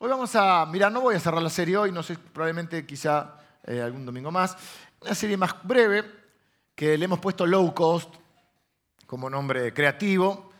Hoy 0.00 0.08
vamos 0.10 0.32
a 0.36 0.64
mirar, 0.66 0.92
no 0.92 1.00
voy 1.00 1.16
a 1.16 1.18
cerrar 1.18 1.42
la 1.42 1.50
serie 1.50 1.76
hoy, 1.76 1.90
no 1.90 2.04
sé, 2.04 2.16
probablemente 2.16 2.86
quizá 2.86 3.34
eh, 3.64 3.82
algún 3.82 4.06
domingo 4.06 4.30
más, 4.30 4.56
una 5.00 5.12
serie 5.12 5.36
más 5.36 5.56
breve 5.64 6.04
que 6.76 6.96
le 6.96 7.04
hemos 7.04 7.18
puesto 7.18 7.44
low 7.44 7.74
cost 7.74 8.14
como 9.08 9.28
nombre 9.28 9.74
creativo. 9.74 10.52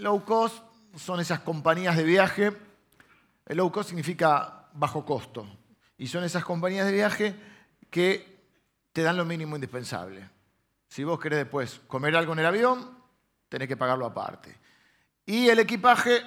Low 0.00 0.22
cost 0.22 0.62
son 0.96 1.18
esas 1.20 1.40
compañías 1.40 1.96
de 1.96 2.02
viaje. 2.02 2.52
El 3.46 3.56
low 3.56 3.72
cost 3.72 3.88
significa 3.88 4.68
bajo 4.74 5.02
costo. 5.02 5.46
Y 5.96 6.08
son 6.08 6.24
esas 6.24 6.44
compañías 6.44 6.84
de 6.84 6.92
viaje 6.92 7.34
que 7.88 8.50
te 8.92 9.00
dan 9.00 9.16
lo 9.16 9.24
mínimo 9.24 9.56
indispensable. 9.56 10.28
Si 10.88 11.04
vos 11.04 11.18
querés 11.18 11.38
después 11.38 11.80
comer 11.86 12.14
algo 12.14 12.34
en 12.34 12.40
el 12.40 12.46
avión, 12.46 12.98
tenés 13.48 13.66
que 13.66 13.78
pagarlo 13.78 14.04
aparte. 14.04 14.62
Y 15.26 15.48
el 15.48 15.58
equipaje, 15.58 16.22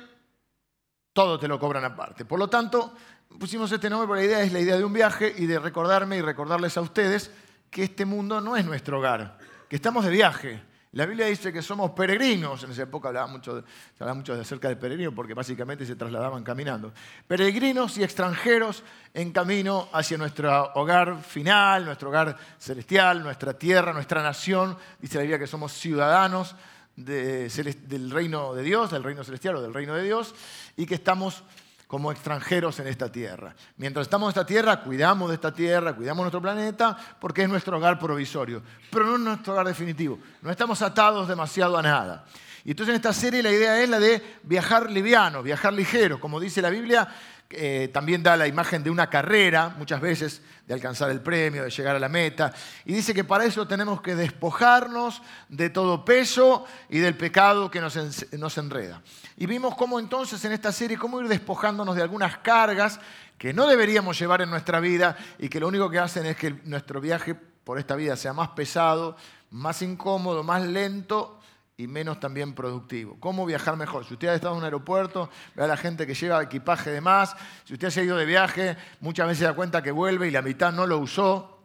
todo 1.13 1.39
te 1.39 1.47
lo 1.47 1.59
cobran 1.59 1.85
aparte. 1.85 2.25
Por 2.25 2.39
lo 2.39 2.49
tanto, 2.49 2.93
pusimos 3.39 3.71
este 3.71 3.89
nombre 3.89 4.07
porque 4.07 4.21
la 4.23 4.27
idea 4.27 4.41
es 4.43 4.53
la 4.53 4.59
idea 4.59 4.77
de 4.77 4.83
un 4.83 4.93
viaje 4.93 5.33
y 5.37 5.45
de 5.45 5.59
recordarme 5.59 6.17
y 6.17 6.21
recordarles 6.21 6.77
a 6.77 6.81
ustedes 6.81 7.31
que 7.69 7.83
este 7.83 8.05
mundo 8.05 8.41
no 8.41 8.55
es 8.55 8.65
nuestro 8.65 8.99
hogar, 8.99 9.37
que 9.69 9.75
estamos 9.75 10.05
de 10.05 10.11
viaje. 10.11 10.61
La 10.93 11.05
Biblia 11.05 11.27
dice 11.27 11.53
que 11.53 11.61
somos 11.61 11.91
peregrinos. 11.91 12.63
En 12.63 12.71
esa 12.71 12.83
época 12.83 13.09
hablaba 13.09 13.27
mucho, 13.27 13.61
se 13.61 14.03
hablaba 14.03 14.15
mucho 14.15 14.33
acerca 14.33 14.69
de 14.69 14.77
peregrinos 14.77 15.13
porque 15.13 15.33
básicamente 15.35 15.85
se 15.85 15.95
trasladaban 15.95 16.43
caminando. 16.43 16.91
Peregrinos 17.27 17.97
y 17.97 18.03
extranjeros 18.03 18.83
en 19.13 19.31
camino 19.31 19.89
hacia 19.91 20.17
nuestro 20.17 20.71
hogar 20.73 21.21
final, 21.21 21.85
nuestro 21.85 22.09
hogar 22.09 22.35
celestial, 22.57 23.21
nuestra 23.21 23.53
tierra, 23.53 23.93
nuestra 23.93 24.23
nación. 24.23 24.75
Dice 24.99 25.17
la 25.17 25.21
Biblia 25.21 25.37
que 25.37 25.45
somos 25.45 25.73
ciudadanos 25.73 26.55
del 26.97 28.11
reino 28.11 28.53
de 28.53 28.63
Dios, 28.63 28.91
del 28.91 29.03
reino 29.03 29.23
celestial 29.23 29.55
o 29.55 29.61
del 29.61 29.73
reino 29.73 29.93
de 29.93 30.03
Dios, 30.03 30.35
y 30.75 30.85
que 30.85 30.95
estamos 30.95 31.43
como 31.87 32.11
extranjeros 32.11 32.79
en 32.79 32.87
esta 32.87 33.09
tierra. 33.09 33.55
Mientras 33.77 34.07
estamos 34.07 34.27
en 34.27 34.29
esta 34.29 34.45
tierra, 34.45 34.83
cuidamos 34.83 35.29
de 35.29 35.35
esta 35.35 35.53
tierra, 35.53 35.95
cuidamos 35.95 36.23
nuestro 36.23 36.41
planeta, 36.41 36.97
porque 37.19 37.43
es 37.43 37.49
nuestro 37.49 37.77
hogar 37.77 37.97
provisorio, 37.97 38.61
pero 38.91 39.05
no 39.05 39.15
es 39.15 39.21
nuestro 39.21 39.53
hogar 39.53 39.67
definitivo. 39.67 40.19
No 40.41 40.51
estamos 40.51 40.81
atados 40.81 41.29
demasiado 41.29 41.77
a 41.77 41.81
nada. 41.81 42.25
Y 42.65 42.71
entonces 42.71 42.89
en 42.89 42.97
esta 42.97 43.13
serie 43.13 43.41
la 43.41 43.51
idea 43.51 43.81
es 43.81 43.87
la 43.87 43.99
de 43.99 44.21
viajar 44.43 44.91
liviano, 44.91 45.41
viajar 45.41 45.71
ligero. 45.71 46.19
Como 46.19 46.37
dice 46.37 46.61
la 46.61 46.69
Biblia, 46.69 47.07
eh, 47.49 47.89
también 47.93 48.21
da 48.21 48.35
la 48.35 48.47
imagen 48.47 48.83
de 48.83 48.89
una 48.89 49.09
carrera, 49.09 49.73
muchas 49.77 50.01
veces, 50.01 50.41
de 50.65 50.73
alcanzar 50.73 51.09
el 51.09 51.21
premio, 51.21 51.63
de 51.63 51.69
llegar 51.69 51.95
a 51.95 51.99
la 51.99 52.09
meta. 52.09 52.53
Y 52.83 52.93
dice 52.93 53.13
que 53.13 53.23
para 53.23 53.45
eso 53.45 53.65
tenemos 53.67 54.01
que 54.01 54.15
despojarnos 54.15 55.21
de 55.47 55.69
todo 55.69 56.03
peso 56.03 56.65
y 56.89 56.99
del 56.99 57.15
pecado 57.15 57.71
que 57.71 57.79
nos, 57.79 57.97
nos 58.33 58.57
enreda. 58.57 59.01
Y 59.37 59.45
vimos 59.45 59.75
cómo 59.75 59.99
entonces 59.99 60.43
en 60.43 60.51
esta 60.51 60.73
serie, 60.73 60.97
cómo 60.97 61.21
ir 61.21 61.29
despojándonos 61.29 61.95
de 61.95 62.01
algunas 62.01 62.37
cargas 62.39 62.99
que 63.37 63.53
no 63.53 63.65
deberíamos 63.67 64.19
llevar 64.19 64.41
en 64.41 64.49
nuestra 64.49 64.79
vida 64.79 65.15
y 65.39 65.47
que 65.47 65.59
lo 65.59 65.69
único 65.69 65.89
que 65.89 65.99
hacen 65.99 66.25
es 66.25 66.35
que 66.35 66.51
nuestro 66.65 66.99
viaje 66.99 67.35
por 67.35 67.79
esta 67.79 67.95
vida 67.95 68.15
sea 68.17 68.33
más 68.33 68.49
pesado, 68.49 69.15
más 69.51 69.81
incómodo, 69.81 70.43
más 70.43 70.63
lento 70.63 71.39
y 71.77 71.85
menos 71.85 72.19
también 72.19 72.53
productivo. 72.53 73.17
¿Cómo 73.19 73.45
viajar 73.45 73.77
mejor? 73.77 74.03
Si 74.03 74.15
usted 74.15 74.29
ha 74.29 74.35
estado 74.35 74.55
en 74.55 74.59
un 74.59 74.63
aeropuerto, 74.65 75.29
ve 75.55 75.63
a 75.63 75.67
la 75.67 75.77
gente 75.77 76.07
que 76.07 76.15
lleva 76.15 76.41
equipaje 76.41 76.89
de 76.89 77.01
más. 77.01 77.35
Si 77.65 77.73
usted 77.73 77.95
ha 77.95 78.03
ido 78.03 78.17
de 78.17 78.25
viaje, 78.25 78.75
muchas 78.99 79.27
veces 79.27 79.39
se 79.39 79.45
da 79.45 79.53
cuenta 79.53 79.83
que 79.83 79.91
vuelve 79.91 80.27
y 80.27 80.31
la 80.31 80.41
mitad 80.41 80.73
no 80.73 80.87
lo 80.87 80.97
usó. 80.97 81.61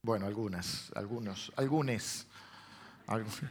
Bueno, 0.00 0.26
algunas, 0.26 0.90
algunos, 0.94 1.52
algunos. 1.56 2.26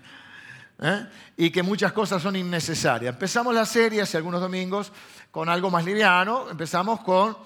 ¿Eh? 0.81 1.07
Y 1.37 1.51
que 1.51 1.61
muchas 1.61 1.93
cosas 1.93 2.21
son 2.21 2.35
innecesarias. 2.35 3.13
Empezamos 3.13 3.53
la 3.53 3.65
serie 3.65 4.01
hace 4.01 4.17
algunos 4.17 4.41
domingos 4.41 4.91
con 5.29 5.49
algo 5.49 5.69
más 5.69 5.85
liviano. 5.85 6.49
Empezamos 6.49 7.01
con 7.01 7.37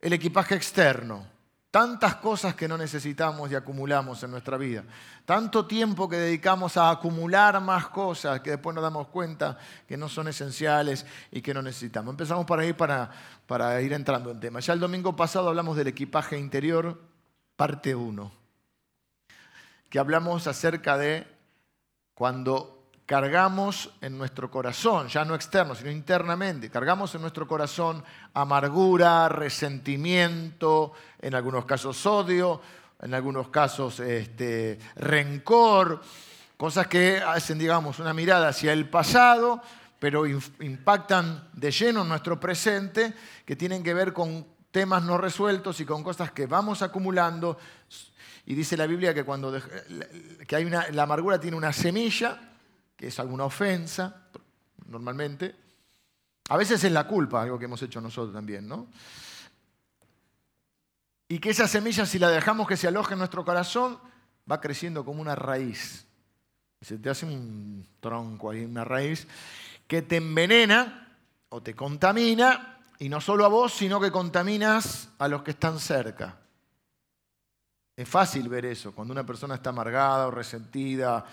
el 0.00 0.12
equipaje 0.12 0.56
externo 0.56 1.37
tantas 1.70 2.16
cosas 2.16 2.54
que 2.54 2.66
no 2.66 2.78
necesitamos 2.78 3.50
y 3.50 3.54
acumulamos 3.54 4.22
en 4.22 4.30
nuestra 4.30 4.56
vida, 4.56 4.84
tanto 5.24 5.66
tiempo 5.66 6.08
que 6.08 6.16
dedicamos 6.16 6.76
a 6.76 6.90
acumular 6.90 7.60
más 7.60 7.88
cosas 7.88 8.40
que 8.40 8.50
después 8.50 8.74
nos 8.74 8.82
damos 8.82 9.08
cuenta 9.08 9.58
que 9.86 9.96
no 9.96 10.08
son 10.08 10.28
esenciales 10.28 11.04
y 11.30 11.42
que 11.42 11.52
no 11.52 11.60
necesitamos. 11.60 12.12
Empezamos 12.12 12.46
por 12.46 12.58
ahí 12.58 12.72
para, 12.72 13.10
para 13.46 13.80
ir 13.82 13.92
entrando 13.92 14.30
en 14.30 14.40
tema. 14.40 14.60
Ya 14.60 14.72
el 14.72 14.80
domingo 14.80 15.14
pasado 15.14 15.48
hablamos 15.48 15.76
del 15.76 15.88
equipaje 15.88 16.38
interior, 16.38 17.02
parte 17.56 17.94
1, 17.94 18.32
que 19.90 19.98
hablamos 19.98 20.46
acerca 20.46 20.96
de 20.96 21.26
cuando 22.14 22.77
cargamos 23.08 23.90
en 24.02 24.18
nuestro 24.18 24.50
corazón, 24.50 25.08
ya 25.08 25.24
no 25.24 25.34
externo, 25.34 25.74
sino 25.74 25.90
internamente, 25.90 26.68
cargamos 26.68 27.14
en 27.14 27.22
nuestro 27.22 27.48
corazón 27.48 28.04
amargura, 28.34 29.30
resentimiento, 29.30 30.92
en 31.18 31.34
algunos 31.34 31.64
casos 31.64 32.04
odio, 32.04 32.60
en 33.00 33.14
algunos 33.14 33.48
casos 33.48 33.98
este, 34.00 34.78
rencor, 34.96 36.02
cosas 36.58 36.86
que 36.86 37.16
hacen, 37.16 37.58
digamos, 37.58 37.98
una 37.98 38.12
mirada 38.12 38.48
hacia 38.48 38.74
el 38.74 38.90
pasado, 38.90 39.62
pero 39.98 40.26
impactan 40.26 41.48
de 41.54 41.70
lleno 41.70 42.02
en 42.02 42.10
nuestro 42.10 42.38
presente, 42.38 43.14
que 43.46 43.56
tienen 43.56 43.82
que 43.82 43.94
ver 43.94 44.12
con 44.12 44.46
temas 44.70 45.02
no 45.02 45.16
resueltos 45.16 45.80
y 45.80 45.86
con 45.86 46.02
cosas 46.02 46.30
que 46.32 46.44
vamos 46.44 46.82
acumulando. 46.82 47.56
Y 48.44 48.54
dice 48.54 48.76
la 48.76 48.86
Biblia 48.86 49.14
que 49.14 49.24
cuando 49.24 49.58
que 50.46 50.56
hay 50.56 50.66
una, 50.66 50.90
la 50.90 51.04
amargura 51.04 51.40
tiene 51.40 51.56
una 51.56 51.72
semilla 51.72 52.42
que 52.98 53.06
es 53.06 53.18
alguna 53.20 53.44
ofensa, 53.44 54.28
normalmente. 54.86 55.54
A 56.48 56.56
veces 56.56 56.82
es 56.82 56.90
la 56.90 57.06
culpa, 57.06 57.42
algo 57.42 57.58
que 57.58 57.66
hemos 57.66 57.80
hecho 57.80 58.00
nosotros 58.00 58.34
también, 58.34 58.66
¿no? 58.66 58.88
Y 61.28 61.38
que 61.38 61.50
esa 61.50 61.68
semilla, 61.68 62.04
si 62.04 62.18
la 62.18 62.28
dejamos 62.28 62.66
que 62.66 62.76
se 62.76 62.88
aloje 62.88 63.12
en 63.12 63.20
nuestro 63.20 63.44
corazón, 63.44 63.98
va 64.50 64.60
creciendo 64.60 65.04
como 65.04 65.22
una 65.22 65.36
raíz. 65.36 66.06
Se 66.80 66.98
te 66.98 67.08
hace 67.08 67.24
un 67.24 67.86
tronco 68.00 68.50
ahí, 68.50 68.64
una 68.64 68.84
raíz, 68.84 69.28
que 69.86 70.02
te 70.02 70.16
envenena 70.16 71.16
o 71.50 71.62
te 71.62 71.74
contamina, 71.74 72.80
y 72.98 73.08
no 73.08 73.20
solo 73.20 73.44
a 73.44 73.48
vos, 73.48 73.74
sino 73.74 74.00
que 74.00 74.10
contaminas 74.10 75.10
a 75.18 75.28
los 75.28 75.42
que 75.42 75.52
están 75.52 75.78
cerca. 75.78 76.36
Es 77.94 78.08
fácil 78.08 78.48
ver 78.48 78.64
eso, 78.64 78.92
cuando 78.92 79.12
una 79.12 79.24
persona 79.24 79.54
está 79.54 79.70
amargada 79.70 80.26
o 80.26 80.32
resentida 80.32 81.24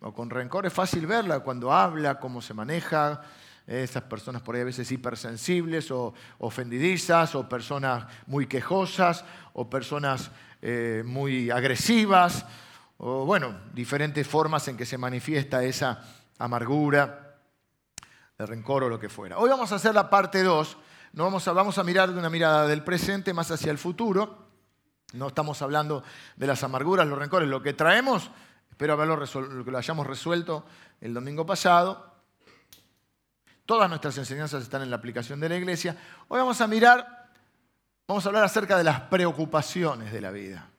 o 0.00 0.12
con 0.12 0.30
rencor, 0.30 0.66
es 0.66 0.72
fácil 0.72 1.06
verla 1.06 1.40
cuando 1.40 1.72
habla, 1.72 2.18
cómo 2.18 2.40
se 2.40 2.54
maneja. 2.54 3.22
Esas 3.66 4.04
personas 4.04 4.40
por 4.40 4.54
ahí 4.54 4.62
a 4.62 4.64
veces 4.64 4.90
hipersensibles 4.90 5.90
o 5.90 6.14
ofendidizas, 6.38 7.34
o 7.34 7.48
personas 7.48 8.06
muy 8.26 8.46
quejosas, 8.46 9.24
o 9.52 9.68
personas 9.68 10.30
eh, 10.62 11.02
muy 11.04 11.50
agresivas, 11.50 12.46
o 12.96 13.26
bueno, 13.26 13.54
diferentes 13.74 14.26
formas 14.26 14.66
en 14.68 14.76
que 14.76 14.86
se 14.86 14.96
manifiesta 14.96 15.62
esa 15.62 16.02
amargura, 16.38 17.36
el 18.38 18.48
rencor 18.48 18.84
o 18.84 18.88
lo 18.88 18.98
que 18.98 19.08
fuera. 19.08 19.38
Hoy 19.38 19.50
vamos 19.50 19.70
a 19.72 19.74
hacer 19.76 19.94
la 19.94 20.08
parte 20.08 20.42
2. 20.42 20.78
No 21.12 21.24
vamos, 21.24 21.46
a, 21.46 21.52
vamos 21.52 21.76
a 21.78 21.84
mirar 21.84 22.10
de 22.12 22.18
una 22.18 22.30
mirada 22.30 22.66
del 22.66 22.82
presente 22.82 23.34
más 23.34 23.50
hacia 23.50 23.70
el 23.70 23.78
futuro. 23.78 24.48
No 25.12 25.28
estamos 25.28 25.60
hablando 25.62 26.02
de 26.36 26.46
las 26.46 26.62
amarguras, 26.62 27.06
los 27.06 27.18
rencores. 27.18 27.48
Lo 27.48 27.62
que 27.62 27.72
traemos 27.72 28.30
Espero 28.78 28.92
haberlo 28.92 29.18
que 29.64 29.72
lo 29.72 29.76
hayamos 29.76 30.06
resuelto 30.06 30.64
el 31.00 31.12
domingo 31.12 31.44
pasado. 31.44 32.14
Todas 33.66 33.88
nuestras 33.88 34.16
enseñanzas 34.18 34.62
están 34.62 34.82
en 34.82 34.90
la 34.90 34.94
aplicación 34.94 35.40
de 35.40 35.48
la 35.48 35.56
iglesia. 35.56 35.96
Hoy 36.28 36.38
vamos 36.38 36.60
a 36.60 36.68
mirar, 36.68 37.32
vamos 38.06 38.24
a 38.24 38.28
hablar 38.28 38.44
acerca 38.44 38.78
de 38.78 38.84
las 38.84 39.00
preocupaciones 39.00 40.12
de 40.12 40.20
la 40.20 40.30
vida. 40.30 40.70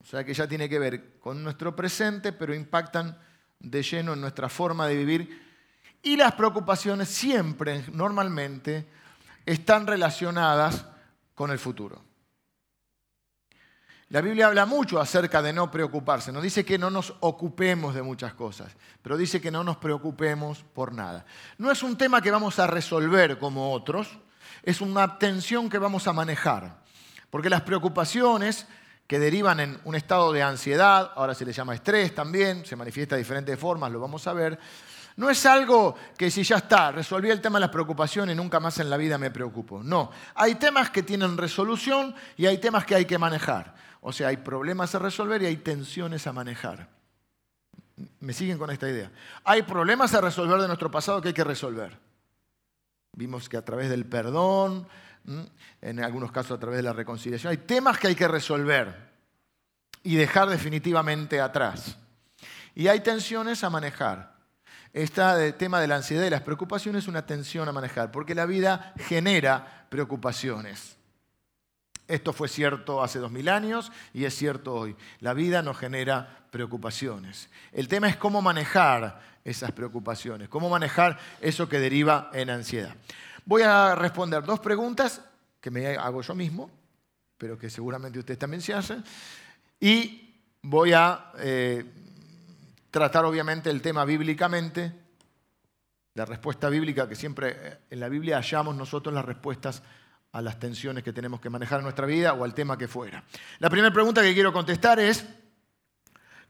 O 0.00 0.04
sea 0.04 0.24
que 0.24 0.34
ya 0.34 0.48
tiene 0.48 0.68
que 0.68 0.80
ver 0.80 1.20
con 1.20 1.44
nuestro 1.44 1.76
presente, 1.76 2.32
pero 2.32 2.52
impactan 2.52 3.16
de 3.60 3.80
lleno 3.80 4.14
en 4.14 4.20
nuestra 4.20 4.48
forma 4.48 4.88
de 4.88 4.96
vivir. 4.96 5.40
Y 6.02 6.16
las 6.16 6.32
preocupaciones 6.32 7.08
siempre, 7.08 7.84
normalmente, 7.92 8.88
están 9.46 9.86
relacionadas 9.86 10.84
con 11.36 11.52
el 11.52 11.60
futuro. 11.60 12.02
La 14.12 14.20
Biblia 14.20 14.48
habla 14.48 14.66
mucho 14.66 15.00
acerca 15.00 15.40
de 15.40 15.54
no 15.54 15.70
preocuparse. 15.70 16.32
No 16.32 16.42
dice 16.42 16.66
que 16.66 16.76
no 16.76 16.90
nos 16.90 17.14
ocupemos 17.20 17.94
de 17.94 18.02
muchas 18.02 18.34
cosas, 18.34 18.70
pero 19.00 19.16
dice 19.16 19.40
que 19.40 19.50
no 19.50 19.64
nos 19.64 19.78
preocupemos 19.78 20.66
por 20.74 20.92
nada. 20.92 21.24
No 21.56 21.70
es 21.70 21.82
un 21.82 21.96
tema 21.96 22.20
que 22.20 22.30
vamos 22.30 22.58
a 22.58 22.66
resolver 22.66 23.38
como 23.38 23.72
otros, 23.72 24.18
es 24.64 24.82
una 24.82 25.18
tensión 25.18 25.70
que 25.70 25.78
vamos 25.78 26.06
a 26.08 26.12
manejar. 26.12 26.82
Porque 27.30 27.48
las 27.48 27.62
preocupaciones 27.62 28.66
que 29.06 29.18
derivan 29.18 29.60
en 29.60 29.80
un 29.86 29.94
estado 29.94 30.30
de 30.30 30.42
ansiedad, 30.42 31.12
ahora 31.16 31.34
se 31.34 31.46
le 31.46 31.54
llama 31.54 31.74
estrés 31.74 32.14
también, 32.14 32.66
se 32.66 32.76
manifiesta 32.76 33.14
de 33.14 33.22
diferentes 33.22 33.58
formas, 33.58 33.90
lo 33.90 33.98
vamos 33.98 34.26
a 34.26 34.34
ver, 34.34 34.58
no 35.16 35.30
es 35.30 35.46
algo 35.46 35.94
que 36.18 36.30
si 36.30 36.42
ya 36.42 36.56
está, 36.56 36.92
resolví 36.92 37.30
el 37.30 37.40
tema 37.40 37.56
de 37.56 37.62
las 37.62 37.70
preocupaciones 37.70 38.36
nunca 38.36 38.60
más 38.60 38.78
en 38.78 38.90
la 38.90 38.98
vida 38.98 39.16
me 39.16 39.30
preocupo. 39.30 39.82
No, 39.82 40.10
hay 40.34 40.56
temas 40.56 40.90
que 40.90 41.02
tienen 41.02 41.38
resolución 41.38 42.14
y 42.36 42.44
hay 42.44 42.58
temas 42.58 42.84
que 42.84 42.94
hay 42.94 43.06
que 43.06 43.16
manejar. 43.16 43.74
O 44.04 44.12
sea, 44.12 44.28
hay 44.28 44.38
problemas 44.38 44.94
a 44.96 44.98
resolver 44.98 45.40
y 45.42 45.46
hay 45.46 45.56
tensiones 45.58 46.26
a 46.26 46.32
manejar. 46.32 46.88
¿Me 48.18 48.32
siguen 48.32 48.58
con 48.58 48.68
esta 48.70 48.90
idea? 48.90 49.12
Hay 49.44 49.62
problemas 49.62 50.12
a 50.14 50.20
resolver 50.20 50.60
de 50.60 50.66
nuestro 50.66 50.90
pasado 50.90 51.22
que 51.22 51.28
hay 51.28 51.34
que 51.34 51.44
resolver. 51.44 51.96
Vimos 53.12 53.48
que 53.48 53.56
a 53.56 53.64
través 53.64 53.88
del 53.90 54.04
perdón, 54.04 54.88
en 55.80 56.02
algunos 56.02 56.32
casos 56.32 56.56
a 56.56 56.60
través 56.60 56.78
de 56.78 56.82
la 56.82 56.92
reconciliación, 56.92 57.52
hay 57.52 57.58
temas 57.58 57.96
que 57.96 58.08
hay 58.08 58.16
que 58.16 58.26
resolver 58.26 59.12
y 60.02 60.16
dejar 60.16 60.48
definitivamente 60.48 61.40
atrás. 61.40 61.96
Y 62.74 62.88
hay 62.88 63.00
tensiones 63.00 63.62
a 63.62 63.70
manejar. 63.70 64.32
Este 64.92 65.52
tema 65.52 65.80
de 65.80 65.86
la 65.86 65.96
ansiedad 65.96 66.26
y 66.26 66.30
las 66.30 66.42
preocupaciones 66.42 67.04
es 67.04 67.08
una 67.08 67.24
tensión 67.24 67.68
a 67.68 67.72
manejar, 67.72 68.10
porque 68.10 68.34
la 68.34 68.46
vida 68.46 68.94
genera 68.98 69.86
preocupaciones. 69.90 70.96
Esto 72.12 72.34
fue 72.34 72.46
cierto 72.46 73.02
hace 73.02 73.18
dos 73.18 73.32
mil 73.32 73.48
años 73.48 73.90
y 74.12 74.26
es 74.26 74.36
cierto 74.36 74.74
hoy. 74.74 74.94
La 75.20 75.32
vida 75.32 75.62
nos 75.62 75.78
genera 75.78 76.44
preocupaciones. 76.50 77.48
El 77.72 77.88
tema 77.88 78.06
es 78.06 78.16
cómo 78.16 78.42
manejar 78.42 79.22
esas 79.42 79.72
preocupaciones, 79.72 80.50
cómo 80.50 80.68
manejar 80.68 81.18
eso 81.40 81.70
que 81.70 81.78
deriva 81.78 82.28
en 82.34 82.50
ansiedad. 82.50 82.94
Voy 83.46 83.62
a 83.62 83.94
responder 83.94 84.42
dos 84.44 84.60
preguntas 84.60 85.22
que 85.58 85.70
me 85.70 85.96
hago 85.96 86.20
yo 86.20 86.34
mismo, 86.34 86.70
pero 87.38 87.56
que 87.56 87.70
seguramente 87.70 88.18
ustedes 88.18 88.38
también 88.38 88.60
se 88.60 88.74
hacen, 88.74 89.02
y 89.80 90.34
voy 90.60 90.92
a 90.92 91.32
eh, 91.38 91.82
tratar 92.90 93.24
obviamente 93.24 93.70
el 93.70 93.80
tema 93.80 94.04
bíblicamente, 94.04 94.92
la 96.12 96.26
respuesta 96.26 96.68
bíblica, 96.68 97.08
que 97.08 97.16
siempre 97.16 97.56
eh, 97.56 97.78
en 97.88 98.00
la 98.00 98.10
Biblia 98.10 98.36
hallamos 98.36 98.76
nosotros 98.76 99.14
las 99.14 99.24
respuestas 99.24 99.82
a 100.32 100.42
las 100.42 100.58
tensiones 100.58 101.04
que 101.04 101.12
tenemos 101.12 101.40
que 101.40 101.50
manejar 101.50 101.78
en 101.78 101.84
nuestra 101.84 102.06
vida 102.06 102.32
o 102.32 102.44
al 102.44 102.54
tema 102.54 102.76
que 102.76 102.88
fuera. 102.88 103.22
La 103.58 103.70
primera 103.70 103.92
pregunta 103.92 104.22
que 104.22 104.34
quiero 104.34 104.52
contestar 104.52 104.98
es, 104.98 105.26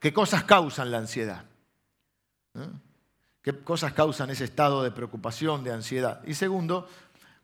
¿Qué 0.02 0.12
cosas 0.12 0.43
causan 0.43 0.90
la 0.90 0.99
ansiedad? 0.99 1.44
¿Qué 3.40 3.56
cosas 3.62 3.93
causan 3.93 4.31
ese 4.31 4.43
estado 4.43 4.82
de 4.82 4.90
preocupación, 4.90 5.62
de 5.62 5.73
ansiedad? 5.73 6.20
Y 6.26 6.34
segundo, 6.34 6.88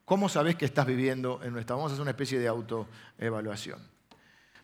¿cómo 0.04 0.28
sabes 0.28 0.56
que 0.56 0.64
estás 0.64 0.84
viviendo 0.84 1.40
en 1.44 1.52
nuestra? 1.52 1.76
Vamos 1.76 1.92
a 1.92 1.94
hacer 1.94 2.02
una 2.02 2.10
especie 2.10 2.40
de 2.40 2.48
autoevaluación. 2.48 3.78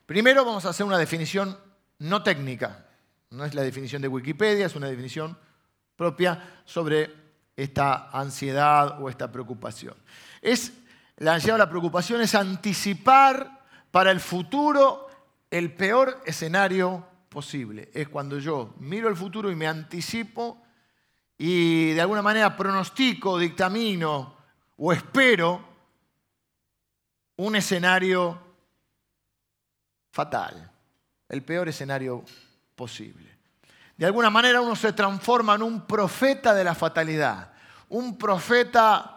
Primero 0.07 0.45
vamos 0.45 0.65
a 0.65 0.71
hacer 0.71 0.85
una 0.85 0.99
definición 0.99 1.57
no 2.01 2.25
técnica. 2.25 2.85
No 3.31 3.45
es 3.45 3.55
la 3.55 3.63
definición 3.63 4.03
de 4.03 4.09
Wikipedia, 4.09 4.67
es 4.67 4.75
una 4.75 4.89
definición 4.89 5.39
propia 5.95 6.63
sobre 6.65 7.15
esta 7.55 8.11
ansiedad 8.11 9.01
o 9.01 9.09
esta 9.09 9.31
preocupación. 9.31 9.95
Es, 10.43 10.73
la 11.19 11.35
ansiedad 11.35 11.59
la 11.59 11.69
preocupación 11.69 12.21
es 12.21 12.35
anticipar 12.35 13.63
para 13.91 14.11
el 14.11 14.21
futuro 14.21 15.09
el 15.51 15.73
peor 15.73 16.21
escenario 16.27 17.07
posible. 17.29 17.91
Es 17.95 18.09
cuando 18.09 18.39
yo 18.39 18.75
miro 18.79 19.09
el 19.09 19.17
futuro 19.17 19.51
y 19.51 19.55
me 19.55 19.69
anticipo 19.69 20.63
y 21.39 21.93
de 21.93 22.01
alguna 22.01 22.23
manera 22.23 22.57
pronostico, 22.57 23.39
dictamino 23.39 24.37
o 24.77 24.93
espero 24.93 25.75
un 27.37 27.57
escenario 27.57 28.41
fatal, 30.11 30.71
el 31.29 31.43
peor 31.43 31.69
escenario 31.69 32.25
posible. 32.75 33.39
De 33.97 34.07
alguna 34.07 34.31
manera 34.31 34.61
uno 34.61 34.75
se 34.75 34.93
transforma 34.93 35.55
en 35.55 35.63
un 35.63 35.87
profeta 35.87 36.53
de 36.55 36.65
la 36.65 36.75
fatalidad, 36.75 37.53
un 37.89 38.19
profeta 38.19 39.14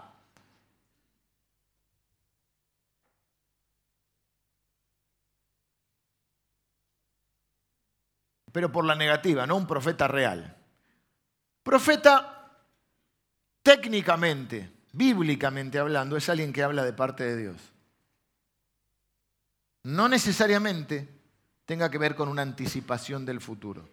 pero 8.58 8.72
por 8.72 8.86
la 8.86 8.96
negativa, 8.96 9.46
no 9.46 9.56
un 9.56 9.68
profeta 9.68 10.08
real. 10.08 10.58
Profeta, 11.62 12.58
técnicamente, 13.62 14.72
bíblicamente 14.94 15.78
hablando, 15.78 16.18
es 16.18 16.28
alguien 16.28 16.52
que 16.52 16.64
habla 16.64 16.84
de 16.84 16.92
parte 16.92 17.24
de 17.24 17.38
Dios. 17.38 17.58
No 19.84 20.10
necesariamente 20.10 21.08
tenga 21.68 21.92
que 21.92 22.00
ver 22.00 22.16
con 22.16 22.30
una 22.30 22.42
anticipación 22.42 23.28
del 23.28 23.42
futuro. 23.42 23.88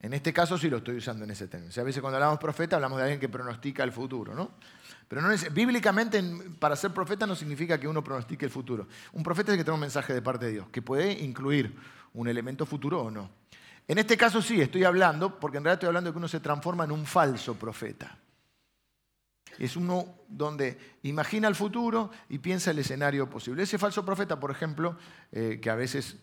En 0.00 0.14
este 0.14 0.32
caso 0.32 0.56
sí 0.56 0.70
lo 0.70 0.78
estoy 0.78 0.96
usando 0.96 1.24
en 1.24 1.32
ese 1.32 1.46
término. 1.46 1.70
a 1.76 1.84
veces 1.84 2.00
cuando 2.00 2.16
hablamos 2.16 2.38
profeta 2.38 2.76
hablamos 2.76 2.96
de 2.96 3.02
alguien 3.02 3.20
que 3.20 3.28
pronostica 3.28 3.84
el 3.84 3.92
futuro, 3.92 4.34
¿no? 4.34 4.52
Pero 5.08 5.20
no 5.20 5.30
es, 5.30 5.52
bíblicamente 5.52 6.24
para 6.58 6.74
ser 6.74 6.94
profeta 6.94 7.26
no 7.26 7.36
significa 7.36 7.78
que 7.78 7.86
uno 7.86 8.02
pronostique 8.02 8.46
el 8.46 8.50
futuro. 8.50 8.88
Un 9.12 9.22
profeta 9.22 9.52
es 9.52 9.58
que 9.58 9.64
tiene 9.64 9.74
un 9.74 9.80
mensaje 9.80 10.14
de 10.14 10.22
parte 10.22 10.46
de 10.46 10.52
Dios, 10.52 10.68
que 10.70 10.80
puede 10.80 11.12
incluir 11.22 11.76
un 12.14 12.28
elemento 12.28 12.64
futuro 12.64 13.02
o 13.02 13.10
no. 13.10 13.44
En 13.86 13.98
este 13.98 14.16
caso 14.16 14.40
sí, 14.40 14.60
estoy 14.60 14.84
hablando, 14.84 15.38
porque 15.38 15.58
en 15.58 15.64
realidad 15.64 15.78
estoy 15.78 15.88
hablando 15.88 16.10
de 16.10 16.14
que 16.14 16.18
uno 16.18 16.28
se 16.28 16.40
transforma 16.40 16.84
en 16.84 16.92
un 16.92 17.04
falso 17.04 17.54
profeta. 17.54 18.16
Es 19.58 19.76
uno 19.76 20.20
donde 20.26 20.96
imagina 21.02 21.48
el 21.48 21.54
futuro 21.54 22.10
y 22.28 22.38
piensa 22.38 22.70
el 22.70 22.78
escenario 22.78 23.28
posible. 23.28 23.62
Ese 23.62 23.78
falso 23.78 24.04
profeta, 24.04 24.40
por 24.40 24.50
ejemplo, 24.50 24.96
eh, 25.30 25.60
que 25.62 25.70
a 25.70 25.74
veces 25.74 26.16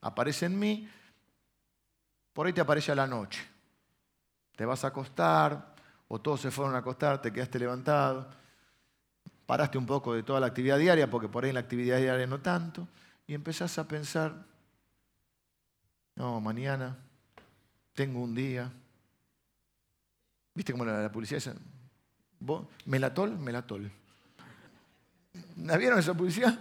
aparece 0.00 0.46
en 0.46 0.58
mí, 0.58 0.88
por 2.32 2.46
ahí 2.46 2.52
te 2.52 2.60
aparece 2.60 2.92
a 2.92 2.94
la 2.94 3.06
noche. 3.06 3.40
Te 4.56 4.64
vas 4.64 4.84
a 4.84 4.88
acostar, 4.88 5.74
o 6.08 6.20
todos 6.20 6.40
se 6.40 6.50
fueron 6.50 6.74
a 6.74 6.78
acostar, 6.78 7.20
te 7.20 7.32
quedaste 7.32 7.58
levantado, 7.58 8.28
paraste 9.46 9.78
un 9.78 9.86
poco 9.86 10.14
de 10.14 10.22
toda 10.22 10.40
la 10.40 10.46
actividad 10.46 10.78
diaria, 10.78 11.08
porque 11.08 11.28
por 11.28 11.44
ahí 11.44 11.50
en 11.50 11.54
la 11.54 11.60
actividad 11.60 11.98
diaria 11.98 12.26
no 12.26 12.40
tanto, 12.40 12.88
y 13.26 13.34
empezás 13.34 13.78
a 13.78 13.86
pensar, 13.86 14.44
no, 16.18 16.40
mañana 16.40 16.98
tengo 17.94 18.20
un 18.20 18.34
día. 18.34 18.68
¿Viste 20.52 20.72
cómo 20.72 20.84
la, 20.84 21.00
la 21.00 21.12
publicidad 21.12 21.38
dice? 21.38 21.54
¿Melatol? 22.86 23.38
Melatol. 23.38 23.88
¿La 25.58 25.76
vieron 25.76 26.00
esa 26.00 26.14
publicidad? 26.14 26.58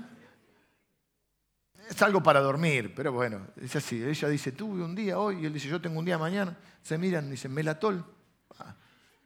Es 1.90 2.00
algo 2.04 2.22
para 2.22 2.40
dormir, 2.40 2.94
pero 2.96 3.12
bueno, 3.12 3.48
es 3.60 3.76
así. 3.76 4.04
Ella 4.04 4.28
dice, 4.30 4.52
tuve 4.52 4.84
un 4.84 4.94
día 4.94 5.18
hoy, 5.18 5.42
y 5.42 5.46
él 5.48 5.54
dice, 5.54 5.68
yo 5.68 5.82
tengo 5.82 5.98
un 5.98 6.06
día 6.06 6.20
mañana. 6.20 6.56
Se 6.84 7.00
miran 7.00 7.26
y 7.26 7.32
dicen, 7.32 7.52
melatol. 7.52 8.06
Ah, 8.60 8.76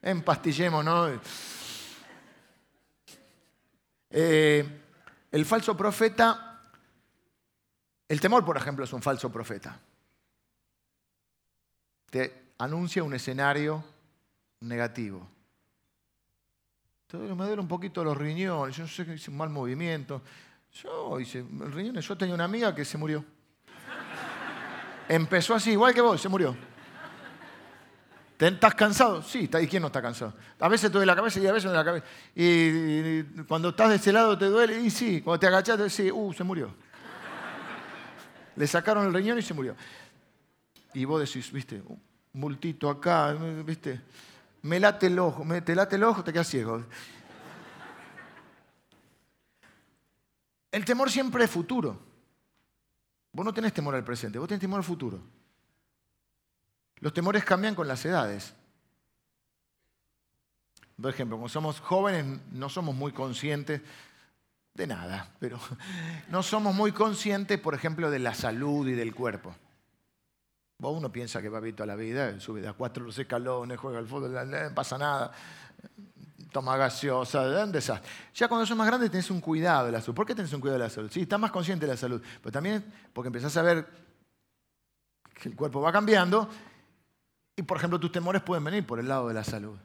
empastillemos, 0.01 0.86
¿no? 0.86 1.10
Eh, 4.10 4.81
el 5.30 5.45
falso 5.45 5.75
profeta, 5.75 6.69
el 8.07 8.22
temor, 8.22 8.45
por 8.45 8.56
ejemplo, 8.56 8.86
es 8.86 8.94
un 8.94 9.01
falso 9.01 9.30
profeta 9.30 9.77
te 12.12 12.54
anuncia 12.60 13.02
un 13.02 13.13
escenario 13.16 13.84
negativo. 14.60 15.28
me 17.13 17.46
duele 17.46 17.62
un 17.62 17.68
poquito 17.68 18.04
los 18.04 18.15
riñones, 18.15 18.75
yo 18.75 18.88
sé 18.88 19.06
que 19.06 19.15
hice 19.15 19.32
un 19.32 19.38
mal 19.38 19.50
movimiento. 19.50 20.22
Yo 20.74 21.20
hice 21.20 21.44
riñones, 21.72 22.08
yo 22.08 22.15
tenía 22.15 22.36
una 22.36 22.44
amiga 22.44 22.75
que 22.75 22.86
se 22.86 22.98
murió. 22.98 23.25
Empezó 25.10 25.56
así, 25.56 25.72
igual 25.72 25.94
que 25.94 26.01
vos, 26.01 26.22
se 26.22 26.30
murió. 26.30 26.56
¿Estás 28.39 28.74
cansado? 28.74 29.22
Sí, 29.22 29.50
¿y 29.62 29.68
quién 29.68 29.82
no 29.82 29.88
está 29.88 30.01
cansado? 30.01 30.34
A 30.60 30.68
veces 30.68 30.89
te 30.89 30.94
duele 30.94 31.06
la 31.06 31.15
cabeza 31.15 31.39
y 31.39 31.48
a 31.48 31.51
veces 31.51 31.70
no 31.70 31.77
la 31.77 31.86
cabeza. 31.86 32.06
Y, 32.36 33.24
cuando 33.48 33.70
estás 33.70 33.89
de 33.89 33.96
ese 33.98 34.12
lado 34.12 34.38
te 34.38 34.46
duele, 34.46 34.82
y 34.82 34.89
sí, 34.89 35.22
cuando 35.22 35.39
te 35.39 35.48
agachas 35.48 35.77
te 35.77 35.84
decís, 35.84 36.12
uh, 36.13 36.34
se 36.34 36.44
murió. 36.44 36.74
Le 38.56 38.68
sacaron 38.68 39.06
el 39.06 39.13
riñón 39.13 39.38
y 39.38 39.41
se 39.41 39.53
murió. 39.53 39.75
Y 40.93 41.05
vos 41.05 41.21
decís, 41.21 41.51
viste, 41.51 41.81
un 41.86 42.01
multito 42.33 42.89
acá, 42.89 43.33
viste, 43.33 44.01
me 44.63 44.79
late 44.79 45.07
el 45.07 45.19
ojo, 45.19 45.45
te 45.63 45.75
late 45.75 45.95
el 45.95 46.03
ojo, 46.03 46.24
te 46.24 46.33
quedas 46.33 46.48
ciego. 46.48 46.83
El 50.71 50.86
temor 50.86 51.12
siempre 51.12 51.43
es 51.43 51.50
futuro. 51.50 52.00
Vos 53.33 53.45
no 53.45 53.53
tenés 53.53 53.74
temor 53.74 53.95
al 53.95 54.03
presente, 54.03 54.39
vos 54.39 54.48
tenés 54.48 54.62
temor 54.62 54.79
al 54.79 54.83
futuro. 54.83 55.21
Los 57.00 57.13
temores 57.13 57.43
cambian 57.43 57.75
con 57.75 57.88
las 57.88 58.05
edades. 58.05 58.53
Por 61.01 61.12
ejemplo, 61.12 61.38
cuando 61.38 61.50
somos 61.50 61.79
jóvenes 61.79 62.25
no 62.51 62.69
somos 62.69 62.93
muy 62.93 63.12
conscientes 63.12 63.81
de 64.74 64.88
nada, 64.88 65.33
pero 65.39 65.60
no 66.29 66.43
somos 66.43 66.75
muy 66.75 66.91
conscientes, 66.91 67.60
por 67.60 67.74
ejemplo, 67.74 68.12
de 68.12 68.19
la 68.19 68.33
salud 68.33 68.88
y 68.88 68.93
del 68.93 69.15
cuerpo. 69.15 69.55
Uno 70.90 71.12
piensa 71.12 71.42
que 71.42 71.50
va 71.50 71.60
bien 71.60 71.76
toda 71.76 71.88
la 71.88 71.96
vida, 71.96 72.40
sube 72.40 72.68
a 72.68 72.74
cuatro 72.74 73.04
los 73.06 73.18
escalones, 73.18 73.78
juega 73.80 74.00
al 74.00 74.08
fútbol, 74.08 74.34
no 74.34 74.76
pasa 74.76 74.98
nada, 74.98 75.32
toma 76.52 76.76
gaseosa, 76.76 77.46
¿dónde 77.46 77.80
estás? 77.80 78.02
Ya 78.34 78.48
cuando 78.48 78.66
sos 78.66 78.76
más 78.76 78.88
grande 78.88 79.10
tenés 79.10 79.30
un 79.30 79.40
cuidado 79.40 79.86
de 79.86 79.92
la 79.92 80.02
salud. 80.02 80.16
¿Por 80.16 80.26
qué 80.26 80.36
tenés 80.36 80.52
un 80.54 80.60
cuidado 80.60 80.80
de 80.80 80.86
la 80.86 80.90
salud? 80.90 81.10
Sí, 81.12 81.22
estás 81.22 81.40
más 81.40 81.52
consciente 81.52 81.86
de 81.86 81.94
la 81.94 81.98
salud, 81.98 82.22
pero 82.42 82.52
también 82.52 82.84
porque 83.14 83.28
empezás 83.28 83.56
a 83.58 83.62
ver 83.62 83.88
que 85.34 85.50
el 85.50 85.56
cuerpo 85.56 85.82
va 85.82 85.92
cambiando 85.92 86.50
y, 87.56 87.62
por 87.64 87.78
ejemplo, 87.78 88.00
tus 88.00 88.12
temores 88.12 88.42
pueden 88.42 88.64
venir 88.64 88.86
por 88.86 89.00
el 89.00 89.08
lado 89.08 89.28
de 89.28 89.34
la 89.34 89.44
salud. 89.44 89.78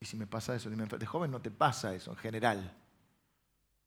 Y 0.00 0.06
si 0.06 0.16
me 0.16 0.26
pasa 0.26 0.54
eso, 0.54 0.70
de 0.70 1.06
joven 1.06 1.30
no 1.30 1.40
te 1.40 1.50
pasa 1.50 1.94
eso 1.94 2.12
en 2.12 2.16
general. 2.18 2.72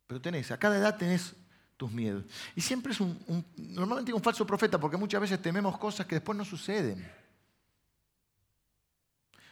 Pero 0.07 0.21
tenés, 0.21 0.51
a 0.51 0.57
cada 0.57 0.77
edad 0.77 0.97
tenés 0.97 1.33
tus 1.81 1.91
miedos. 1.91 2.23
Y 2.55 2.61
siempre 2.61 2.93
es 2.93 3.01
un, 3.01 3.43
normalmente 3.57 4.13
un 4.13 4.21
falso 4.21 4.45
profeta 4.45 4.79
porque 4.79 4.97
muchas 4.97 5.19
veces 5.19 5.41
tememos 5.41 5.79
cosas 5.79 6.05
que 6.05 6.13
después 6.13 6.37
no 6.37 6.45
suceden. 6.45 7.11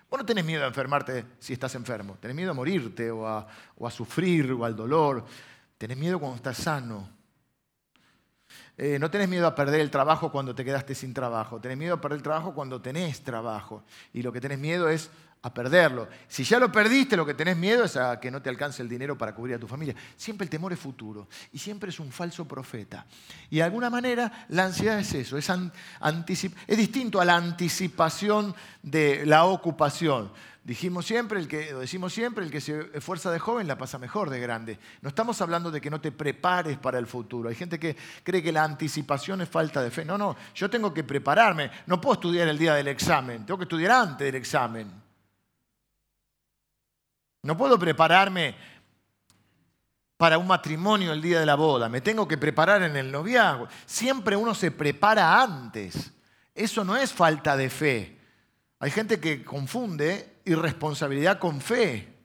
Vos 0.08 0.20
no 0.20 0.24
tenés 0.24 0.46
miedo 0.46 0.64
a 0.64 0.68
enfermarte 0.68 1.26
si 1.40 1.54
estás 1.54 1.74
enfermo, 1.74 2.20
tenés 2.22 2.36
miedo 2.36 2.52
a 2.52 2.54
morirte 2.54 3.10
o 3.10 3.28
a, 3.28 3.48
o 3.78 3.88
a 3.88 3.90
sufrir 3.90 4.52
o 4.52 4.64
al 4.64 4.76
dolor, 4.76 5.26
tenés 5.76 5.98
miedo 5.98 6.20
cuando 6.20 6.36
estás 6.36 6.58
sano. 6.58 7.10
Eh, 8.78 9.00
no 9.00 9.10
tenés 9.10 9.28
miedo 9.28 9.48
a 9.48 9.56
perder 9.56 9.82
el 9.82 9.90
trabajo 9.90 10.32
cuando 10.32 10.54
te 10.54 10.64
quedaste 10.64 10.94
sin 10.94 11.16
trabajo, 11.16 11.60
tenés 11.60 11.80
miedo 11.80 11.96
a 11.96 12.02
perder 12.02 12.18
el 12.18 12.24
trabajo 12.24 12.54
cuando 12.54 12.80
tenés 12.80 13.24
trabajo. 13.24 13.84
Y 14.14 14.22
lo 14.22 14.32
que 14.32 14.40
tenés 14.40 14.60
miedo 14.60 14.88
es 14.88 15.10
a 15.42 15.54
perderlo. 15.54 16.10
Si 16.28 16.44
ya 16.44 16.60
lo 16.60 16.72
perdiste, 16.72 17.16
lo 17.16 17.26
que 17.26 17.34
tenés 17.34 17.56
miedo 17.56 17.86
es 17.86 17.96
a 17.96 18.20
que 18.20 18.30
no 18.30 18.42
te 18.42 18.50
alcance 18.50 18.82
el 18.82 18.90
dinero 18.90 19.18
para 19.18 19.34
cubrir 19.34 19.56
a 19.56 19.60
tu 19.60 19.68
familia. 19.68 19.96
Siempre 20.18 20.44
el 20.44 20.50
temor 20.50 20.74
es 20.74 20.80
futuro 20.80 21.30
y 21.54 21.60
siempre 21.60 21.90
es 21.90 22.00
un 22.00 22.12
falso 22.12 22.46
profeta. 22.46 23.06
Y 23.50 23.58
de 23.58 23.64
alguna 23.64 23.90
manera 23.90 24.46
la 24.50 24.66
ansiedad 24.66 25.00
es 25.00 25.14
eso, 25.14 25.38
es, 25.38 25.50
es 25.50 26.78
distinto 26.78 27.22
a 27.22 27.26
la 27.26 27.36
anticipación 27.36 28.54
de 28.84 29.26
la 29.26 29.46
ocupación. 29.46 30.32
Dijimos 30.62 31.06
siempre, 31.06 31.40
el 31.40 31.48
que, 31.48 31.74
decimos 31.74 32.14
siempre, 32.14 32.44
el 32.44 32.52
que 32.52 32.60
se 32.60 32.92
esfuerza 32.94 33.32
de 33.32 33.40
joven 33.40 33.66
la 33.66 33.78
pasa 33.78 33.98
mejor 33.98 34.30
de 34.30 34.42
grande. 34.42 34.78
No 35.02 35.10
estamos 35.10 35.42
hablando 35.42 35.72
de 35.72 35.80
que 35.80 35.90
no 35.90 36.02
te 36.02 36.12
prepares 36.12 36.78
para 36.78 37.00
el 37.00 37.08
futuro. 37.08 37.48
Hay 37.50 37.56
gente 37.56 37.80
que 37.80 37.96
cree 38.24 38.44
que 38.44 38.52
la 38.52 38.66
anticipación 38.66 39.42
es 39.42 39.50
falta 39.50 39.82
de 39.82 39.90
fe. 39.90 40.04
No, 40.04 40.18
no, 40.18 40.36
yo 40.54 40.70
tengo 40.70 40.94
que 40.94 41.06
prepararme. 41.06 41.72
No 41.88 42.02
puedo 42.02 42.16
estudiar 42.16 42.50
el 42.50 42.58
día 42.58 42.76
del 42.76 42.90
examen, 42.90 43.46
tengo 43.46 43.58
que 43.58 43.64
estudiar 43.64 43.92
antes 43.92 44.26
del 44.26 44.36
examen. 44.36 45.09
No 47.42 47.58
puedo 47.58 47.80
prepararme 47.80 48.56
para 50.18 50.38
un 50.38 50.48
matrimonio 50.48 51.14
el 51.14 51.22
día 51.22 51.40
de 51.40 51.46
la 51.46 51.56
boda, 51.56 51.88
me 51.88 52.02
tengo 52.02 52.28
que 52.28 52.38
preparar 52.38 52.84
en 52.84 52.98
el 52.98 53.10
noviazgo. 53.10 53.70
Siempre 53.86 54.36
uno 54.36 54.54
se 54.54 54.70
prepara 54.70 55.42
antes. 55.42 56.12
Eso 56.54 56.84
no 56.84 56.98
es 56.98 57.14
falta 57.14 57.56
de 57.56 57.70
fe. 57.70 58.20
Hay 58.80 58.92
gente 58.92 59.22
que 59.22 59.46
confunde 59.46 60.42
irresponsabilidad 60.44 61.40
con 61.40 61.62
fe. 61.62 62.20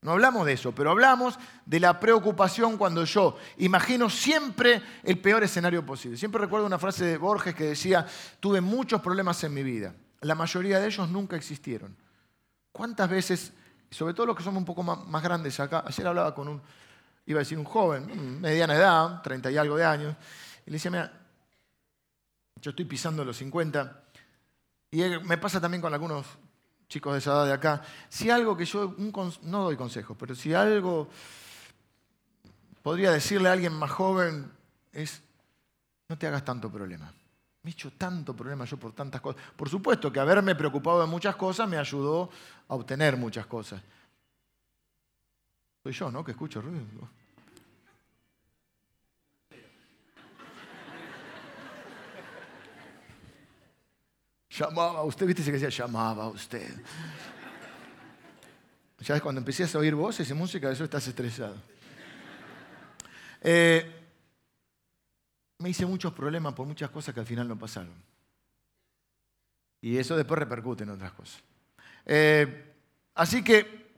No 0.00 0.12
hablamos 0.12 0.46
de 0.46 0.54
eso, 0.54 0.74
pero 0.74 0.90
hablamos 0.90 1.38
de 1.66 1.78
la 1.78 2.00
preocupación 2.00 2.78
cuando 2.78 3.04
yo 3.04 3.36
imagino 3.58 4.08
siempre 4.08 4.80
el 5.02 5.18
peor 5.18 5.42
escenario 5.42 5.84
posible. 5.84 6.16
Siempre 6.16 6.40
recuerdo 6.40 6.66
una 6.66 6.78
frase 6.78 7.04
de 7.04 7.18
Borges 7.18 7.54
que 7.54 7.64
decía, 7.64 8.06
tuve 8.40 8.62
muchos 8.62 9.02
problemas 9.02 9.44
en 9.44 9.52
mi 9.52 9.62
vida. 9.62 9.94
La 10.22 10.34
mayoría 10.34 10.80
de 10.80 10.86
ellos 10.86 11.06
nunca 11.10 11.36
existieron. 11.36 11.94
¿Cuántas 12.72 13.10
veces 13.10 13.52
sobre 13.90 14.14
todo 14.14 14.26
los 14.26 14.36
que 14.36 14.42
somos 14.42 14.58
un 14.58 14.64
poco 14.64 14.82
más, 14.82 15.22
grandes 15.22 15.58
acá. 15.60 15.84
Ayer 15.86 16.06
hablaba 16.06 16.34
con 16.34 16.48
un, 16.48 16.62
iba 17.26 17.38
a 17.38 17.42
decir 17.42 17.58
un 17.58 17.64
joven, 17.64 18.40
mediana 18.40 18.74
edad, 18.74 19.22
30 19.22 19.50
y 19.50 19.56
algo 19.56 19.76
de 19.76 19.84
años, 19.84 20.16
y 20.66 20.70
le 20.70 20.74
decía, 20.74 20.90
mira, 20.90 21.12
yo 22.60 22.70
estoy 22.70 22.84
pisando 22.84 23.24
los 23.24 23.36
50, 23.36 24.02
y 24.92 25.02
me 25.24 25.38
pasa 25.38 25.60
también 25.60 25.80
con 25.80 25.92
algunos 25.92 26.26
chicos 26.88 27.12
de 27.12 27.18
esa 27.20 27.32
edad 27.32 27.46
de 27.46 27.52
acá, 27.52 27.82
si 28.08 28.30
algo 28.30 28.56
que 28.56 28.64
yo, 28.64 28.94
no 29.42 29.64
doy 29.64 29.76
consejos, 29.76 30.16
pero 30.18 30.34
si 30.34 30.52
algo 30.52 31.08
podría 32.82 33.12
decirle 33.12 33.48
a 33.48 33.52
alguien 33.52 33.72
más 33.72 33.90
joven 33.90 34.50
es, 34.92 35.22
no 36.08 36.18
te 36.18 36.26
hagas 36.26 36.44
tanto 36.44 36.70
problema. 36.70 37.12
Me 37.62 37.70
he 37.70 37.72
hecho 37.72 37.92
tanto 37.92 38.34
problema 38.34 38.64
yo 38.64 38.78
por 38.78 38.92
tantas 38.92 39.20
cosas. 39.20 39.42
Por 39.54 39.68
supuesto 39.68 40.10
que 40.10 40.18
haberme 40.18 40.54
preocupado 40.54 41.00
de 41.00 41.06
muchas 41.06 41.36
cosas 41.36 41.68
me 41.68 41.76
ayudó 41.76 42.30
a 42.68 42.74
obtener 42.74 43.16
muchas 43.16 43.46
cosas. 43.46 43.82
Soy 45.82 45.92
yo, 45.92 46.10
¿no? 46.10 46.24
Que 46.24 46.32
escucho 46.32 46.60
ruido. 46.62 46.84
Llamaba 54.50 54.98
a 54.98 55.04
usted, 55.04 55.26
viste 55.26 55.44
que 55.44 55.52
decía, 55.52 55.68
llamaba 55.68 56.24
a 56.24 56.28
usted. 56.28 56.68
Ya 59.00 59.16
es 59.16 59.22
cuando 59.22 59.38
empecé 59.38 59.64
a 59.64 59.78
oír 59.78 59.94
voces 59.94 60.28
y 60.28 60.34
música, 60.34 60.70
eso 60.70 60.84
estás 60.84 61.06
estresado. 61.06 61.56
Eh, 63.40 63.99
me 65.60 65.68
hice 65.68 65.86
muchos 65.86 66.12
problemas 66.12 66.54
por 66.54 66.66
muchas 66.66 66.90
cosas 66.90 67.14
que 67.14 67.20
al 67.20 67.26
final 67.26 67.46
no 67.46 67.58
pasaron. 67.58 67.94
Y 69.82 69.96
eso 69.96 70.16
después 70.16 70.38
repercute 70.38 70.84
en 70.84 70.90
otras 70.90 71.12
cosas. 71.12 71.42
Eh, 72.06 72.74
así 73.14 73.44
que, 73.44 73.92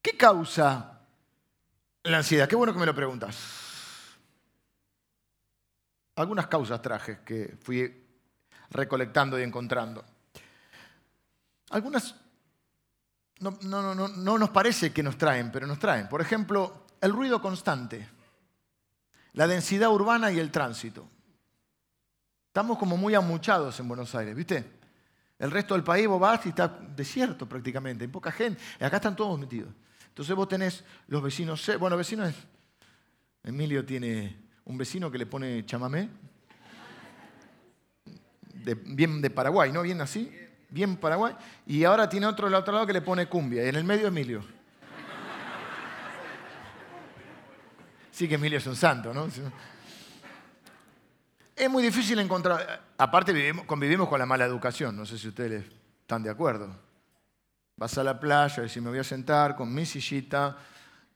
¿qué 0.00 0.16
causa 0.16 1.00
la 2.04 2.18
ansiedad? 2.18 2.48
Qué 2.48 2.56
bueno 2.56 2.72
que 2.72 2.78
me 2.78 2.86
lo 2.86 2.94
preguntas. 2.94 3.36
Algunas 6.16 6.46
causas 6.46 6.80
traje 6.80 7.20
que 7.24 7.56
fui 7.60 8.04
recolectando 8.70 9.38
y 9.38 9.42
encontrando. 9.42 10.04
Algunas 11.70 12.14
no, 13.40 13.58
no, 13.62 13.94
no, 13.94 14.08
no 14.08 14.38
nos 14.38 14.50
parece 14.50 14.92
que 14.92 15.02
nos 15.02 15.18
traen, 15.18 15.50
pero 15.50 15.66
nos 15.66 15.80
traen. 15.80 16.08
Por 16.08 16.20
ejemplo, 16.20 16.86
el 17.00 17.12
ruido 17.12 17.42
constante 17.42 18.08
la 19.32 19.46
densidad 19.46 19.90
urbana 19.90 20.30
y 20.30 20.38
el 20.38 20.50
tránsito. 20.50 21.08
Estamos 22.48 22.78
como 22.78 22.96
muy 22.96 23.14
amuchados 23.14 23.78
en 23.80 23.88
Buenos 23.88 24.14
Aires, 24.14 24.34
¿viste? 24.34 24.64
El 25.38 25.50
resto 25.50 25.74
del 25.74 25.82
país 25.82 26.06
vos 26.06 26.20
vas 26.20 26.44
y 26.46 26.50
está 26.50 26.68
desierto 26.68 27.48
prácticamente, 27.48 28.04
hay 28.04 28.10
poca 28.10 28.30
gente. 28.30 28.62
Acá 28.78 28.96
están 28.96 29.16
todos 29.16 29.38
metidos. 29.38 29.72
Entonces 30.08 30.36
vos 30.36 30.46
tenés 30.46 30.84
los 31.08 31.22
vecinos, 31.22 31.70
bueno, 31.78 31.96
vecinos, 31.96 32.34
Emilio 33.42 33.84
tiene 33.84 34.36
un 34.66 34.76
vecino 34.76 35.10
que 35.10 35.18
le 35.18 35.26
pone 35.26 35.64
chamamé, 35.64 36.08
bien 38.84 39.20
de 39.20 39.30
Paraguay, 39.30 39.72
¿no? 39.72 39.82
Bien 39.82 40.00
así, 40.00 40.30
bien 40.68 40.96
Paraguay. 40.96 41.34
Y 41.66 41.84
ahora 41.84 42.08
tiene 42.08 42.26
otro 42.26 42.46
del 42.46 42.54
otro 42.54 42.72
lado 42.72 42.86
que 42.86 42.92
le 42.92 43.02
pone 43.02 43.26
cumbia. 43.26 43.64
Y 43.64 43.68
en 43.68 43.76
el 43.76 43.84
medio 43.84 44.08
Emilio. 44.08 44.44
Sí 48.12 48.28
que 48.28 48.34
Emilio 48.34 48.58
es 48.58 48.66
un 48.66 48.76
santo, 48.76 49.12
¿no? 49.14 49.26
Es 51.56 51.70
muy 51.70 51.82
difícil 51.82 52.18
encontrar, 52.18 52.82
aparte 52.98 53.32
vivimos, 53.32 53.64
convivimos 53.64 54.08
con 54.08 54.18
la 54.18 54.26
mala 54.26 54.44
educación, 54.44 54.94
no 54.94 55.06
sé 55.06 55.18
si 55.18 55.28
ustedes 55.28 55.64
están 56.02 56.22
de 56.22 56.28
acuerdo. 56.28 56.68
Vas 57.76 57.96
a 57.96 58.04
la 58.04 58.20
playa, 58.20 58.64
y 58.64 58.80
me 58.80 58.90
voy 58.90 58.98
a 58.98 59.04
sentar 59.04 59.56
con 59.56 59.72
mi 59.72 59.86
sillita, 59.86 60.58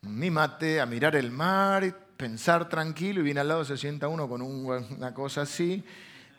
mi 0.02 0.30
mate, 0.30 0.80
a 0.80 0.86
mirar 0.86 1.16
el 1.16 1.30
mar, 1.30 1.94
pensar 2.16 2.66
tranquilo, 2.66 3.20
y 3.20 3.24
viene 3.24 3.40
al 3.40 3.48
lado 3.48 3.64
se 3.64 3.76
sienta 3.76 4.08
uno 4.08 4.26
con 4.26 4.40
una 4.40 5.12
cosa 5.12 5.42
así 5.42 5.84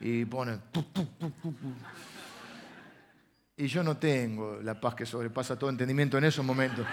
y 0.00 0.24
pone... 0.24 0.58
Y 3.56 3.66
yo 3.66 3.82
no 3.82 3.96
tengo 3.96 4.60
la 4.62 4.80
paz 4.80 4.94
que 4.94 5.06
sobrepasa 5.06 5.56
todo 5.56 5.70
entendimiento 5.70 6.18
en 6.18 6.24
esos 6.24 6.44
momentos 6.44 6.84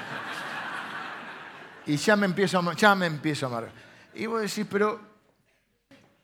y 1.86 1.98
ya 1.98 2.16
me 2.16 2.26
empiezo 2.26 2.60
a, 2.60 2.74
ya 2.74 2.96
me 2.96 3.06
empiezo 3.06 3.46
a 3.46 3.50
amargar. 3.50 3.72
Y 4.14 4.26
vos 4.26 4.42
decís, 4.42 4.66
pero, 4.70 5.00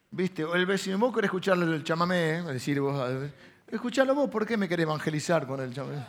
viste, 0.10 0.44
el 0.44 0.65
vecino, 0.65 0.98
vos 0.98 1.13
querés 1.13 1.27
escucharlo 1.27 1.74
el 1.74 1.84
chamamé, 1.84 2.38
¿eh? 2.38 2.41
decir 2.44 2.80
vos, 2.80 3.30
escuchalo 3.68 4.15
vos, 4.15 4.30
¿por 4.30 4.46
qué 4.46 4.58
me 4.58 4.68
querés 4.68 4.84
evangelizar 4.84 5.46
con 5.46 5.60
el 5.62 5.74
chamamé? 5.74 6.03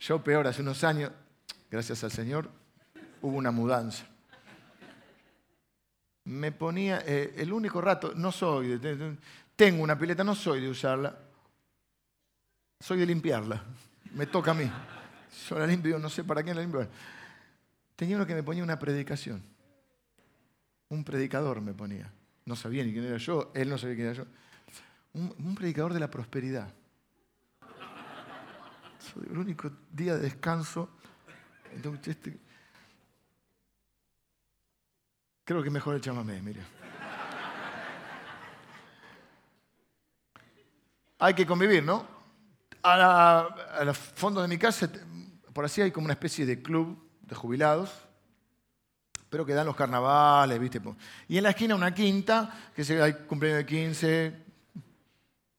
Yo 0.00 0.22
peor, 0.22 0.46
hace 0.46 0.62
unos 0.62 0.82
años, 0.84 1.12
gracias 1.70 2.02
al 2.04 2.10
Señor, 2.10 2.50
hubo 3.22 3.36
una 3.36 3.50
mudanza. 3.50 4.04
Me 6.24 6.52
ponía, 6.52 7.02
eh, 7.06 7.34
el 7.36 7.52
único 7.52 7.80
rato, 7.80 8.12
no 8.14 8.30
soy, 8.32 8.80
tengo 9.56 9.82
una 9.82 9.98
pileta, 9.98 10.22
no 10.22 10.34
soy 10.34 10.60
de 10.60 10.68
usarla, 10.68 11.16
soy 12.80 12.98
de 12.98 13.06
limpiarla, 13.06 13.62
me 14.14 14.26
toca 14.26 14.50
a 14.50 14.54
mí. 14.54 14.70
Yo 15.48 15.58
la 15.58 15.66
limpio, 15.66 15.98
no 15.98 16.10
sé 16.10 16.24
para 16.24 16.42
qué 16.42 16.54
la 16.54 16.60
limpio. 16.60 16.86
Tenía 17.96 18.16
uno 18.16 18.26
que 18.26 18.34
me 18.34 18.42
ponía 18.42 18.62
una 18.62 18.78
predicación. 18.78 19.42
Un 20.88 21.04
predicador 21.04 21.60
me 21.60 21.72
ponía. 21.72 22.12
No 22.44 22.56
sabía 22.56 22.84
ni 22.84 22.92
quién 22.92 23.04
era 23.04 23.16
yo, 23.16 23.50
él 23.54 23.68
no 23.68 23.78
sabía 23.78 23.96
quién 23.96 24.08
era 24.08 24.16
yo. 24.16 24.26
Un, 25.14 25.54
predicador 25.54 25.92
de 25.92 26.00
la 26.00 26.10
prosperidad. 26.10 26.72
el 29.30 29.38
único 29.38 29.70
día 29.90 30.16
de 30.16 30.22
descanso. 30.22 30.90
Este, 32.04 32.38
creo 35.44 35.62
que 35.62 35.70
mejor 35.70 35.94
el 35.94 36.00
chamamé, 36.00 36.42
mire. 36.42 36.60
Hay 41.18 41.34
que 41.34 41.46
convivir, 41.46 41.84
¿no? 41.84 42.06
A, 42.82 43.46
a 43.78 43.84
los 43.84 43.96
fondos 43.96 44.42
de 44.42 44.48
mi 44.48 44.58
casa 44.58 44.90
por 45.52 45.64
así 45.64 45.80
hay 45.80 45.90
como 45.90 46.06
una 46.06 46.14
especie 46.14 46.46
de 46.46 46.62
club 46.62 46.98
de 47.22 47.34
jubilados, 47.34 47.90
pero 49.28 49.46
que 49.46 49.54
dan 49.54 49.66
los 49.66 49.76
carnavales, 49.76 50.58
¿viste? 50.58 50.80
Y 51.28 51.38
en 51.38 51.44
la 51.44 51.50
esquina 51.50 51.74
una 51.74 51.94
quinta, 51.94 52.70
que 52.74 52.84
se, 52.84 53.00
hay 53.00 53.14
cumpleaños 53.14 53.60
de 53.60 53.66
15, 53.66 54.36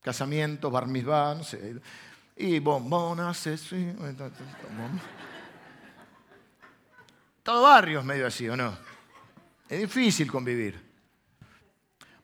casamientos, 0.02 0.72
bar 0.72 0.86
mitzvah, 0.86 1.36
no 1.36 1.44
sé. 1.44 1.82
Y 2.36 2.60
bombonas, 2.60 3.48
Todo 7.42 7.64
barrio 7.64 8.00
es 8.00 8.06
medio 8.06 8.28
así, 8.28 8.48
¿o 8.48 8.56
no? 8.56 8.78
Es 9.68 9.80
difícil 9.80 10.32
convivir. 10.32 10.94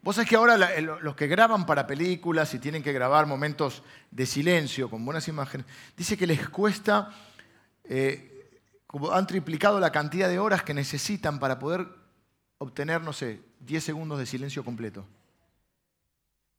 Vos 0.01 0.15
sabés 0.15 0.29
que 0.29 0.35
ahora 0.35 0.79
los 0.81 1.15
que 1.15 1.27
graban 1.27 1.65
para 1.65 1.85
películas 1.85 2.53
y 2.53 2.59
tienen 2.59 2.81
que 2.81 2.93
grabar 2.93 3.25
momentos 3.25 3.83
de 4.11 4.25
silencio 4.25 4.89
con 4.89 5.03
buenas 5.03 5.27
imágenes, 5.27 5.65
dice 5.97 6.17
que 6.17 6.25
les 6.25 6.47
cuesta, 6.49 7.11
eh, 7.89 8.62
han 9.12 9.27
triplicado 9.27 9.79
la 9.79 9.91
cantidad 9.91 10.29
de 10.29 10.39
horas 10.39 10.63
que 10.63 10.74
necesitan 10.74 11.39
para 11.39 11.58
poder 11.58 11.88
obtener, 12.60 13.01
no 13.01 13.13
sé, 13.13 13.41
10 13.60 13.84
segundos 13.84 14.19
de 14.19 14.25
silencio 14.25 14.63
completo. 14.63 15.05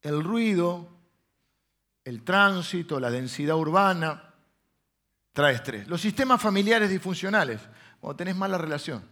El 0.03 0.25
ruido, 0.25 0.89
el 2.05 2.23
tránsito, 2.25 2.99
la 2.99 3.11
densidad 3.11 3.57
urbana, 3.57 4.35
trae 5.33 5.55
estrés. 5.55 5.87
Los 5.87 6.01
sistemas 6.01 6.43
familiares 6.43 6.91
disfuncionales, 6.91 7.61
cuando 8.01 8.17
tenés 8.17 8.35
mala 8.35 8.59
relación, 8.59 9.03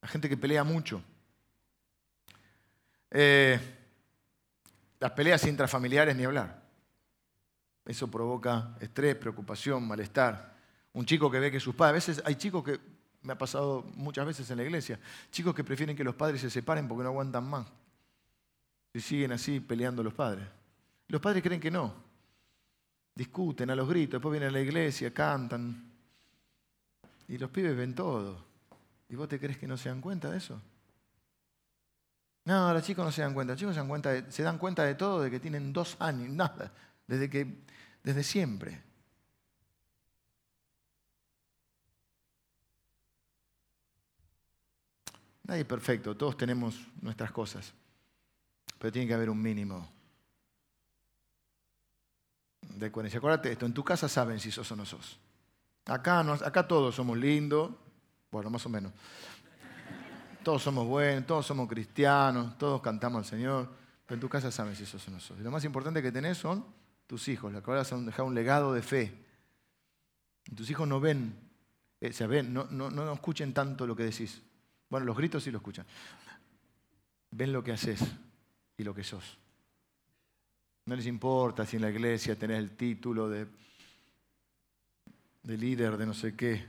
la 0.00 0.08
gente 0.08 0.28
que 0.28 0.36
pelea 0.36 0.62
mucho. 0.62 1.02
Eh, 3.10 3.58
las 5.00 5.10
peleas 5.12 5.44
intrafamiliares 5.46 6.14
ni 6.14 6.24
hablar. 6.24 6.62
Eso 7.84 8.08
provoca 8.10 8.76
estrés, 8.80 9.16
preocupación, 9.16 9.86
malestar. 9.86 10.53
Un 10.94 11.04
chico 11.04 11.30
que 11.30 11.38
ve 11.38 11.50
que 11.50 11.60
sus 11.60 11.74
padres, 11.74 12.08
a 12.08 12.10
veces 12.10 12.24
hay 12.24 12.36
chicos 12.36 12.64
que, 12.64 12.80
me 13.24 13.32
ha 13.32 13.38
pasado 13.38 13.84
muchas 13.94 14.26
veces 14.26 14.48
en 14.50 14.58
la 14.58 14.64
iglesia, 14.64 15.00
chicos 15.30 15.54
que 15.54 15.64
prefieren 15.64 15.96
que 15.96 16.04
los 16.04 16.14
padres 16.14 16.40
se 16.40 16.50
separen 16.50 16.86
porque 16.86 17.02
no 17.02 17.08
aguantan 17.08 17.48
más. 17.48 17.66
Y 18.92 19.00
siguen 19.00 19.32
así 19.32 19.60
peleando 19.60 20.02
los 20.02 20.14
padres. 20.14 20.46
Los 21.08 21.20
padres 21.20 21.42
creen 21.42 21.60
que 21.60 21.70
no. 21.70 21.92
Discuten 23.14 23.70
a 23.70 23.74
los 23.74 23.88
gritos, 23.88 24.12
después 24.12 24.32
vienen 24.32 24.50
a 24.50 24.52
la 24.52 24.60
iglesia, 24.60 25.12
cantan. 25.12 25.90
Y 27.28 27.38
los 27.38 27.50
pibes 27.50 27.76
ven 27.76 27.94
todo. 27.94 28.44
¿Y 29.08 29.16
vos 29.16 29.28
te 29.28 29.40
crees 29.40 29.58
que 29.58 29.66
no 29.66 29.76
se 29.76 29.88
dan 29.88 30.00
cuenta 30.00 30.30
de 30.30 30.36
eso? 30.36 30.60
No, 32.44 32.74
los 32.74 32.84
chicos 32.84 33.04
no 33.04 33.10
se 33.10 33.22
dan 33.22 33.32
cuenta. 33.32 33.54
Los 33.54 33.60
chicos 33.60 33.74
se 33.74 33.80
dan 33.80 33.88
cuenta 33.88 34.10
de, 34.10 34.30
se 34.30 34.42
dan 34.42 34.58
cuenta 34.58 34.84
de 34.84 34.94
todo, 34.94 35.22
de 35.22 35.30
que 35.30 35.40
tienen 35.40 35.72
dos 35.72 35.96
años, 35.98 36.28
nada, 36.28 36.72
desde, 37.06 37.30
que, 37.30 37.62
desde 38.02 38.22
siempre. 38.22 38.82
Nadie 45.44 45.60
es 45.60 45.66
perfecto, 45.66 46.16
todos 46.16 46.36
tenemos 46.36 46.86
nuestras 47.02 47.30
cosas, 47.30 47.72
pero 48.78 48.90
tiene 48.90 49.06
que 49.06 49.14
haber 49.14 49.28
un 49.28 49.40
mínimo 49.40 49.86
de 52.62 52.90
coherencia. 52.90 53.18
Acuérdate 53.18 53.52
esto, 53.52 53.66
en 53.66 53.74
tu 53.74 53.84
casa 53.84 54.08
saben 54.08 54.40
si 54.40 54.50
sos 54.50 54.70
o 54.72 54.76
no 54.76 54.86
sos. 54.86 55.18
Acá, 55.84 56.20
acá 56.20 56.66
todos 56.66 56.94
somos 56.94 57.18
lindos, 57.18 57.72
bueno, 58.30 58.48
más 58.48 58.64
o 58.64 58.70
menos. 58.70 58.92
Todos 60.42 60.62
somos 60.62 60.86
buenos, 60.86 61.26
todos 61.26 61.46
somos 61.46 61.68
cristianos, 61.68 62.56
todos 62.56 62.80
cantamos 62.80 63.18
al 63.18 63.24
Señor, 63.26 63.68
pero 64.06 64.16
en 64.16 64.20
tu 64.20 64.28
casa 64.30 64.50
saben 64.50 64.74
si 64.74 64.86
sos 64.86 65.06
o 65.08 65.10
no 65.10 65.20
sos. 65.20 65.38
Y 65.38 65.42
lo 65.42 65.50
más 65.50 65.64
importante 65.64 66.02
que 66.02 66.10
tenés 66.10 66.38
son 66.38 66.64
tus 67.06 67.28
hijos, 67.28 67.52
los 67.52 67.62
vas 67.62 67.92
a 67.92 67.98
dejar 67.98 68.24
un 68.24 68.34
legado 68.34 68.72
de 68.72 68.80
fe. 68.80 69.24
Tus 70.56 70.70
hijos 70.70 70.88
no 70.88 71.00
ven, 71.00 71.34
eh, 72.00 72.14
se 72.14 72.26
ven, 72.26 72.52
no, 72.52 72.64
no, 72.70 72.90
no 72.90 73.12
escuchen 73.12 73.52
tanto 73.52 73.86
lo 73.86 73.94
que 73.94 74.04
decís. 74.04 74.42
Bueno, 74.94 75.06
los 75.06 75.16
gritos 75.16 75.42
sí 75.42 75.50
lo 75.50 75.58
escuchan. 75.58 75.84
Ven 77.32 77.52
lo 77.52 77.64
que 77.64 77.72
haces 77.72 77.98
y 78.78 78.84
lo 78.84 78.94
que 78.94 79.02
sos. 79.02 79.36
No 80.84 80.94
les 80.94 81.06
importa 81.06 81.66
si 81.66 81.74
en 81.74 81.82
la 81.82 81.90
iglesia 81.90 82.38
tenés 82.38 82.58
el 82.58 82.76
título 82.76 83.28
de, 83.28 83.44
de 85.42 85.58
líder 85.58 85.96
de 85.96 86.06
no 86.06 86.14
sé 86.14 86.36
qué. 86.36 86.64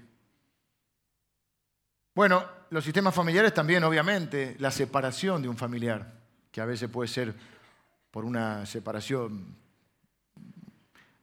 Bueno, 2.15 2.44
los 2.72 2.84
sistemas 2.84 3.13
familiares 3.13 3.53
también, 3.53 3.84
obviamente, 3.84 4.55
la 4.58 4.72
separación 4.72 5.44
de 5.44 5.48
un 5.48 5.55
familiar, 5.55 6.12
que 6.51 6.62
a 6.62 6.65
veces 6.65 6.89
puede 6.89 7.10
ser 7.10 7.36
por 8.10 8.25
una 8.25 8.65
separación 8.65 9.55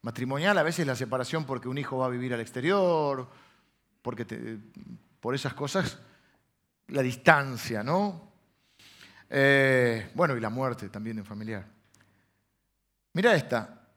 matrimonial, 0.02 0.56
a 0.56 0.62
veces 0.62 0.86
la 0.86 0.94
separación 0.94 1.46
porque 1.46 1.66
un 1.66 1.78
hijo 1.78 1.98
va 1.98 2.06
a 2.06 2.10
vivir 2.10 2.32
al 2.32 2.40
exterior, 2.40 3.28
porque 4.02 4.60
por 5.18 5.34
esas 5.34 5.54
cosas, 5.54 6.00
la 6.92 7.02
distancia, 7.02 7.82
¿no? 7.82 8.32
Eh, 9.28 10.10
bueno, 10.14 10.36
y 10.36 10.40
la 10.40 10.50
muerte 10.50 10.88
también 10.88 11.16
de 11.16 11.22
un 11.22 11.26
familiar. 11.26 11.66
Mira 13.14 13.34
esta, 13.34 13.88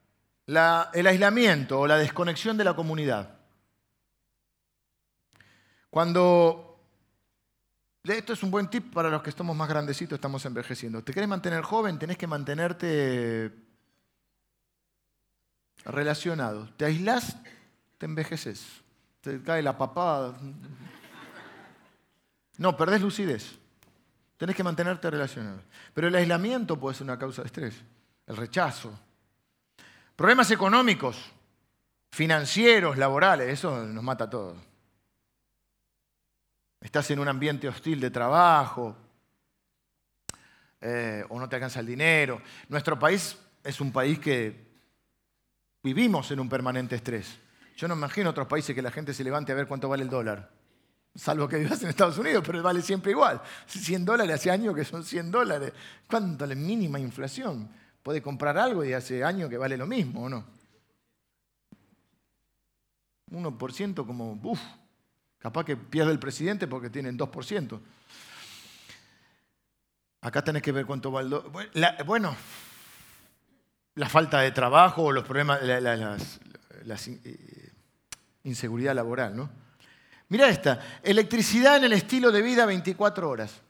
el 0.46 1.06
aislamiento 1.06 1.80
o 1.80 1.86
la 1.86 1.98
desconexión 1.98 2.56
de 2.56 2.64
la 2.64 2.74
comunidad. 2.74 3.38
Cuando 5.90 6.66
esto 8.04 8.32
es 8.32 8.42
un 8.42 8.50
buen 8.50 8.68
tip 8.68 8.92
para 8.92 9.10
los 9.10 9.22
que 9.22 9.30
estamos 9.30 9.56
más 9.56 9.68
grandecitos, 9.68 10.16
estamos 10.16 10.44
envejeciendo. 10.44 11.02
¿Te 11.02 11.12
querés 11.12 11.28
mantener 11.28 11.62
joven? 11.62 11.98
Tenés 11.98 12.16
que 12.16 12.26
mantenerte 12.26 13.52
relacionado. 15.84 16.68
Te 16.76 16.84
aislás, 16.84 17.36
te 17.98 18.06
envejeces. 18.06 18.64
Te 19.20 19.42
cae 19.42 19.62
la 19.62 19.76
papada. 19.76 20.36
No, 22.58 22.76
perdés 22.76 23.00
lucidez. 23.00 23.58
Tenés 24.36 24.54
que 24.56 24.64
mantenerte 24.64 25.10
relacionado. 25.10 25.60
Pero 25.94 26.08
el 26.08 26.14
aislamiento 26.14 26.78
puede 26.78 26.94
ser 26.94 27.04
una 27.04 27.18
causa 27.18 27.42
de 27.42 27.46
estrés. 27.46 27.74
El 28.26 28.36
rechazo. 28.36 28.98
Problemas 30.14 30.50
económicos, 30.50 31.16
financieros, 32.10 32.98
laborales, 32.98 33.48
eso 33.48 33.84
nos 33.84 34.02
mata 34.02 34.24
a 34.24 34.30
todos 34.30 34.56
estás 36.86 37.10
en 37.10 37.18
un 37.18 37.26
ambiente 37.26 37.68
hostil 37.68 38.00
de 38.00 38.10
trabajo, 38.10 38.96
eh, 40.80 41.24
o 41.28 41.40
no 41.40 41.48
te 41.48 41.56
alcanza 41.56 41.80
el 41.80 41.86
dinero. 41.86 42.40
Nuestro 42.68 42.96
país 42.96 43.36
es 43.64 43.80
un 43.80 43.92
país 43.92 44.20
que 44.20 44.66
vivimos 45.82 46.30
en 46.30 46.38
un 46.38 46.48
permanente 46.48 46.94
estrés. 46.94 47.38
Yo 47.76 47.88
no 47.88 47.94
imagino 47.94 48.30
otros 48.30 48.46
países 48.46 48.74
que 48.74 48.82
la 48.82 48.92
gente 48.92 49.12
se 49.12 49.24
levante 49.24 49.50
a 49.50 49.56
ver 49.56 49.66
cuánto 49.66 49.88
vale 49.88 50.04
el 50.04 50.10
dólar. 50.10 50.50
Salvo 51.16 51.48
que 51.48 51.56
vivas 51.58 51.82
en 51.82 51.88
Estados 51.88 52.18
Unidos, 52.18 52.44
pero 52.46 52.62
vale 52.62 52.82
siempre 52.82 53.12
igual. 53.12 53.40
100 53.66 54.04
dólares 54.04 54.34
hace 54.34 54.50
años 54.50 54.74
que 54.74 54.84
son 54.84 55.02
100 55.02 55.30
dólares. 55.30 55.72
¿Cuánto 56.08 56.46
la 56.46 56.54
mínima 56.54 57.00
inflación? 57.00 57.68
Puede 58.02 58.22
comprar 58.22 58.58
algo 58.58 58.84
y 58.84 58.92
hace 58.92 59.24
años 59.24 59.48
que 59.48 59.56
vale 59.56 59.76
lo 59.76 59.86
mismo, 59.86 60.24
¿o 60.24 60.28
no? 60.28 60.44
1% 63.30 64.06
como, 64.06 64.38
uff, 64.42 64.60
Capaz 65.46 65.64
que 65.64 65.76
pierde 65.76 66.10
el 66.10 66.18
presidente 66.18 66.66
porque 66.66 66.90
tienen 66.90 67.16
2%. 67.16 67.80
Acá 70.22 70.42
tenés 70.42 70.60
que 70.60 70.72
ver 70.72 70.86
cuánto 70.86 71.12
va 71.12 71.20
el... 71.20 71.32
bueno, 72.04 72.34
la 73.94 74.08
falta 74.08 74.40
de 74.40 74.50
trabajo 74.50 75.04
o 75.04 75.12
los 75.12 75.22
problemas, 75.22 75.62
la, 75.62 76.16
eh, 76.16 77.72
inseguridad 78.42 78.94
laboral, 78.94 79.36
¿no? 79.36 79.48
Mira 80.28 80.48
esta, 80.48 80.80
electricidad 81.02 81.76
en 81.76 81.84
el 81.84 81.92
estilo 81.92 82.32
de 82.32 82.42
vida 82.42 82.66
24 82.66 83.28
horas. 83.28 83.62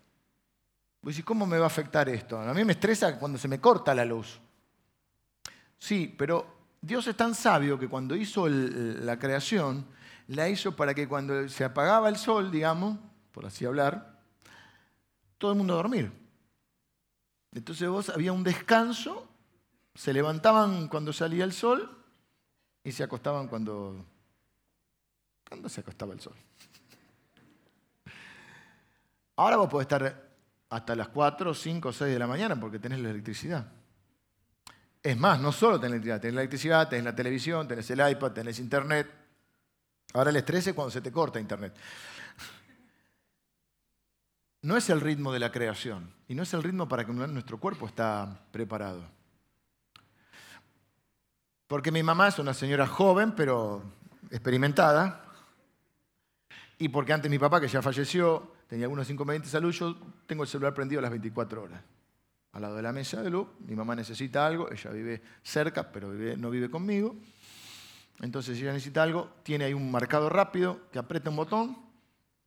Pues, 1.01 1.23
¿cómo 1.23 1.47
me 1.47 1.59
va 1.59 1.65
a 1.65 1.69
afectar 1.69 2.09
esto? 2.09 2.41
A 2.41 2.55
mí 2.55 2.65
me 2.65 2.73
estresa 2.73 3.19
cuando 3.19 3.39
se 3.39 3.47
me 3.47 3.61
corta 3.61 3.95
la 3.95 4.05
luz. 4.05 4.41
Sí, 5.79 6.13
pero 6.17 6.57
Dios 6.81 7.07
es 7.07 7.17
tan 7.17 7.35
sabio 7.35 7.79
que 7.79 7.89
cuando 7.89 8.17
hizo 8.17 8.49
la 8.49 9.19
creación, 9.19 9.87
la 10.29 10.49
hizo 10.49 10.75
para 10.75 10.95
que 10.95 11.07
cuando 11.07 11.49
se 11.49 11.65
apagaba 11.65 12.09
el 12.09 12.17
sol, 12.17 12.51
digamos, 12.51 12.99
por 13.33 13.47
así 13.47 13.65
hablar, 13.65 14.19
todo 15.39 15.53
el 15.53 15.59
mundo 15.59 15.75
a 15.75 15.77
dormir. 15.77 16.11
Entonces 17.53 17.89
vos 17.89 18.09
había 18.09 18.33
un 18.33 18.43
descanso, 18.43 19.29
se 19.95 20.13
levantaban 20.13 20.89
cuando 20.89 21.13
salía 21.13 21.45
el 21.45 21.53
sol 21.53 22.03
y 22.83 22.93
se 22.93 23.03
acostaban 23.03 23.49
cuando, 23.49 24.05
cuando 25.49 25.69
se 25.69 25.81
acostaba 25.81 26.13
el 26.13 26.21
sol. 26.21 26.35
Ahora 29.37 29.57
vos 29.57 29.69
podés 29.69 29.85
estar 29.85 30.27
hasta 30.71 30.97
las 30.97 31.09
4, 31.09 31.55
5, 31.55 31.93
6 31.93 32.13
de 32.13 32.19
la 32.19 32.27
mañana 32.27 32.59
porque 32.59 32.79
tenés 32.79 33.01
la 33.01 33.11
electricidad. 33.11 33.71
Es 35.03 35.17
más, 35.17 35.41
no 35.41 35.53
solo 35.53 35.79
tenés 35.79 36.03
electricidad, 36.03 36.21
tenés 36.21 36.35
la 36.35 36.41
electricidad, 36.41 36.89
tenés 36.89 37.05
la 37.05 37.15
televisión, 37.15 37.69
tenés 37.69 37.91
el 37.91 38.11
iPad, 38.11 38.33
tenés 38.33 38.59
internet, 38.59 39.27
Ahora 40.17 40.31
el 40.31 40.37
estrés 40.37 40.67
es 40.67 40.75
cuando 40.75 40.91
se 40.91 41.03
te 41.03 41.13
corta 41.13 41.39
Internet. 41.39 41.75
No 44.63 44.77
es 44.77 44.89
el 44.89 45.03
ritmo 45.03 45.31
de 45.31 45.39
la 45.39 45.53
creación 45.53 46.11
y 46.27 46.35
no 46.35 46.43
es 46.43 46.55
el 46.55 46.63
ritmo 46.63 46.89
para 46.89 47.05
que 47.05 47.13
nuestro 47.13 47.59
cuerpo 47.59 47.87
está 47.87 48.41
preparado. 48.51 49.03
Porque 51.67 51.93
mi 51.93 52.03
mamá 52.03 52.29
es 52.29 52.39
una 52.39 52.55
señora 52.55 52.87
joven, 52.87 53.33
pero 53.33 53.83
experimentada. 54.31 55.26
Y 56.79 56.89
porque 56.89 57.13
antes 57.13 57.31
mi 57.31 57.39
papá, 57.39 57.61
que 57.61 57.69
ya 57.69 57.81
falleció, 57.81 58.53
tenía 58.69 58.85
algunos 58.85 59.09
inconvenientes 59.09 59.51
de 59.51 59.59
salud, 59.59 59.73
yo 59.73 59.97
tengo 60.27 60.43
el 60.43 60.49
celular 60.49 60.75
prendido 60.75 60.99
a 60.99 61.03
las 61.03 61.11
24 61.11 61.63
horas. 61.63 61.83
Al 62.53 62.63
lado 62.63 62.77
de 62.77 62.83
la 62.83 62.93
mesa 62.93 63.23
de 63.23 63.31
luz, 63.31 63.49
mi 63.61 63.75
mamá 63.75 63.95
necesita 63.95 64.47
algo, 64.47 64.71
ella 64.71 64.91
vive 64.91 65.23
cerca, 65.43 65.91
pero 65.91 66.13
no 66.13 66.51
vive 66.51 66.71
conmigo. 66.71 67.17
Entonces, 68.21 68.57
si 68.57 68.63
ella 68.63 68.73
necesita 68.73 69.03
algo, 69.03 69.31
tiene 69.43 69.67
ahí 69.67 69.75
un 69.75 69.91
marcado 69.91 70.29
rápido 70.29 70.81
que 70.91 70.99
aprieta 70.99 71.31
un 71.31 71.37
botón 71.37 71.87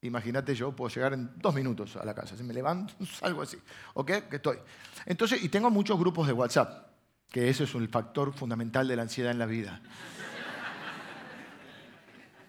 Imagínate, 0.02 0.56
yo 0.56 0.72
puedo 0.72 0.94
llegar 0.94 1.14
en 1.14 1.30
dos 1.38 1.54
minutos 1.54 1.98
a 1.98 2.06
la 2.06 2.14
casa. 2.14 2.38
Si 2.38 2.44
me 2.44 2.54
levanto, 2.54 2.94
algo 3.22 3.42
así. 3.42 3.58
¿Ok? 3.94 4.12
Que 4.30 4.38
estoy. 4.38 4.58
Entonces, 5.06 5.44
y 5.44 5.50
tengo 5.50 5.70
muchos 5.70 6.00
grupos 6.00 6.28
de 6.28 6.34
WhatsApp, 6.34 6.88
que 7.30 7.50
eso 7.50 7.64
es 7.64 7.76
un 7.76 7.88
factor 7.90 8.34
fundamental 8.34 8.88
de 8.88 8.96
la 8.96 9.02
ansiedad 9.02 9.32
en 9.32 9.40
la 9.40 9.46
vida. 9.46 9.82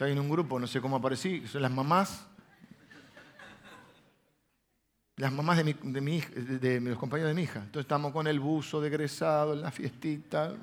Estoy 0.01 0.13
en 0.13 0.19
un 0.19 0.31
grupo, 0.31 0.59
no 0.59 0.67
sé 0.67 0.81
cómo 0.81 0.97
aparecí, 0.97 1.47
son 1.47 1.61
las 1.61 1.71
mamás. 1.71 2.25
Las 5.17 5.31
mamás 5.31 5.59
de, 5.59 5.75
de, 6.59 6.81
los 6.81 6.99
compañeros 6.99 7.29
de 7.29 7.35
mi 7.35 7.43
hija. 7.43 7.59
Entonces 7.59 7.83
estamos 7.83 8.11
con 8.11 8.27
el 8.27 8.41
buzo 8.41 8.81
de 8.81 8.89
egresado, 8.89 9.53
en 9.53 9.61
la 9.61 9.71
fiestita. 9.71 10.55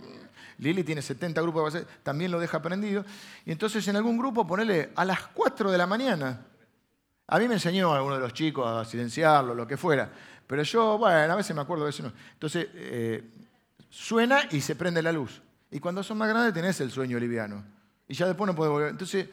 Lili 0.57 0.83
tiene 0.83 1.03
70 1.03 1.39
grupos 1.43 1.71
de 1.71 1.79
WhatsApp, 1.81 2.01
también 2.01 2.31
lo 2.31 2.39
deja 2.39 2.59
prendido. 2.63 3.05
Y 3.45 3.51
entonces 3.51 3.87
en 3.87 3.97
algún 3.97 4.17
grupo 4.17 4.47
ponele 4.47 4.89
a 4.95 5.05
las 5.05 5.27
4 5.27 5.71
de 5.71 5.77
la 5.77 5.85
mañana 5.85 6.41
a 7.27 7.37
mí 7.37 7.47
me 7.47 7.53
enseñó 7.53 7.93
alguno 7.93 8.15
de 8.15 8.21
los 8.21 8.33
chicos 8.33 8.65
a 8.67 8.85
silenciarlo, 8.85 9.53
lo 9.53 9.67
que 9.67 9.77
fuera. 9.77 10.09
Pero 10.47 10.63
yo, 10.63 10.97
bueno, 10.97 11.31
a 11.31 11.35
veces 11.35 11.55
me 11.55 11.61
acuerdo 11.61 11.83
de 11.83 11.91
eso. 11.91 12.01
No. 12.01 12.11
Entonces, 12.33 12.69
eh, 12.73 13.23
suena 13.87 14.47
y 14.49 14.61
se 14.61 14.75
prende 14.75 15.03
la 15.03 15.11
luz. 15.11 15.43
Y 15.69 15.79
cuando 15.79 16.01
son 16.01 16.17
más 16.17 16.27
grandes 16.27 16.55
tenés 16.55 16.81
el 16.81 16.89
sueño 16.89 17.19
liviano. 17.19 17.76
Y 18.07 18.13
ya 18.13 18.25
después 18.27 18.47
no 18.47 18.55
puedo 18.55 18.71
volver. 18.71 18.89
Entonces, 18.89 19.29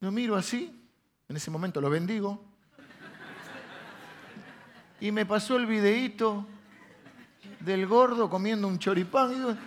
lo 0.00 0.10
miro 0.10 0.36
así, 0.36 0.88
en 1.28 1.36
ese 1.36 1.50
momento 1.50 1.80
lo 1.80 1.90
bendigo. 1.90 2.42
Y 5.00 5.12
me 5.12 5.24
pasó 5.24 5.56
el 5.56 5.66
videíto 5.66 6.46
del 7.60 7.86
gordo 7.86 8.28
comiendo 8.28 8.66
un 8.68 8.78
choripán. 8.78 9.58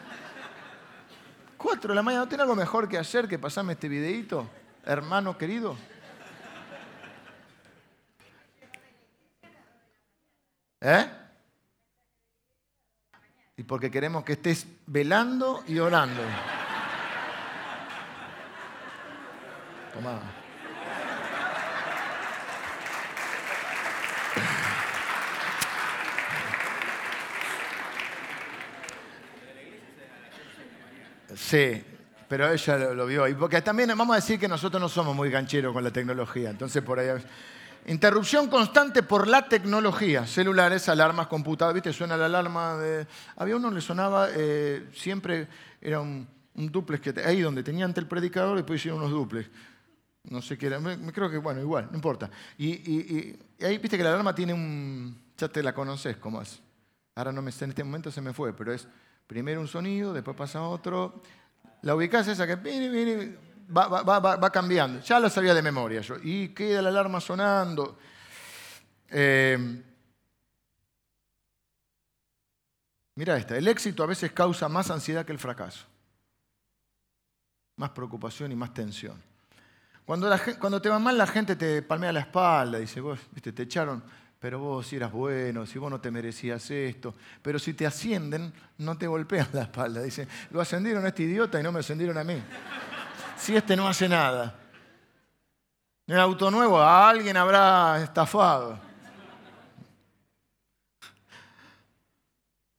Cuatro 1.58 1.90
de 1.90 1.96
la 1.96 2.04
mañana, 2.04 2.26
¿no 2.26 2.30
tiene 2.30 2.44
algo 2.44 2.56
mejor 2.56 2.90
que 2.90 2.98
hacer 2.98 3.28
que 3.28 3.40
pasarme 3.40 3.74
este 3.74 3.88
videíto, 3.88 4.50
hermano 4.86 5.38
querido? 5.38 5.78
¿Eh? 10.82 11.10
Y 13.56 13.64
porque 13.64 13.90
queremos 13.90 14.24
que 14.24 14.34
estés 14.34 14.68
velando 14.86 15.64
y 15.68 15.80
orando. 15.80 16.22
Tomá. 19.94 20.20
Sí, 31.36 31.84
pero 32.28 32.52
ella 32.52 32.78
lo, 32.78 33.06
vio. 33.06 33.28
Y 33.28 33.36
porque 33.36 33.62
también 33.62 33.90
vamos 33.90 34.14
a 34.14 34.16
decir 34.16 34.40
que 34.40 34.48
nosotros 34.48 34.82
no 34.82 34.90
somos 34.90 35.16
muy 35.16 35.30
gancheros 35.30 35.74
con 35.74 35.84
la 35.84 35.92
tecnología. 35.92 36.50
Entonces 36.50 36.82
por 36.82 37.00
ahí 37.00 37.10
Interrupción 37.86 38.48
constante 38.48 39.04
por 39.04 39.28
la 39.28 39.50
tecnología, 39.50 40.26
celulares, 40.26 40.88
alarmas, 40.88 41.28
computadoras, 41.28 41.76
¿viste? 41.76 41.92
Suena 41.92 42.16
la 42.16 42.28
alarma 42.28 42.78
de... 42.78 43.06
Había 43.36 43.58
uno 43.58 43.70
que 43.70 43.76
le 43.76 43.82
sonaba, 43.82 44.30
eh, 44.34 44.88
siempre 44.94 45.50
era 45.82 46.00
un, 46.00 46.26
duplex, 46.56 47.02
que 47.02 47.22
ahí 47.22 47.42
donde 47.42 47.62
tenían 47.62 47.94
el 47.96 48.08
predicador, 48.08 48.56
después 48.56 48.80
hicieron 48.80 49.02
unos 49.02 49.12
duplex. 49.12 49.50
No 50.30 50.42
sé 50.42 50.58
qué 50.58 50.68
era, 50.68 50.80
me, 50.80 51.12
creo 51.12 51.30
que, 51.30 51.38
bueno, 51.38 51.60
igual, 51.60 51.90
no 51.92 51.96
importa. 51.96 52.30
Y, 52.58 53.38
ahí, 53.62 53.78
viste 53.78 53.98
que 53.98 54.04
la 54.04 54.10
alarma 54.10 54.34
tiene 54.34 54.54
un... 54.54 55.22
Ya 55.38 55.50
te 55.50 55.62
la 55.62 55.74
conoces 55.74 56.18
cómo 56.18 56.42
es. 56.42 56.62
Ahora 57.16 57.32
no 57.32 57.42
me 57.42 57.52
en 57.52 57.70
este 57.70 57.84
momento 57.84 58.12
se 58.12 58.22
me 58.22 58.34
fue, 58.34 58.54
pero 58.54 58.74
es 58.74 58.88
primero 59.28 59.60
un 59.60 59.68
sonido, 59.68 60.14
después 60.14 60.36
pasa 60.38 60.62
otro. 60.62 61.22
La 61.82 61.96
ubicás 61.96 62.28
esa 62.28 62.48
que 62.48 63.38
va, 63.76 64.52
cambiando. 64.52 65.02
Ya 65.02 65.20
lo 65.20 65.30
sabía 65.30 65.54
de 65.54 65.62
memoria 65.62 66.02
yo. 66.02 66.16
Y 66.24 66.50
queda 66.50 66.82
la 66.82 66.90
alarma 66.90 67.20
sonando. 67.20 67.98
Eh, 69.10 69.84
mira 73.16 73.38
esta, 73.38 73.58
el 73.58 73.68
éxito 73.68 74.04
a 74.04 74.08
veces 74.08 74.32
causa 74.32 74.70
más 74.70 74.90
ansiedad 74.90 75.26
que 75.26 75.34
el 75.34 75.40
fracaso. 75.40 75.86
Más 77.76 77.90
preocupación 77.90 78.52
y 78.52 78.56
más 78.56 78.74
tensión. 78.74 79.33
Cuando, 80.06 80.82
te 80.82 80.90
va 80.90 81.00
mal 81.00 81.18
la 81.18 81.28
gente 81.28 81.56
te 81.56 81.82
palmea 81.82 82.12
la 82.12 82.20
espalda, 82.22 82.78
dice, 82.78 83.00
vos, 83.00 83.20
viste, 83.32 83.54
te 83.54 83.64
echaron, 83.64 84.04
pero 84.40 84.60
vos 84.60 84.86
si 84.86 84.98
eras 84.98 85.12
bueno, 85.12 85.66
si 85.66 85.80
vos 85.80 85.90
no 85.90 86.02
te 86.02 86.12
merecías 86.12 86.70
esto. 86.72 87.16
Pero 87.42 87.58
si 87.58 87.74
te 87.74 87.86
ascienden, 87.86 88.54
no 88.80 88.98
te 88.98 89.08
golpean 89.08 89.48
la 89.54 89.64
espalda. 89.64 90.02
Dice, 90.02 90.28
lo 90.52 90.60
ascendieron 90.60 91.06
a 91.06 91.10
este 91.10 91.24
idiota 91.24 91.60
y 91.60 91.64
no 91.64 91.72
me 91.72 91.80
ascendieron 91.80 92.18
a 92.18 92.24
mí 92.24 92.42
si 93.44 93.56
este 93.56 93.76
no 93.76 93.88
hace 93.88 94.08
nada? 94.08 94.56
En 96.08 96.16
el 96.16 96.22
auto 96.22 96.50
nuevo 96.50 96.82
alguien 96.82 97.36
habrá 97.36 98.02
estafado. 98.02 98.80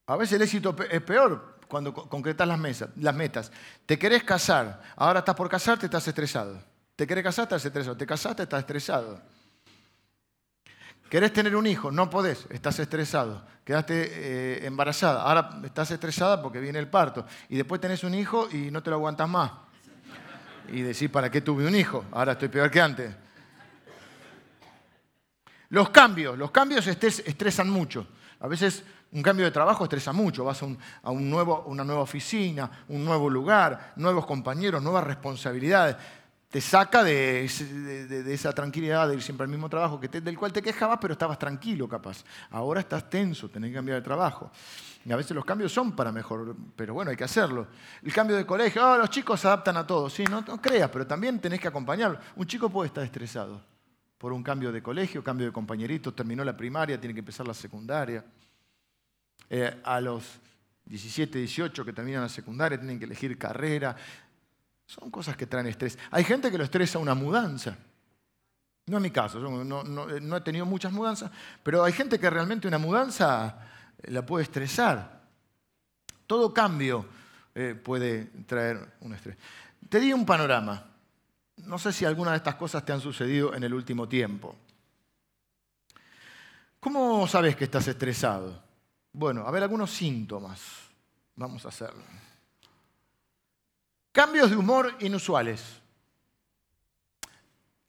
A 0.07 0.17
veces 0.17 0.35
el 0.35 0.43
éxito 0.43 0.75
es 0.91 1.03
peor 1.03 1.59
cuando 1.69 1.93
concretas 1.93 2.47
las, 2.47 2.85
las 2.97 3.15
metas. 3.15 3.53
Te 3.87 3.99
querés 3.99 4.25
casar, 4.25 4.83
ahora 4.97 5.21
estás 5.21 5.35
por 5.35 5.49
casarte, 5.49 5.87
estás 5.87 6.07
estresado. 6.09 6.74
Te 6.97 7.07
querés 7.07 7.25
casar, 7.25 7.45
estás 7.45 7.65
estresado. 7.65 7.97
Te 7.97 8.07
casaste, 8.07 8.43
estás 8.45 8.61
estresado. 8.61 9.21
Querés 11.11 11.33
tener 11.33 11.55
un 11.55 11.67
hijo, 11.67 11.91
no 11.91 12.11
podés, 12.11 12.47
estás 12.51 12.79
estresado. 12.79 13.45
Quedaste 13.65 13.95
eh, 13.95 14.67
embarazada, 14.67 15.23
ahora 15.23 15.61
estás 15.65 15.91
estresada 15.91 16.43
porque 16.43 16.61
viene 16.61 16.79
el 16.79 16.89
parto. 16.89 17.25
Y 17.49 17.57
después 17.57 17.81
tenés 17.81 18.05
un 18.05 18.15
hijo 18.15 18.49
y 18.51 18.71
no 18.71 18.83
te 18.83 18.91
lo 18.91 18.97
aguantas 18.97 19.29
más 19.29 19.51
y 20.69 20.83
decir, 20.83 21.11
¿para 21.11 21.31
qué 21.31 21.41
tuve 21.41 21.67
un 21.67 21.75
hijo? 21.75 22.05
Ahora 22.13 22.33
estoy 22.33 22.49
peor 22.49 22.71
que 22.71 22.81
antes. 22.81 23.15
Los 25.71 25.91
cambios, 25.91 26.39
los 26.39 26.51
cambios 26.51 26.87
estresan 26.87 27.69
mucho. 27.69 28.07
A 28.41 28.49
veces 28.49 28.85
un 29.13 29.23
cambio 29.23 29.45
de 29.45 29.51
trabajo 29.51 29.85
estresa 29.85 30.13
mucho. 30.13 30.45
Vas 30.45 30.63
a, 30.63 30.67
un, 31.11 31.31
nuevo, 31.31 31.65
una 31.67 31.85
nueva 31.85 32.03
oficina, 32.03 32.71
un 32.89 33.05
nuevo 33.05 33.29
lugar, 33.29 33.93
nuevos 33.97 34.27
compañeros, 34.27 34.83
nuevas 34.83 35.05
responsabilidades. 35.05 35.97
Te 36.55 36.61
saca 36.61 37.03
de, 37.03 37.47
esa 37.47 38.53
tranquilidad 38.53 39.09
de 39.09 39.15
ir 39.17 39.23
siempre 39.23 39.43
al 39.43 39.51
mismo 39.51 39.69
trabajo 39.69 39.99
que 39.99 40.07
del 40.07 40.39
cual 40.39 40.53
te 40.53 40.63
quejabas, 40.63 40.99
pero 41.01 41.15
estabas 41.15 41.37
tranquilo 41.37 41.89
capaz. 41.89 42.23
Ahora 42.49 42.79
estás 42.79 43.11
tenso, 43.11 43.49
tenés 43.49 43.71
que 43.71 43.75
cambiar 43.75 43.99
de 43.99 44.05
trabajo. 44.05 44.53
Y 45.05 45.11
a 45.11 45.17
veces 45.17 45.33
los 45.33 45.45
cambios 45.45 45.73
son 45.73 45.97
para 45.97 46.13
mejor, 46.13 46.55
pero 46.77 46.95
bueno, 46.95 47.11
hay 47.11 47.17
que 47.17 47.25
hacerlo. 47.25 47.67
El 48.05 48.13
cambio 48.13 48.37
de 48.37 48.47
colegio, 48.47 48.89
oh, 48.89 48.97
los 48.97 49.11
chicos 49.11 49.41
se 49.41 49.49
adaptan 49.49 49.77
a 49.79 49.85
todo. 49.85 50.09
Sí, 50.09 50.23
no, 50.31 50.45
creas, 50.63 50.89
pero 50.91 51.05
también 51.05 51.41
tenés 51.41 51.59
que 51.59 51.67
acompañarlo. 51.67 52.21
Un 52.37 52.47
chico 52.47 52.71
puede 52.71 52.87
estar 52.87 53.03
estresado 53.03 53.61
por 54.17 54.33
un 54.33 54.45
cambio 54.45 54.71
de 54.71 54.81
colegio, 54.81 55.25
cambio 55.25 55.49
de 55.49 55.53
compañerito, 55.53 56.15
terminó 56.15 56.45
la 56.45 56.57
primaria, 56.57 57.01
tiene 57.01 57.15
que 57.15 57.19
empezar 57.19 57.49
la 57.49 57.55
secundaria. 57.55 58.25
Eh, 59.51 59.81
a 59.83 60.01
los 60.01 60.39
17, 60.85 61.39
18 61.39 61.85
que 61.85 61.93
terminan 61.93 62.23
la 62.23 62.29
secundaria 62.29 62.79
tienen 62.79 62.99
que 62.99 63.07
elegir 63.07 63.37
carrera. 63.39 63.97
Son 64.87 65.11
cosas 65.11 65.37
que 65.37 65.47
traen 65.47 65.67
estrés. 65.67 65.99
Hay 66.11 66.25
gente 66.25 66.51
que 66.51 66.59
lo 66.59 66.65
estresa 66.65 66.99
una 66.99 67.15
mudanza. 67.15 67.77
No 68.87 68.99
es 68.99 69.03
mi 69.03 69.11
caso, 69.11 69.41
no, 69.41 69.83
no 69.83 70.37
he 70.37 70.41
tenido 70.43 70.67
muchas 70.67 70.93
mudanzas, 70.93 71.31
pero 71.63 71.83
hay 71.83 71.93
gente 71.93 72.19
que 72.19 72.29
realmente 72.29 72.69
una 72.69 72.77
mudanza 72.77 73.59
la 74.03 74.27
puede 74.27 74.45
estresar. 74.45 75.23
Todo 76.27 76.53
cambio 76.53 77.07
eh, 77.55 77.75
puede 77.75 78.27
traer 78.47 78.97
un 79.01 79.15
estrés. 79.15 79.37
Te 79.89 80.01
di 80.01 80.13
un 80.13 80.27
panorama. 80.27 80.91
No 81.59 81.79
sé 81.79 81.93
si 81.93 82.05
alguna 82.05 82.33
de 82.33 82.39
estas 82.39 82.57
cosas 82.57 82.85
te 82.85 82.93
han 82.93 83.01
sucedido 83.01 83.55
en 83.55 83.63
el 83.63 83.73
último 83.73 84.09
tiempo. 84.09 84.57
¿Cómo 86.81 87.27
sabes 87.29 87.57
que 87.57 87.65
estás 87.65 87.87
estresado? 87.89 88.63
Bueno, 89.13 89.47
a 89.47 89.51
ver 89.51 89.63
algunos 89.63 89.91
síntomas. 89.91 90.61
Vamos 91.37 91.65
a 91.65 91.69
hacerlo. 91.69 92.03
Cambios 94.15 94.49
de 94.49 94.57
humor 94.57 94.95
inusuales. 95.01 95.61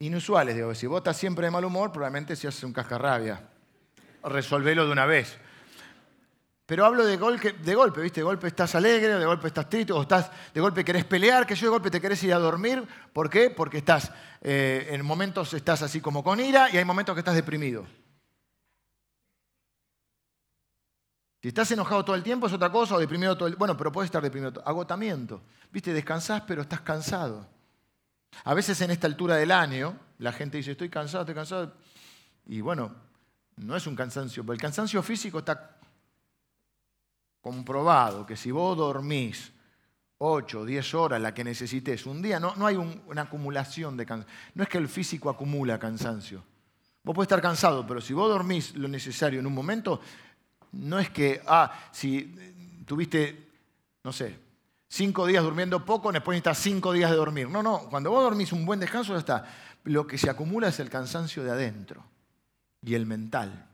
Inusuales, 0.00 0.56
digo, 0.56 0.74
si 0.74 0.88
vos 0.88 0.98
estás 0.98 1.16
siempre 1.16 1.46
de 1.46 1.52
mal 1.52 1.64
humor, 1.64 1.92
probablemente 1.92 2.34
se 2.34 2.48
hace 2.48 2.66
un 2.66 2.72
cascarrabia. 2.72 3.48
Resolvelo 4.24 4.86
de 4.86 4.90
una 4.90 5.06
vez. 5.06 5.38
Pero 6.66 6.84
hablo 6.84 7.06
de 7.06 7.16
golpe, 7.16 7.52
de 7.52 7.74
golpe, 7.76 8.00
¿viste? 8.00 8.22
De 8.22 8.24
golpe 8.24 8.48
estás 8.48 8.74
alegre, 8.74 9.14
de 9.14 9.24
golpe 9.24 9.46
estás 9.46 9.70
triste, 9.70 9.92
o 9.92 10.02
estás, 10.02 10.32
de 10.52 10.60
golpe 10.60 10.84
querés 10.84 11.04
pelear, 11.04 11.46
que 11.46 11.54
yo 11.54 11.66
de 11.66 11.70
golpe 11.70 11.92
te 11.92 12.00
querés 12.00 12.20
ir 12.24 12.34
a 12.34 12.40
dormir. 12.40 12.84
¿Por 13.12 13.30
qué? 13.30 13.50
Porque 13.50 13.78
estás, 13.78 14.10
eh, 14.40 14.88
en 14.90 15.04
momentos 15.04 15.54
estás 15.54 15.82
así 15.82 16.00
como 16.00 16.24
con 16.24 16.40
ira 16.40 16.68
y 16.72 16.76
hay 16.76 16.84
momentos 16.84 17.14
que 17.14 17.20
estás 17.20 17.36
deprimido. 17.36 17.86
Si 21.46 21.50
estás 21.50 21.70
enojado 21.70 22.04
todo 22.04 22.16
el 22.16 22.24
tiempo 22.24 22.48
es 22.48 22.52
otra 22.52 22.72
cosa, 22.72 22.96
o 22.96 22.98
deprimido 22.98 23.36
todo 23.36 23.46
el 23.46 23.54
Bueno, 23.54 23.76
pero 23.76 23.92
puedes 23.92 24.08
estar 24.08 24.20
deprimido. 24.20 24.60
Agotamiento. 24.66 25.42
¿Viste? 25.70 25.92
Descansás, 25.92 26.42
pero 26.44 26.62
estás 26.62 26.80
cansado. 26.80 27.46
A 28.42 28.52
veces 28.52 28.80
en 28.80 28.90
esta 28.90 29.06
altura 29.06 29.36
del 29.36 29.52
año, 29.52 29.96
la 30.18 30.32
gente 30.32 30.56
dice, 30.56 30.72
estoy 30.72 30.88
cansado, 30.88 31.22
estoy 31.22 31.36
cansado. 31.36 31.74
Y 32.46 32.60
bueno, 32.62 32.92
no 33.58 33.76
es 33.76 33.86
un 33.86 33.94
cansancio, 33.94 34.44
porque 34.44 34.56
el 34.56 34.60
cansancio 34.60 35.00
físico 35.04 35.38
está 35.38 35.78
comprobado 37.40 38.26
que 38.26 38.36
si 38.36 38.50
vos 38.50 38.76
dormís 38.76 39.52
8 40.18 40.62
o 40.62 40.64
10 40.64 40.94
horas, 40.94 41.20
la 41.20 41.32
que 41.32 41.44
necesites, 41.44 42.06
un 42.06 42.22
día, 42.22 42.40
no, 42.40 42.56
no 42.56 42.66
hay 42.66 42.74
una 42.74 43.22
acumulación 43.22 43.96
de 43.96 44.04
cansancio. 44.04 44.36
No 44.54 44.64
es 44.64 44.68
que 44.68 44.78
el 44.78 44.88
físico 44.88 45.30
acumula 45.30 45.78
cansancio. 45.78 46.42
Vos 47.04 47.14
podés 47.14 47.26
estar 47.26 47.40
cansado, 47.40 47.86
pero 47.86 48.00
si 48.00 48.14
vos 48.14 48.28
dormís 48.28 48.74
lo 48.74 48.88
necesario 48.88 49.38
en 49.38 49.46
un 49.46 49.54
momento, 49.54 50.00
no 50.78 50.98
es 50.98 51.10
que, 51.10 51.42
ah, 51.46 51.72
si 51.92 52.84
tuviste, 52.86 53.48
no 54.04 54.12
sé, 54.12 54.38
cinco 54.88 55.26
días 55.26 55.42
durmiendo 55.42 55.84
poco, 55.84 56.12
después 56.12 56.34
necesitas 56.34 56.58
cinco 56.58 56.92
días 56.92 57.10
de 57.10 57.16
dormir. 57.16 57.48
No, 57.48 57.62
no, 57.62 57.88
cuando 57.90 58.10
vos 58.10 58.22
dormís 58.22 58.52
un 58.52 58.64
buen 58.64 58.80
descanso 58.80 59.12
ya 59.12 59.18
está. 59.18 59.44
Lo 59.84 60.06
que 60.06 60.18
se 60.18 60.30
acumula 60.30 60.68
es 60.68 60.80
el 60.80 60.90
cansancio 60.90 61.44
de 61.44 61.50
adentro 61.50 62.04
y 62.82 62.94
el 62.94 63.06
mental. 63.06 63.66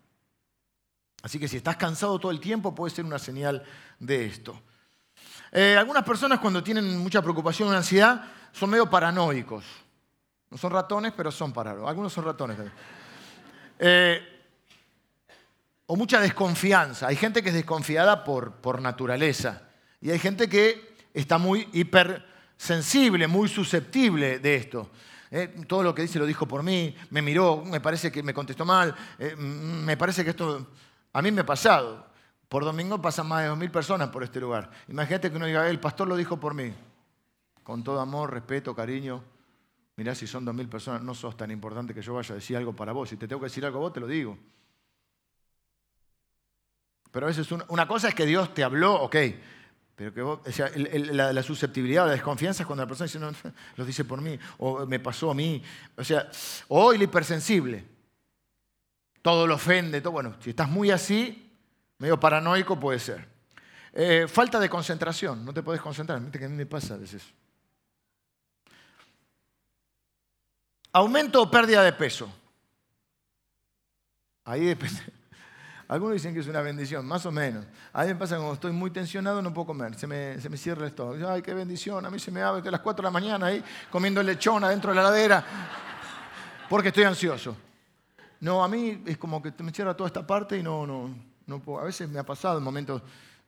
Así 1.22 1.38
que 1.38 1.48
si 1.48 1.56
estás 1.56 1.76
cansado 1.76 2.18
todo 2.18 2.32
el 2.32 2.40
tiempo 2.40 2.74
puede 2.74 2.94
ser 2.94 3.04
una 3.04 3.18
señal 3.18 3.62
de 3.98 4.26
esto. 4.26 4.60
Eh, 5.52 5.76
algunas 5.76 6.02
personas 6.02 6.40
cuando 6.40 6.62
tienen 6.62 6.98
mucha 6.98 7.22
preocupación 7.22 7.68
o 7.68 7.72
ansiedad 7.72 8.24
son 8.52 8.70
medio 8.70 8.90
paranoicos. 8.90 9.64
No 10.50 10.58
son 10.58 10.72
ratones, 10.72 11.12
pero 11.16 11.30
son 11.30 11.52
paranoicos. 11.52 11.88
Algunos 11.88 12.12
son 12.12 12.24
ratones 12.24 12.56
también. 12.56 12.76
Eh, 13.78 14.31
o 15.92 15.96
mucha 15.96 16.22
desconfianza. 16.22 17.08
Hay 17.08 17.16
gente 17.16 17.42
que 17.42 17.50
es 17.50 17.54
desconfiada 17.54 18.24
por, 18.24 18.52
por 18.52 18.80
naturaleza. 18.80 19.68
Y 20.00 20.10
hay 20.10 20.18
gente 20.18 20.48
que 20.48 20.96
está 21.12 21.36
muy 21.36 21.68
hipersensible, 21.74 23.26
muy 23.26 23.46
susceptible 23.46 24.38
de 24.38 24.56
esto. 24.56 24.90
Eh, 25.30 25.54
todo 25.68 25.82
lo 25.82 25.94
que 25.94 26.00
dice 26.00 26.18
lo 26.18 26.24
dijo 26.24 26.48
por 26.48 26.62
mí, 26.62 26.96
me 27.10 27.20
miró, 27.20 27.62
me 27.66 27.78
parece 27.82 28.10
que 28.10 28.22
me 28.22 28.32
contestó 28.32 28.64
mal, 28.64 28.94
me 29.36 29.94
parece 29.98 30.24
que 30.24 30.30
esto 30.30 30.66
a 31.12 31.20
mí 31.20 31.30
me 31.30 31.42
ha 31.42 31.46
pasado. 31.46 32.06
Por 32.48 32.64
domingo 32.64 33.02
pasan 33.02 33.26
más 33.26 33.42
de 33.42 33.50
2.000 33.50 33.70
personas 33.70 34.08
por 34.08 34.22
este 34.22 34.40
lugar. 34.40 34.70
Imagínate 34.88 35.30
que 35.30 35.36
uno 35.36 35.44
diga, 35.44 35.68
el 35.68 35.78
pastor 35.78 36.08
lo 36.08 36.16
dijo 36.16 36.40
por 36.40 36.54
mí. 36.54 36.72
Con 37.62 37.84
todo 37.84 38.00
amor, 38.00 38.32
respeto, 38.32 38.74
cariño. 38.74 39.22
Mirá, 39.96 40.14
si 40.14 40.26
son 40.26 40.46
2.000 40.46 40.70
personas, 40.70 41.02
no 41.02 41.12
sos 41.12 41.36
tan 41.36 41.50
importante 41.50 41.92
que 41.92 42.00
yo 42.00 42.14
vaya 42.14 42.32
a 42.32 42.36
decir 42.36 42.56
algo 42.56 42.74
para 42.74 42.92
vos. 42.92 43.10
Si 43.10 43.18
te 43.18 43.28
tengo 43.28 43.40
que 43.40 43.46
decir 43.48 43.66
algo 43.66 43.76
a 43.76 43.80
vos, 43.82 43.92
te 43.92 44.00
lo 44.00 44.06
digo. 44.06 44.38
Pero 47.12 47.26
a 47.26 47.28
veces 47.28 47.48
una, 47.52 47.86
cosa 47.86 48.08
es 48.08 48.14
que 48.14 48.26
Dios 48.26 48.52
te 48.52 48.64
habló, 48.64 48.94
ok. 49.02 49.16
Pero 49.94 50.12
que 50.12 50.22
vos, 50.22 50.40
o 50.44 50.50
sea, 50.50 50.70
la, 50.74 51.42
susceptibilidad, 51.44 52.06
la 52.06 52.12
desconfianza 52.12 52.64
es 52.64 52.66
cuando 52.66 52.82
la 52.82 52.88
persona 52.88 53.06
dice, 53.06 53.20
no, 53.20 53.30
lo 53.76 53.84
dice 53.84 54.04
por 54.04 54.20
mí, 54.20 54.36
o 54.58 54.84
me 54.86 54.98
pasó 54.98 55.30
a 55.30 55.34
mí. 55.34 55.62
O 55.96 56.02
sea, 56.02 56.28
o 56.68 56.92
el 56.92 57.02
hipersensible. 57.02 57.84
Todo 59.20 59.46
lo 59.46 59.54
ofende, 59.54 60.00
todo. 60.00 60.14
Bueno, 60.14 60.34
si 60.40 60.50
estás 60.50 60.68
muy 60.68 60.90
así, 60.90 61.50
Medio 62.02 62.18
paranoico 62.18 62.80
puede 62.80 62.98
ser. 62.98 63.28
Eh, 63.92 64.26
falta 64.26 64.58
de 64.58 64.68
concentración, 64.68 65.44
no 65.44 65.54
te 65.54 65.62
puedes 65.62 65.80
concentrar. 65.80 66.20
Mira 66.20 66.36
que 66.36 66.46
a 66.46 66.48
mí 66.48 66.56
me 66.56 66.66
pasa 66.66 66.94
a 66.94 66.96
veces. 66.96 67.22
Aumento 70.92 71.40
o 71.40 71.48
pérdida 71.48 71.84
de 71.84 71.92
peso. 71.92 72.28
Ahí 74.44 74.64
depende. 74.64 75.00
Algunos 75.92 76.14
dicen 76.14 76.32
que 76.32 76.40
es 76.40 76.46
una 76.46 76.62
bendición, 76.62 77.04
más 77.04 77.26
o 77.26 77.30
menos. 77.30 77.66
A 77.92 78.02
mí 78.02 78.08
me 78.08 78.14
pasa 78.14 78.36
cuando 78.36 78.54
estoy 78.54 78.72
muy 78.72 78.90
tensionado 78.90 79.42
no 79.42 79.52
puedo 79.52 79.66
comer, 79.66 79.94
se 79.94 80.06
me, 80.06 80.40
se 80.40 80.48
me 80.48 80.56
cierra 80.56 80.86
estómago. 80.86 81.28
Ay, 81.28 81.42
qué 81.42 81.52
bendición, 81.52 82.06
a 82.06 82.10
mí 82.10 82.18
se 82.18 82.30
me 82.30 82.40
abre 82.40 82.66
a 82.66 82.70
las 82.70 82.80
4 82.80 83.02
de 83.02 83.06
la 83.06 83.10
mañana 83.10 83.46
ahí 83.46 83.62
comiendo 83.90 84.22
lechón 84.22 84.64
adentro 84.64 84.90
de 84.90 84.96
la 84.96 85.02
ladera 85.02 85.44
porque 86.70 86.88
estoy 86.88 87.04
ansioso. 87.04 87.54
No, 88.40 88.64
a 88.64 88.68
mí 88.68 89.02
es 89.04 89.18
como 89.18 89.42
que 89.42 89.52
me 89.62 89.70
cierra 89.70 89.94
toda 89.94 90.06
esta 90.06 90.26
parte 90.26 90.56
y 90.56 90.62
no, 90.62 90.86
no, 90.86 91.78
a 91.78 91.84
veces 91.84 92.08
me 92.08 92.18
ha 92.18 92.24
pasado 92.24 92.56
en 92.56 92.64
momentos 92.64 93.02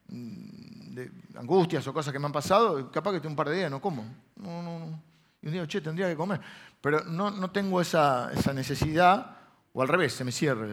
mm, 0.08 0.94
de 0.94 1.10
angustias 1.36 1.86
o 1.86 1.94
cosas 1.94 2.12
que 2.12 2.18
me 2.18 2.26
han 2.26 2.32
pasado, 2.32 2.90
capaz 2.90 3.12
que 3.12 3.20
tengo 3.20 3.32
un 3.32 3.36
par 3.36 3.48
de 3.48 3.56
días 3.56 3.70
no 3.70 3.80
como. 3.80 4.04
No, 4.36 4.62
no, 4.62 4.78
no. 4.80 5.02
Y 5.40 5.46
un 5.46 5.52
día, 5.54 5.66
che, 5.66 5.80
tendría 5.80 6.08
que 6.08 6.16
comer. 6.16 6.38
Pero 6.82 7.04
no, 7.04 7.30
no 7.30 7.50
tengo 7.50 7.80
esa, 7.80 8.30
esa, 8.34 8.52
necesidad, 8.52 9.38
o 9.72 9.80
al 9.80 9.88
revés, 9.88 10.12
se 10.12 10.24
me 10.24 10.30
cierra. 10.30 10.66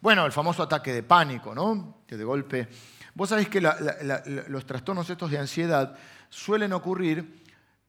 Bueno, 0.00 0.24
el 0.26 0.32
famoso 0.32 0.62
ataque 0.62 0.92
de 0.92 1.02
pánico, 1.02 1.54
¿no? 1.54 2.02
Que 2.06 2.16
de 2.16 2.24
golpe. 2.24 2.68
Vos 3.14 3.28
sabés 3.30 3.48
que 3.48 3.60
los 3.60 4.66
trastornos 4.66 5.10
estos 5.10 5.30
de 5.30 5.38
ansiedad 5.38 5.96
suelen 6.28 6.72
ocurrir 6.72 7.42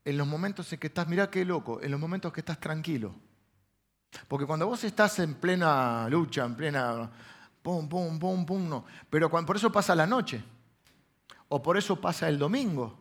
en 0.03 0.17
los 0.17 0.27
momentos 0.27 0.71
en 0.73 0.79
que 0.79 0.87
estás, 0.87 1.07
mirá 1.07 1.29
qué 1.29 1.45
loco, 1.45 1.81
en 1.81 1.91
los 1.91 1.99
momentos 1.99 2.33
que 2.33 2.39
estás 2.39 2.59
tranquilo. 2.59 3.13
Porque 4.27 4.45
cuando 4.45 4.65
vos 4.65 4.83
estás 4.83 5.19
en 5.19 5.35
plena 5.35 6.07
lucha, 6.09 6.43
en 6.45 6.55
plena 6.55 7.09
pum, 7.61 7.87
pum, 7.87 8.17
pum, 8.17 8.45
pum, 8.45 8.69
no. 8.69 8.85
Pero 9.09 9.29
por 9.29 9.55
eso 9.55 9.71
pasa 9.71 9.93
la 9.93 10.07
noche. 10.07 10.43
O 11.49 11.61
por 11.61 11.77
eso 11.77 11.99
pasa 11.99 12.27
el 12.27 12.37
domingo, 12.37 12.97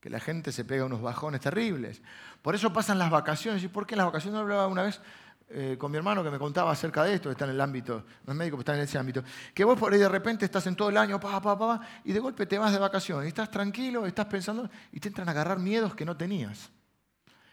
que 0.00 0.10
la 0.10 0.20
gente 0.20 0.52
se 0.52 0.64
pega 0.64 0.84
unos 0.84 1.00
bajones 1.00 1.40
terribles. 1.40 2.02
Por 2.42 2.54
eso 2.54 2.72
pasan 2.72 2.98
las 2.98 3.10
vacaciones. 3.10 3.62
¿Y 3.62 3.68
por 3.68 3.86
qué 3.86 3.96
las 3.96 4.06
vacaciones? 4.06 4.40
hablaba 4.40 4.66
una 4.66 4.82
vez 4.82 5.00
eh, 5.48 5.76
con 5.78 5.90
mi 5.90 5.98
hermano 5.98 6.24
que 6.24 6.30
me 6.30 6.38
contaba 6.38 6.72
acerca 6.72 7.04
de 7.04 7.14
esto, 7.14 7.30
está 7.30 7.44
en 7.44 7.52
el 7.52 7.60
ámbito, 7.60 8.04
no 8.24 8.32
es 8.32 8.38
médico, 8.38 8.56
pero 8.56 8.62
está 8.62 8.74
en 8.74 8.80
ese 8.80 8.98
ámbito. 8.98 9.22
Que 9.52 9.64
vos 9.64 9.78
por 9.78 9.92
ahí 9.92 9.98
de 9.98 10.08
repente 10.08 10.44
estás 10.44 10.66
en 10.66 10.74
todo 10.74 10.88
el 10.88 10.96
año, 10.96 11.20
pa, 11.20 11.40
pa, 11.40 11.58
pa, 11.58 11.80
y 12.04 12.12
de 12.12 12.20
golpe 12.20 12.46
te 12.46 12.58
vas 12.58 12.72
de 12.72 12.78
vacaciones. 12.78 13.26
Y 13.26 13.28
estás 13.28 13.50
tranquilo, 13.50 14.06
estás 14.06 14.26
pensando, 14.26 14.68
y 14.90 15.00
te 15.00 15.08
entran 15.08 15.28
a 15.28 15.32
agarrar 15.32 15.58
miedos 15.58 15.94
que 15.94 16.04
no 16.04 16.16
tenías. 16.16 16.70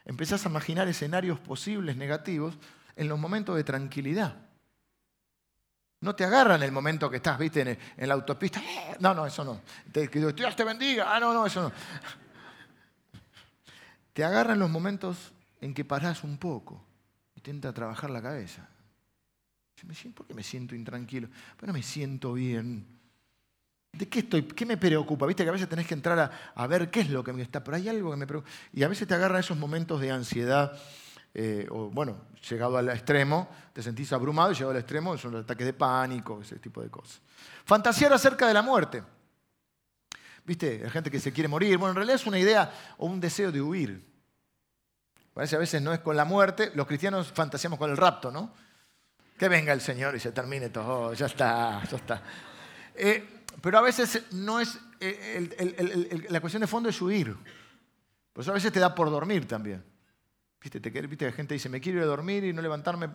Empezás 0.05 0.45
a 0.45 0.49
imaginar 0.49 0.87
escenarios 0.87 1.39
posibles 1.39 1.97
negativos 1.97 2.57
en 2.95 3.07
los 3.07 3.19
momentos 3.19 3.55
de 3.55 3.63
tranquilidad. 3.63 4.35
No 5.99 6.15
te 6.15 6.23
agarran 6.23 6.63
el 6.63 6.71
momento 6.71 7.09
que 7.09 7.17
estás, 7.17 7.37
viste, 7.37 7.77
en, 7.97 8.07
la 8.07 8.15
autopista. 8.15 8.61
No, 8.99 9.13
no, 9.13 9.27
eso 9.27 9.43
no. 9.43 9.61
Te, 9.91 10.07
Dios 10.07 10.55
te 10.55 10.63
bendiga. 10.63 11.15
Ah, 11.15 11.19
no, 11.19 11.33
no, 11.33 11.45
eso 11.45 11.61
no. 11.61 11.71
Te 14.13 14.25
agarran 14.25 14.59
los 14.59 14.69
momentos 14.69 15.31
en 15.61 15.73
que 15.73 15.85
parás 15.85 16.23
un 16.23 16.37
poco 16.37 16.83
y 17.41 17.43
te 17.43 17.49
entra 17.49 17.71
a 17.71 17.73
trabajar 17.73 18.11
la 18.11 18.21
cabeza. 18.21 18.67
¿Por 20.13 20.27
qué 20.27 20.35
me 20.35 20.43
siento 20.43 20.75
intranquilo? 20.75 21.27
Pero 21.57 21.73
me 21.73 21.81
siento 21.81 22.33
bien. 22.33 22.85
¿De 23.91 24.07
qué 24.07 24.19
estoy? 24.19 24.43
¿Qué 24.43 24.63
me 24.63 24.77
preocupa? 24.77 25.25
Viste 25.25 25.43
que 25.43 25.49
a 25.49 25.53
veces 25.53 25.67
tenés 25.67 25.87
que 25.87 25.95
entrar 25.95 26.31
a, 26.53 26.67
ver 26.67 26.91
qué 26.91 27.01
es 27.01 27.09
lo 27.09 27.23
que 27.23 27.33
me 27.33 27.41
está, 27.41 27.63
pero 27.63 27.77
hay 27.77 27.89
algo 27.89 28.11
que 28.11 28.17
me 28.17 28.27
preocupa. 28.27 28.51
Y 28.73 28.83
a 28.83 28.87
veces 28.87 29.07
te 29.07 29.15
agarran 29.15 29.39
esos 29.39 29.57
momentos 29.57 29.99
de 29.99 30.11
ansiedad 30.11 30.79
eh, 31.33 31.65
o 31.71 31.89
bueno, 31.89 32.25
llegado 32.47 32.77
al 32.77 32.89
extremo, 32.89 33.49
te 33.73 33.81
sentís 33.81 34.13
abrumado 34.13 34.51
y 34.51 34.53
llegado 34.53 34.71
al 34.71 34.77
extremo 34.77 35.17
son 35.17 35.31
los 35.31 35.43
ataques 35.43 35.65
de 35.65 35.73
pánico, 35.73 36.41
ese 36.41 36.59
tipo 36.59 36.81
de 36.81 36.89
cosas. 36.89 37.21
Fantasear 37.65 38.13
acerca 38.13 38.47
de 38.47 38.53
la 38.53 38.61
muerte. 38.61 39.01
¿Viste? 40.45 40.81
Hay 40.83 40.89
gente 40.91 41.09
que 41.09 41.19
se 41.19 41.33
quiere 41.33 41.47
morir. 41.47 41.77
Bueno, 41.77 41.91
en 41.91 41.95
realidad 41.95 42.15
es 42.17 42.27
una 42.27 42.37
idea 42.37 42.71
o 42.97 43.07
un 43.07 43.19
deseo 43.19 43.51
de 43.51 43.61
huir. 43.61 44.10
Parece 45.33 45.55
a 45.55 45.59
veces 45.59 45.81
no 45.81 45.93
es 45.93 45.99
con 45.99 46.15
la 46.17 46.25
muerte, 46.25 46.71
los 46.75 46.85
cristianos 46.85 47.31
fantaseamos 47.31 47.79
con 47.79 47.89
el 47.89 47.97
rapto, 47.97 48.31
¿no? 48.31 48.53
Que 49.37 49.47
venga 49.47 49.73
el 49.73 49.81
Señor 49.81 50.15
y 50.15 50.19
se 50.19 50.31
termine 50.31 50.69
todo, 50.69 51.13
ya 51.13 51.25
está, 51.25 51.81
ya 51.89 51.97
está. 51.97 52.23
Eh, 52.95 53.43
pero 53.61 53.77
a 53.77 53.81
veces 53.81 54.31
no 54.33 54.59
es, 54.59 54.77
eh, 54.99 56.27
la 56.29 56.41
cuestión 56.41 56.61
de 56.61 56.67
fondo 56.67 56.89
es 56.89 57.01
huir. 57.01 57.35
Pues 58.33 58.47
a 58.47 58.53
veces 58.53 58.71
te 58.71 58.79
da 58.79 58.93
por 58.95 59.09
dormir 59.09 59.47
también. 59.47 59.83
Viste, 60.61 60.79
te, 60.79 60.89
viste 60.89 61.25
que 61.25 61.31
gente 61.31 61.53
dice, 61.53 61.69
me 61.69 61.81
quiero 61.81 61.99
ir 61.99 62.03
a 62.03 62.07
dormir 62.07 62.43
y 62.43 62.53
no 62.53 62.61
levantarme. 62.61 63.09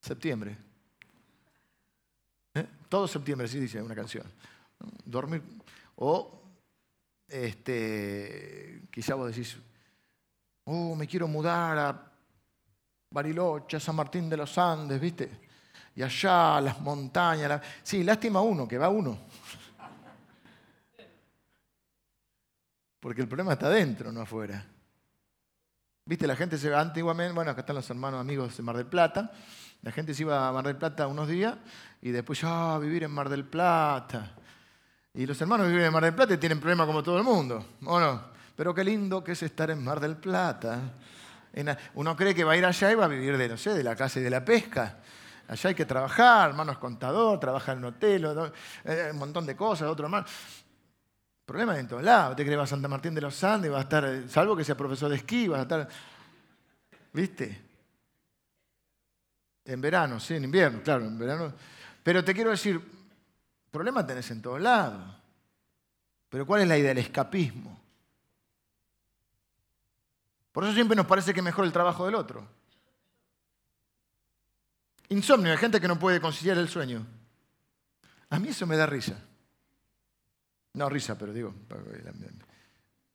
Septiembre. 0.00 0.56
¿Eh? 2.54 2.66
Todo 2.88 3.06
septiembre, 3.06 3.46
sí 3.46 3.60
dice 3.60 3.82
una 3.82 3.94
canción. 3.94 4.26
Dormir. 5.04 5.42
O 5.96 6.42
este, 7.28 8.82
quizá 8.90 9.14
vos 9.14 9.28
decís, 9.28 9.56
oh, 10.70 10.94
me 10.94 11.06
quiero 11.06 11.26
mudar 11.26 11.78
a 11.78 12.12
Bariloche, 13.10 13.76
a 13.76 13.80
San 13.80 13.96
Martín 13.96 14.30
de 14.30 14.36
los 14.36 14.56
Andes, 14.56 15.00
¿viste? 15.00 15.28
Y 15.96 16.02
allá, 16.02 16.60
las 16.60 16.80
montañas. 16.80 17.60
Sí, 17.82 18.04
lástima 18.04 18.40
uno, 18.40 18.68
que 18.68 18.78
va 18.78 18.88
uno. 18.88 19.18
Porque 23.00 23.22
el 23.22 23.28
problema 23.28 23.54
está 23.54 23.66
adentro, 23.66 24.12
no 24.12 24.20
afuera. 24.20 24.64
Viste, 26.04 26.26
la 26.26 26.36
gente 26.36 26.56
se 26.56 26.70
va 26.70 26.80
antiguamente, 26.80 27.34
bueno, 27.34 27.50
acá 27.50 27.60
están 27.60 27.76
los 27.76 27.88
hermanos 27.90 28.20
amigos 28.20 28.56
de 28.56 28.62
Mar 28.62 28.76
del 28.76 28.86
Plata, 28.86 29.32
la 29.82 29.92
gente 29.92 30.14
se 30.14 30.22
iba 30.22 30.48
a 30.48 30.52
Mar 30.52 30.66
del 30.66 30.76
Plata 30.76 31.06
unos 31.06 31.28
días 31.28 31.56
y 32.02 32.10
después 32.10 32.40
ya 32.40 32.74
a 32.74 32.78
vivir 32.78 33.04
en 33.04 33.10
Mar 33.10 33.28
del 33.28 33.44
Plata. 33.44 34.36
Y 35.14 35.26
los 35.26 35.40
hermanos 35.40 35.68
viven 35.68 35.84
en 35.84 35.92
Mar 35.92 36.04
del 36.04 36.14
Plata 36.14 36.34
y 36.34 36.38
tienen 36.38 36.60
problemas 36.60 36.86
como 36.86 37.02
todo 37.02 37.18
el 37.18 37.24
mundo, 37.24 37.64
¿o 37.84 37.98
no? 37.98 38.39
Pero 38.60 38.74
qué 38.74 38.84
lindo 38.84 39.24
que 39.24 39.32
es 39.32 39.42
estar 39.42 39.70
en 39.70 39.82
Mar 39.82 40.00
del 40.00 40.18
Plata. 40.18 40.78
Uno 41.94 42.14
cree 42.14 42.34
que 42.34 42.44
va 42.44 42.52
a 42.52 42.56
ir 42.58 42.66
allá 42.66 42.92
y 42.92 42.94
va 42.94 43.06
a 43.06 43.08
vivir 43.08 43.38
de, 43.38 43.48
no 43.48 43.56
sé, 43.56 43.72
de 43.72 43.82
la 43.82 43.96
casa 43.96 44.20
y 44.20 44.22
de 44.22 44.28
la 44.28 44.44
pesca. 44.44 44.98
Allá 45.48 45.68
hay 45.68 45.74
que 45.74 45.86
trabajar, 45.86 46.50
hermano 46.50 46.72
es 46.72 46.76
contador, 46.76 47.40
trabaja 47.40 47.72
en 47.72 47.78
un 47.78 47.84
hotel, 47.86 48.52
eh, 48.84 49.08
un 49.12 49.18
montón 49.18 49.46
de 49.46 49.56
cosas, 49.56 49.88
otro 49.88 50.04
hermano. 50.04 50.26
Problemas 51.46 51.78
en 51.78 51.88
todos 51.88 52.02
lados. 52.02 52.36
Te 52.36 52.44
crees 52.44 52.58
va 52.58 52.64
a 52.64 52.66
Santa 52.66 52.86
Martín 52.86 53.14
de 53.14 53.22
los 53.22 53.42
Andes, 53.42 53.72
va 53.72 53.78
a 53.78 53.80
estar, 53.80 54.28
salvo 54.28 54.54
que 54.54 54.62
sea 54.62 54.76
profesor 54.76 55.08
de 55.08 55.16
esquí, 55.16 55.48
va 55.48 55.60
a 55.60 55.62
estar. 55.62 55.88
¿Viste? 57.14 57.62
En 59.64 59.80
verano, 59.80 60.20
sí, 60.20 60.34
en 60.34 60.44
invierno, 60.44 60.82
claro, 60.82 61.06
en 61.06 61.18
verano. 61.18 61.54
Pero 62.02 62.22
te 62.22 62.34
quiero 62.34 62.50
decir, 62.50 62.78
problemas 63.70 64.06
tenés 64.06 64.30
en 64.30 64.42
todos 64.42 64.60
lados. 64.60 65.02
Pero 66.28 66.44
¿cuál 66.44 66.60
es 66.60 66.68
la 66.68 66.76
idea? 66.76 66.90
El 66.90 66.98
escapismo. 66.98 67.80
Por 70.52 70.64
eso 70.64 70.72
siempre 70.74 70.96
nos 70.96 71.06
parece 71.06 71.32
que 71.32 71.40
es 71.40 71.44
mejor 71.44 71.64
el 71.64 71.72
trabajo 71.72 72.06
del 72.06 72.14
otro. 72.14 72.46
Insomnio, 75.08 75.50
hay 75.52 75.58
gente 75.58 75.80
que 75.80 75.88
no 75.88 75.98
puede 75.98 76.20
conciliar 76.20 76.56
el 76.58 76.68
sueño. 76.68 77.04
A 78.30 78.38
mí 78.38 78.48
eso 78.48 78.66
me 78.66 78.76
da 78.76 78.86
risa. 78.86 79.20
No 80.74 80.88
risa, 80.88 81.18
pero 81.18 81.32
digo, 81.32 81.52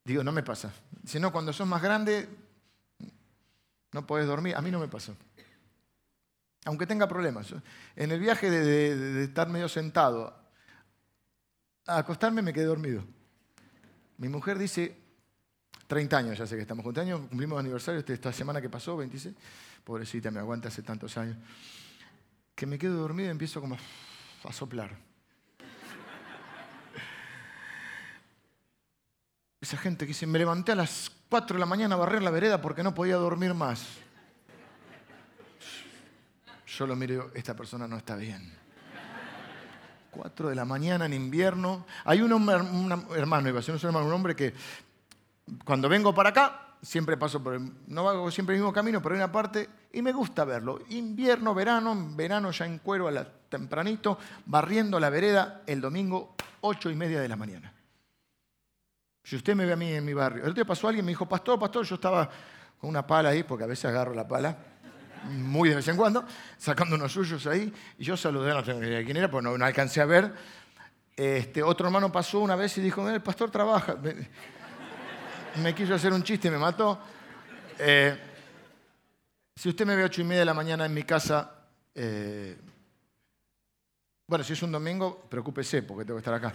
digo, 0.03 0.23
no 0.23 0.31
me 0.33 0.43
pasa. 0.43 0.73
Si 1.05 1.19
no, 1.19 1.31
cuando 1.31 1.53
sos 1.53 1.67
más 1.67 1.81
grande, 1.81 2.27
no 3.93 4.05
podés 4.05 4.27
dormir. 4.27 4.55
A 4.55 4.61
mí 4.61 4.71
no 4.71 4.79
me 4.79 4.89
pasó. 4.89 5.15
Aunque 6.65 6.85
tenga 6.85 7.07
problemas. 7.07 7.53
En 7.95 8.11
el 8.11 8.19
viaje 8.19 8.49
de, 8.49 9.23
estar 9.23 9.47
medio 9.47 9.69
sentado, 9.69 10.35
a 11.87 11.97
acostarme 11.99 12.41
me 12.41 12.51
quedé 12.51 12.65
dormido. 12.65 13.05
Mi 14.17 14.27
mujer 14.27 14.57
dice, 14.57 14.99
30 15.87 16.17
años 16.17 16.37
ya 16.37 16.47
sé 16.47 16.55
que 16.55 16.61
estamos 16.61 16.83
juntos, 16.83 17.01
años, 17.03 17.21
cumplimos 17.29 17.59
aniversario 17.59 18.03
esta 18.07 18.33
semana 18.33 18.59
que 18.61 18.69
pasó, 18.69 18.97
26. 18.97 19.35
Pobrecita, 19.83 20.31
me 20.31 20.39
aguanta 20.39 20.69
hace 20.69 20.81
tantos 20.81 21.15
años. 21.17 21.37
Que 22.55 22.65
me 22.65 22.79
quedo 22.79 22.97
dormido 22.97 23.27
y 23.27 23.31
empiezo 23.31 23.61
como 23.61 23.77
a 24.43 24.53
soplar. 24.53 24.97
Esa 29.61 29.77
gente 29.77 30.05
que 30.05 30.09
dice, 30.09 30.27
me 30.27 30.39
levanté 30.39 30.71
a 30.71 30.75
las 30.75 31.11
4 31.29 31.55
de 31.55 31.59
la 31.59 31.65
mañana 31.65 31.95
a 31.95 31.97
barrer 31.97 32.21
la 32.21 32.29
vereda 32.31 32.61
porque 32.61 32.83
no 32.83 32.93
podía 32.93 33.15
dormir 33.15 33.53
más. 33.53 33.85
Yo 36.67 36.85
lo 36.85 36.95
miro, 36.95 37.31
esta 37.33 37.55
persona 37.55 37.87
no 37.87 37.97
está 37.97 38.15
bien. 38.15 38.53
4 40.11 40.49
de 40.49 40.55
la 40.55 40.65
mañana 40.65 41.05
en 41.05 41.13
invierno. 41.13 41.85
Hay 42.05 42.21
un, 42.21 42.31
hermano, 43.15 43.49
iba 43.49 43.59
a 43.59 43.63
ser 43.63 43.75
un 43.75 43.81
hermano, 43.83 44.05
un 44.07 44.13
hombre 44.13 44.35
que 44.35 44.53
cuando 45.63 45.89
vengo 45.89 46.13
para 46.13 46.29
acá, 46.29 46.75
siempre 46.81 47.17
paso 47.17 47.41
por 47.41 47.55
el, 47.55 47.71
no 47.87 48.07
hago 48.09 48.29
siempre 48.31 48.55
el 48.55 48.61
mismo 48.61 48.73
camino, 48.73 49.01
pero 49.01 49.15
hay 49.15 49.19
una 49.19 49.31
parte 49.31 49.69
y 49.93 50.01
me 50.01 50.11
gusta 50.11 50.45
verlo. 50.45 50.79
Invierno, 50.89 51.53
verano, 51.53 51.95
verano 52.15 52.51
ya 52.51 52.65
en 52.65 52.79
cuero 52.79 53.07
a 53.07 53.11
la, 53.11 53.27
tempranito, 53.49 54.17
barriendo 54.45 54.99
la 54.99 55.09
vereda 55.09 55.61
el 55.65 55.81
domingo, 55.81 56.35
ocho 56.61 56.89
y 56.89 56.95
media 56.95 57.21
de 57.21 57.27
la 57.27 57.35
mañana. 57.35 57.73
Si 59.23 59.35
usted 59.35 59.55
me 59.55 59.65
ve 59.65 59.73
a 59.73 59.75
mí 59.75 59.91
en 59.91 60.05
mi 60.05 60.13
barrio. 60.13 60.43
El 60.43 60.51
otro 60.51 60.55
día 60.55 60.65
pasó 60.65 60.87
alguien 60.87 61.05
me 61.05 61.11
dijo, 61.11 61.27
pastor, 61.27 61.59
pastor, 61.59 61.85
yo 61.85 61.95
estaba 61.95 62.29
con 62.79 62.89
una 62.89 63.05
pala 63.07 63.29
ahí, 63.29 63.43
porque 63.43 63.63
a 63.63 63.67
veces 63.67 63.85
agarro 63.85 64.13
la 64.13 64.27
pala, 64.27 64.55
muy 65.29 65.69
de 65.69 65.75
vez 65.75 65.87
en 65.87 65.97
cuando, 65.97 66.23
sacando 66.57 66.95
unos 66.95 67.11
suyos 67.11 67.47
ahí, 67.47 67.73
y 67.97 68.03
yo 68.03 68.15
saludé, 68.15 68.53
no 68.53 68.63
tengo 68.63 68.83
idea 68.83 69.03
quién 69.03 69.17
era, 69.17 69.31
porque 69.31 69.57
no, 69.57 69.65
alcancé 69.65 70.01
a 70.01 70.05
ver. 70.05 70.31
Este, 71.15 71.63
otro 71.63 71.87
hermano 71.87 72.11
pasó 72.11 72.39
una 72.39 72.55
vez 72.55 72.77
y 72.77 72.81
dijo, 72.81 73.09
el 73.09 73.21
pastor 73.21 73.49
trabaja. 73.49 73.95
Me, 75.61 75.73
quiso 75.73 75.95
hacer 75.95 76.11
un 76.11 76.23
chiste 76.23 76.47
y 76.47 76.51
me 76.51 76.57
mató. 76.57 76.99
Eh, 77.79 78.17
si 79.55 79.69
usted 79.69 79.85
me 79.85 79.95
ve 79.95 80.03
a 80.03 80.05
ocho 80.05 80.21
y 80.21 80.23
media 80.23 80.39
de 80.39 80.45
la 80.45 80.53
mañana 80.53 80.85
en 80.85 80.93
mi 80.93 81.03
casa, 81.03 81.51
eh, 81.93 82.57
bueno, 84.27 84.43
si 84.43 84.53
es 84.53 84.61
un 84.63 84.71
domingo, 84.71 85.27
preocúpese 85.29 85.83
porque 85.83 86.03
tengo 86.03 86.17
que 86.17 86.21
estar 86.21 86.33
acá. 86.33 86.53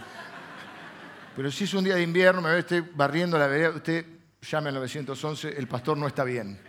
Pero 1.35 1.49
si 1.49 1.63
es 1.63 1.73
un 1.73 1.83
día 1.83 1.95
de 1.95 2.03
invierno, 2.03 2.41
me 2.41 2.51
ve 2.51 2.59
usted 2.59 2.83
barriendo 2.93 3.37
la 3.39 3.47
vereda, 3.47 3.69
usted 3.69 4.05
llame 4.41 4.69
al 4.69 4.75
911, 4.75 5.57
el 5.57 5.67
pastor 5.67 5.97
no 5.97 6.07
está 6.07 6.23
bien. 6.23 6.59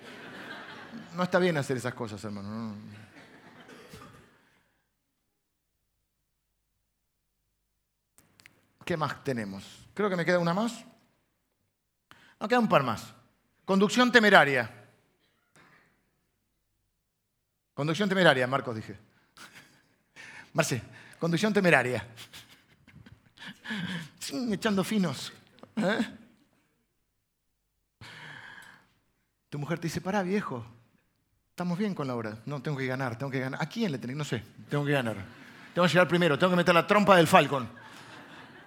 No 1.14 1.22
está 1.22 1.38
bien 1.38 1.56
hacer 1.56 1.76
esas 1.76 1.94
cosas, 1.94 2.22
hermano. 2.24 2.76
¿Qué 8.84 8.96
más 8.96 9.22
tenemos? 9.22 9.86
Creo 9.94 10.08
que 10.08 10.16
me 10.16 10.24
queda 10.24 10.38
una 10.38 10.54
más. 10.54 10.84
No, 12.42 12.48
queda 12.48 12.59
un 12.59 12.68
par 12.68 12.83
más. 12.83 13.14
Conducción 13.64 14.11
temeraria. 14.11 14.68
Conducción 17.72 18.09
temeraria, 18.09 18.48
Marcos 18.48 18.74
dije. 18.74 18.98
Marce, 20.52 20.83
conducción 21.20 21.52
temeraria 21.55 22.05
echando 24.50 24.83
finos. 24.83 25.33
¿eh? 25.76 26.00
Tu 29.48 29.57
mujer 29.57 29.78
te 29.78 29.87
dice, 29.87 30.00
para 30.00 30.24
viejo, 30.24 30.66
estamos 31.50 31.78
bien 31.78 31.94
con 31.94 32.09
la 32.09 32.16
hora. 32.16 32.38
No, 32.44 32.61
tengo 32.61 32.76
que 32.76 32.87
ganar, 32.87 33.16
tengo 33.16 33.31
que 33.31 33.38
ganar. 33.38 33.62
¿A 33.62 33.66
quién 33.66 33.92
le 33.92 33.98
tengo? 33.98 34.16
No 34.16 34.24
sé, 34.24 34.42
tengo 34.68 34.85
que 34.85 34.90
ganar. 34.90 35.14
Tengo 35.72 35.87
que 35.87 35.92
llegar 35.92 36.09
primero, 36.09 36.37
tengo 36.37 36.50
que 36.50 36.57
meter 36.57 36.74
la 36.74 36.88
trompa 36.88 37.16
del 37.16 37.28
Falcon. 37.28 37.81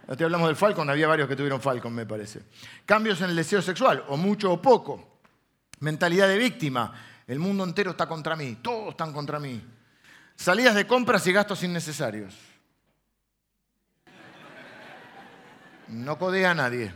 Te 0.06 0.24
hablamos 0.24 0.48
del 0.48 0.56
Falcon, 0.56 0.88
había 0.90 1.08
varios 1.08 1.28
que 1.28 1.36
tuvieron 1.36 1.60
Falcon, 1.60 1.94
me 1.94 2.06
parece. 2.06 2.44
Cambios 2.86 3.22
en 3.22 3.32
el 3.32 3.36
deseo 3.36 3.62
sexual, 3.62 4.04
o 4.08 4.18
mucho 4.18 4.52
o 4.52 4.62
poco. 4.62 5.20
Mentalidad 5.80 6.28
de 6.28 6.38
víctima. 6.38 6.94
El 7.26 7.40
mundo 7.40 7.64
entero 7.64 7.92
está 7.92 8.08
contra 8.08 8.36
mí, 8.36 8.60
todos 8.62 8.90
están 8.92 9.12
contra 9.12 9.40
mí. 9.40 9.64
Salidas 10.36 10.76
de 10.76 10.86
compras 10.86 11.26
y 11.26 11.34
gastos 11.34 11.64
innecesarios. 11.64 12.36
No 15.88 16.20
codea 16.20 16.52
a 16.52 16.56
nadie. 16.56 16.94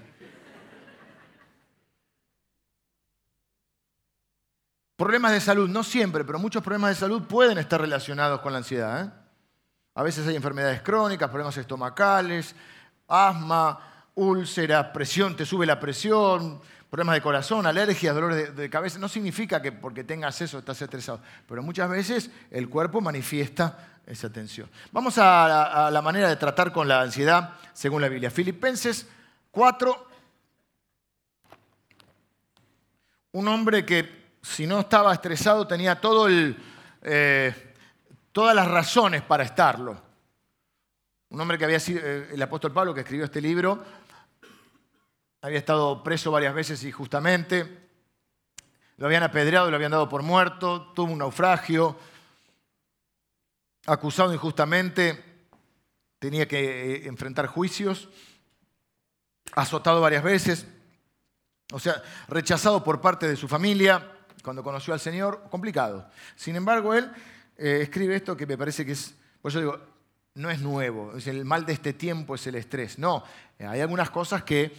Problemas 4.96 5.32
de 5.32 5.40
salud, 5.40 5.70
no 5.70 5.84
siempre, 5.84 6.26
pero 6.26 6.40
muchos 6.40 6.62
problemas 6.62 6.90
de 6.90 6.96
salud 6.96 7.24
pueden 7.24 7.58
estar 7.58 7.80
relacionados 7.80 8.42
con 8.42 8.52
la 8.52 8.58
ansiedad. 8.58 9.06
¿eh? 9.06 9.12
A 9.96 10.04
veces 10.04 10.28
hay 10.28 10.36
enfermedades 10.36 10.82
crónicas, 10.82 11.30
problemas 11.30 11.56
estomacales, 11.58 12.54
asma, 13.10 13.80
úlceras, 14.16 14.88
presión, 14.88 15.36
te 15.36 15.46
sube 15.46 15.66
la 15.66 15.80
presión, 15.80 16.62
problemas 16.90 17.16
de 17.16 17.22
corazón, 17.22 17.66
alergias, 17.66 18.16
dolores 18.16 18.56
de, 18.56 18.70
cabeza. 18.70 19.00
No 19.00 19.08
significa 19.08 19.62
que 19.62 19.72
porque 19.72 20.04
tengas 20.04 20.42
eso 20.42 20.60
estás 20.60 20.82
estresado, 20.82 21.22
pero 21.48 21.62
muchas 21.62 21.90
veces 21.90 22.30
el 22.52 22.70
cuerpo 22.70 23.02
manifiesta 23.02 24.00
esa 24.06 24.32
tensión. 24.32 24.70
Vamos 24.92 25.18
a 25.18 25.90
la, 25.92 26.02
manera 26.02 26.28
de 26.30 26.36
tratar 26.36 26.72
con 26.72 26.88
la 26.88 27.02
ansiedad 27.02 27.56
según 27.74 28.02
la 28.02 28.10
Biblia. 28.10 28.32
Filipenses 28.32 29.08
4. 29.52 30.08
Un 33.32 33.48
hombre 33.48 33.86
que 33.86 34.30
si 34.42 34.66
no 34.66 34.80
estaba 34.80 35.14
estresado 35.14 35.68
tenía 35.68 36.00
eh, 37.04 37.76
todas 38.32 38.56
las 38.56 38.68
razones 38.68 39.22
para 39.22 39.44
estarlo. 39.44 40.09
Un 41.30 41.40
hombre 41.40 41.60
que 41.60 41.66
había 41.66 41.80
sido, 41.80 42.02
eh, 42.04 42.30
el 42.32 42.42
apóstol 42.42 42.74
Pablo 42.74 42.92
que 42.92 43.02
escribió 43.02 43.26
este 43.26 43.40
libro, 43.40 43.84
había 45.42 45.60
estado 45.60 46.04
preso 46.04 46.32
varias 46.32 46.56
veces 46.56 46.84
injustamente, 46.84 47.88
lo 48.98 49.06
habían 49.06 49.22
apedreado, 49.22 49.70
lo 49.70 49.76
habían 49.76 49.92
dado 49.92 50.10
por 50.10 50.24
muerto, 50.24 50.92
tuvo 50.96 51.14
un 51.14 51.20
naufragio, 51.20 51.96
acusado 53.86 54.34
injustamente, 54.34 55.24
tenía 56.18 56.48
que 56.48 56.96
eh, 56.96 57.08
enfrentar 57.08 57.46
juicios, 57.46 58.10
azotado 59.52 60.02
varias 60.02 60.24
veces, 60.24 60.66
o 61.72 61.80
sea, 61.80 62.02
rechazado 62.28 62.84
por 62.84 63.02
parte 63.02 63.28
de 63.28 63.36
su 63.36 63.48
familia 63.48 64.16
cuando 64.44 64.64
conoció 64.64 64.96
al 64.96 65.00
Señor, 65.00 65.44
complicado. 65.52 66.10
Sin 66.36 66.56
embargo, 66.56 66.96
él 66.96 67.12
eh, 67.56 67.82
escribe 67.84 68.16
esto 68.16 68.36
que 68.36 68.48
me 68.48 68.58
parece 68.58 68.84
que 68.84 68.94
es, 68.94 69.14
por 69.44 69.52
eso 69.52 69.60
digo, 69.60 69.80
no 70.36 70.50
es 70.50 70.62
nuevo, 70.62 71.18
es 71.18 71.28
el 71.28 71.46
mal 71.46 71.66
de 71.66 71.74
este 71.74 71.94
tiempo 71.94 72.36
es 72.36 72.48
el 72.48 72.56
estrés. 72.56 73.00
No, 73.00 73.24
hay 73.60 73.82
algunas 73.82 74.10
cosas 74.10 74.44
que 74.44 74.72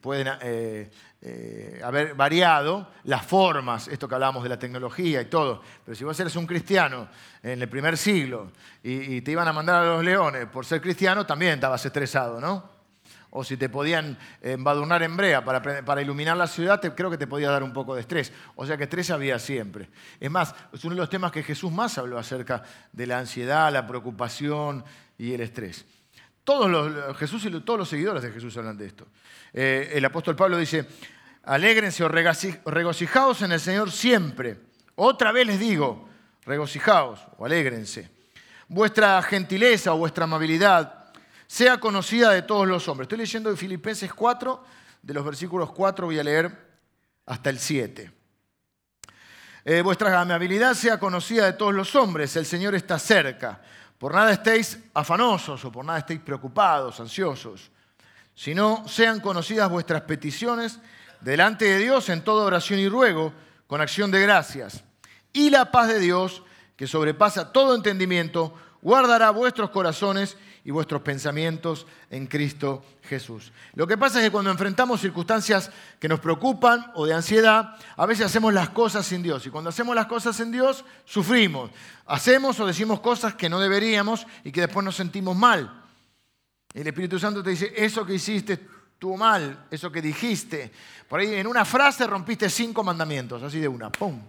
pueden 0.00 0.28
eh, 0.42 0.90
eh, 1.22 1.80
haber 1.82 2.14
variado 2.14 2.88
las 3.04 3.24
formas, 3.24 3.88
esto 3.88 4.08
que 4.08 4.14
hablábamos 4.14 4.42
de 4.42 4.48
la 4.48 4.58
tecnología 4.58 5.20
y 5.20 5.26
todo, 5.26 5.62
pero 5.84 5.94
si 5.94 6.04
vos 6.04 6.18
eres 6.20 6.36
un 6.36 6.46
cristiano 6.46 7.08
en 7.42 7.62
el 7.62 7.68
primer 7.68 7.96
siglo 7.96 8.52
y, 8.82 9.20
te 9.22 9.30
iban 9.30 9.48
a 9.48 9.52
mandar 9.52 9.82
a 9.82 9.86
los 9.86 10.04
leones 10.04 10.46
por 10.46 10.66
ser 10.66 10.80
cristiano, 10.80 11.24
también 11.24 11.54
estabas 11.54 11.84
estresado, 11.84 12.40
¿no? 12.40 12.75
O 13.38 13.44
si 13.44 13.58
te 13.58 13.68
podían 13.68 14.16
embadurnar 14.40 15.02
en 15.02 15.14
brea 15.14 15.44
para, 15.44 16.00
iluminar 16.00 16.38
la 16.38 16.46
ciudad, 16.46 16.80
creo 16.80 17.10
que 17.10 17.18
te 17.18 17.26
podía 17.26 17.50
dar 17.50 17.62
un 17.62 17.74
poco 17.74 17.94
de 17.94 18.00
estrés. 18.00 18.32
O 18.54 18.64
sea 18.64 18.78
que 18.78 18.84
estrés 18.84 19.10
había 19.10 19.38
siempre. 19.38 19.90
Es 20.18 20.30
más, 20.30 20.54
es 20.72 20.82
uno 20.84 20.94
de 20.94 21.02
los 21.02 21.10
temas 21.10 21.32
que 21.32 21.42
Jesús 21.42 21.70
más 21.70 21.98
habló 21.98 22.18
acerca 22.18 22.62
de 22.92 23.06
la 23.06 23.18
ansiedad, 23.18 23.70
la 23.70 23.86
preocupación 23.86 24.82
y 25.18 25.34
el 25.34 25.42
estrés. 25.42 25.84
Todos 26.44 26.70
los, 26.70 27.14
Jesús 27.18 27.44
y 27.44 27.50
todos 27.60 27.78
los 27.78 27.90
seguidores 27.90 28.22
de 28.22 28.32
Jesús 28.32 28.56
hablan 28.56 28.78
de 28.78 28.86
esto. 28.86 29.06
Eh, 29.52 29.90
el 29.92 30.04
apóstol 30.06 30.34
Pablo 30.34 30.56
dice, 30.56 30.88
alégrense 31.42 32.04
o 32.04 32.08
regocijaos 32.08 33.42
en 33.42 33.52
el 33.52 33.60
Señor 33.60 33.90
siempre. 33.90 34.60
Otra 34.94 35.30
vez 35.30 35.46
les 35.46 35.60
digo, 35.60 36.08
regocijaos 36.46 37.20
o 37.36 37.44
alégrense. 37.44 38.08
Vuestra 38.66 39.20
gentileza 39.20 39.92
o 39.92 39.98
vuestra 39.98 40.24
amabilidad 40.24 40.95
sea 41.46 41.78
conocida 41.78 42.30
de 42.30 42.42
todos 42.42 42.66
los 42.66 42.88
hombres. 42.88 43.06
Estoy 43.06 43.18
leyendo 43.18 43.50
de 43.50 43.56
Filipenses 43.56 44.12
4, 44.12 44.64
de 45.02 45.14
los 45.14 45.24
versículos 45.24 45.70
4 45.72 46.06
voy 46.06 46.18
a 46.18 46.24
leer 46.24 46.66
hasta 47.26 47.50
el 47.50 47.58
7. 47.58 48.12
Eh, 49.64 49.82
vuestra 49.82 50.20
amabilidad 50.20 50.74
sea 50.74 50.98
conocida 50.98 51.46
de 51.46 51.52
todos 51.54 51.74
los 51.74 51.94
hombres, 51.96 52.36
el 52.36 52.46
Señor 52.46 52.74
está 52.74 52.98
cerca. 52.98 53.60
Por 53.98 54.14
nada 54.14 54.32
estéis 54.32 54.78
afanosos 54.94 55.64
o 55.64 55.72
por 55.72 55.84
nada 55.84 55.98
estéis 55.98 56.20
preocupados, 56.20 57.00
ansiosos. 57.00 57.70
sino 58.34 58.86
sean 58.86 59.20
conocidas 59.20 59.70
vuestras 59.70 60.02
peticiones 60.02 60.78
delante 61.20 61.64
de 61.64 61.78
Dios 61.78 62.10
en 62.10 62.22
toda 62.22 62.44
oración 62.44 62.78
y 62.78 62.88
ruego, 62.88 63.32
con 63.66 63.80
acción 63.80 64.10
de 64.10 64.20
gracias. 64.20 64.84
Y 65.32 65.50
la 65.50 65.70
paz 65.72 65.88
de 65.88 65.98
Dios, 65.98 66.42
que 66.76 66.86
sobrepasa 66.86 67.52
todo 67.52 67.74
entendimiento, 67.74 68.54
guardará 68.82 69.30
vuestros 69.30 69.70
corazones 69.70 70.36
y 70.66 70.72
vuestros 70.72 71.02
pensamientos 71.02 71.86
en 72.10 72.26
Cristo 72.26 72.84
Jesús. 73.04 73.52
Lo 73.74 73.86
que 73.86 73.96
pasa 73.96 74.18
es 74.18 74.24
que 74.24 74.32
cuando 74.32 74.50
enfrentamos 74.50 75.00
circunstancias 75.00 75.70
que 76.00 76.08
nos 76.08 76.18
preocupan 76.18 76.90
o 76.96 77.06
de 77.06 77.14
ansiedad, 77.14 77.76
a 77.96 78.04
veces 78.04 78.26
hacemos 78.26 78.52
las 78.52 78.70
cosas 78.70 79.06
sin 79.06 79.22
Dios. 79.22 79.46
Y 79.46 79.50
cuando 79.50 79.70
hacemos 79.70 79.94
las 79.94 80.06
cosas 80.06 80.34
sin 80.34 80.50
Dios, 80.50 80.84
sufrimos. 81.04 81.70
Hacemos 82.06 82.58
o 82.58 82.66
decimos 82.66 82.98
cosas 82.98 83.36
que 83.36 83.48
no 83.48 83.60
deberíamos 83.60 84.26
y 84.42 84.50
que 84.50 84.62
después 84.62 84.84
nos 84.84 84.96
sentimos 84.96 85.36
mal. 85.36 85.84
El 86.74 86.88
Espíritu 86.88 87.20
Santo 87.20 87.44
te 87.44 87.50
dice, 87.50 87.72
eso 87.76 88.04
que 88.04 88.14
hiciste 88.14 88.54
estuvo 88.92 89.16
mal, 89.16 89.66
eso 89.70 89.92
que 89.92 90.02
dijiste. 90.02 90.72
Por 91.08 91.20
ahí 91.20 91.32
en 91.34 91.46
una 91.46 91.64
frase 91.64 92.08
rompiste 92.08 92.50
cinco 92.50 92.82
mandamientos, 92.82 93.40
así 93.40 93.60
de 93.60 93.68
una, 93.68 93.92
¡pum! 93.92 94.20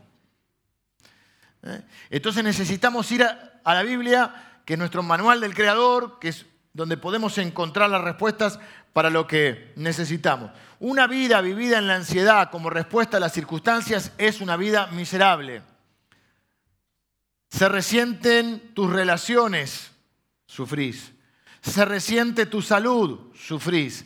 ¿Eh? 1.64 1.82
Entonces 2.12 2.44
necesitamos 2.44 3.12
ir 3.12 3.24
a, 3.24 3.60
a 3.64 3.74
la 3.74 3.82
Biblia 3.82 4.44
que 4.68 4.74
es 4.74 4.80
nuestro 4.80 5.02
manual 5.02 5.40
del 5.40 5.56
creador, 5.56 6.20
que 6.20 6.28
es 6.28 6.46
donde 6.74 6.98
podemos 6.98 7.38
encontrar 7.38 7.90
las 7.90 8.04
respuestas 8.04 8.60
para 8.92 9.10
lo 9.10 9.26
que 9.26 9.72
necesitamos. 9.78 10.52
Una 10.82 11.08
vida 11.08 11.40
vivida 11.40 11.78
en 11.78 11.88
la 11.88 11.96
ansiedad 11.96 12.52
como 12.52 12.70
respuesta 12.70 13.16
a 13.16 13.22
las 13.22 13.32
circunstancias 13.32 14.12
es 14.18 14.42
una 14.42 14.58
vida 14.58 14.88
miserable. 14.88 15.62
Se 17.50 17.70
resienten 17.70 18.74
tus 18.74 18.92
relaciones, 18.92 19.92
sufrís. 20.48 21.14
Se 21.62 21.86
resiente 21.86 22.46
tu 22.46 22.62
salud, 22.62 23.34
sufrís. 23.36 24.04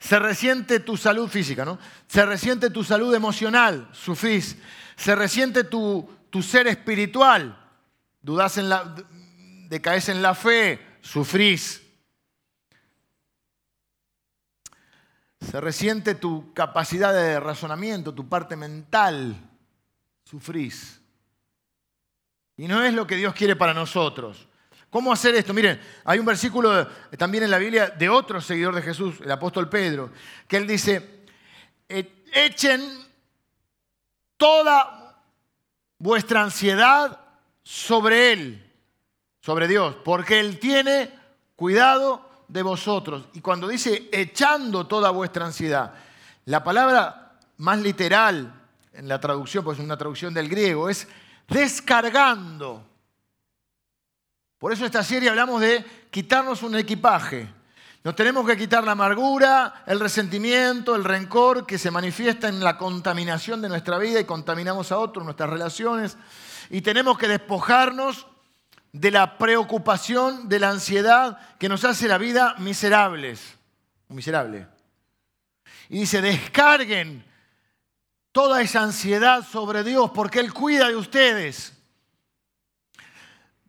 Se 0.00 0.18
resiente 0.18 0.80
tu 0.80 0.96
salud 0.96 1.28
física, 1.28 1.64
¿no? 1.64 1.78
Se 2.08 2.26
resiente 2.26 2.70
tu 2.70 2.82
salud 2.82 3.14
emocional, 3.14 3.88
sufrís. 3.92 4.56
Se 4.96 5.14
resiente 5.14 5.62
tu, 5.62 6.10
tu 6.30 6.42
ser 6.42 6.66
espiritual, 6.66 7.56
dudás 8.20 8.58
en 8.58 8.70
la, 8.70 8.96
decaes 9.70 10.08
en 10.08 10.20
la 10.20 10.34
fe, 10.34 10.80
sufrís. 11.00 11.80
Se 15.40 15.60
resiente 15.60 16.16
tu 16.16 16.52
capacidad 16.52 17.14
de 17.14 17.38
razonamiento, 17.38 18.12
tu 18.12 18.28
parte 18.28 18.56
mental, 18.56 19.36
sufrís. 20.24 21.00
Y 22.56 22.66
no 22.66 22.82
es 22.82 22.92
lo 22.92 23.06
que 23.06 23.14
Dios 23.14 23.32
quiere 23.32 23.54
para 23.54 23.72
nosotros. 23.72 24.48
¿Cómo 24.90 25.12
hacer 25.12 25.36
esto? 25.36 25.54
Miren, 25.54 25.80
hay 26.04 26.18
un 26.18 26.26
versículo 26.26 26.88
también 27.16 27.44
en 27.44 27.50
la 27.52 27.58
Biblia 27.58 27.90
de 27.90 28.08
otro 28.08 28.40
seguidor 28.40 28.74
de 28.74 28.82
Jesús, 28.82 29.20
el 29.22 29.30
apóstol 29.30 29.68
Pedro, 29.68 30.10
que 30.48 30.56
él 30.56 30.66
dice, 30.66 31.26
e-, 31.88 32.24
echen 32.32 33.06
toda 34.36 35.22
vuestra 35.96 36.42
ansiedad 36.42 37.20
sobre 37.62 38.32
Él 38.32 38.69
sobre 39.40 39.66
Dios, 39.66 39.96
porque 40.04 40.40
Él 40.40 40.58
tiene 40.58 41.10
cuidado 41.56 42.28
de 42.48 42.62
vosotros. 42.62 43.24
Y 43.34 43.40
cuando 43.40 43.68
dice 43.68 44.08
echando 44.12 44.86
toda 44.86 45.10
vuestra 45.10 45.46
ansiedad, 45.46 45.94
la 46.44 46.62
palabra 46.62 47.38
más 47.58 47.78
literal 47.78 48.54
en 48.92 49.08
la 49.08 49.20
traducción, 49.20 49.64
pues 49.64 49.78
es 49.78 49.84
una 49.84 49.96
traducción 49.96 50.34
del 50.34 50.48
griego, 50.48 50.88
es 50.88 51.06
descargando. 51.48 52.84
Por 54.58 54.72
eso 54.72 54.84
esta 54.84 55.02
serie 55.02 55.30
hablamos 55.30 55.60
de 55.60 55.84
quitarnos 56.10 56.62
un 56.62 56.76
equipaje. 56.76 57.48
Nos 58.02 58.16
tenemos 58.16 58.46
que 58.46 58.56
quitar 58.56 58.82
la 58.84 58.92
amargura, 58.92 59.84
el 59.86 60.00
resentimiento, 60.00 60.96
el 60.96 61.04
rencor 61.04 61.66
que 61.66 61.78
se 61.78 61.90
manifiesta 61.90 62.48
en 62.48 62.60
la 62.60 62.78
contaminación 62.78 63.60
de 63.60 63.68
nuestra 63.68 63.98
vida 63.98 64.20
y 64.20 64.24
contaminamos 64.24 64.90
a 64.90 64.98
otros, 64.98 65.24
nuestras 65.24 65.50
relaciones. 65.50 66.16
Y 66.70 66.80
tenemos 66.80 67.18
que 67.18 67.28
despojarnos 67.28 68.26
de 68.92 69.10
la 69.10 69.38
preocupación, 69.38 70.48
de 70.48 70.58
la 70.58 70.70
ansiedad 70.70 71.38
que 71.58 71.68
nos 71.68 71.84
hace 71.84 72.08
la 72.08 72.18
vida 72.18 72.54
miserables. 72.58 73.56
Miserable. 74.08 74.66
Y 75.88 76.00
dice, 76.00 76.20
descarguen 76.20 77.24
toda 78.32 78.62
esa 78.62 78.82
ansiedad 78.82 79.44
sobre 79.46 79.84
Dios 79.84 80.10
porque 80.14 80.40
Él 80.40 80.52
cuida 80.52 80.88
de 80.88 80.96
ustedes. 80.96 81.76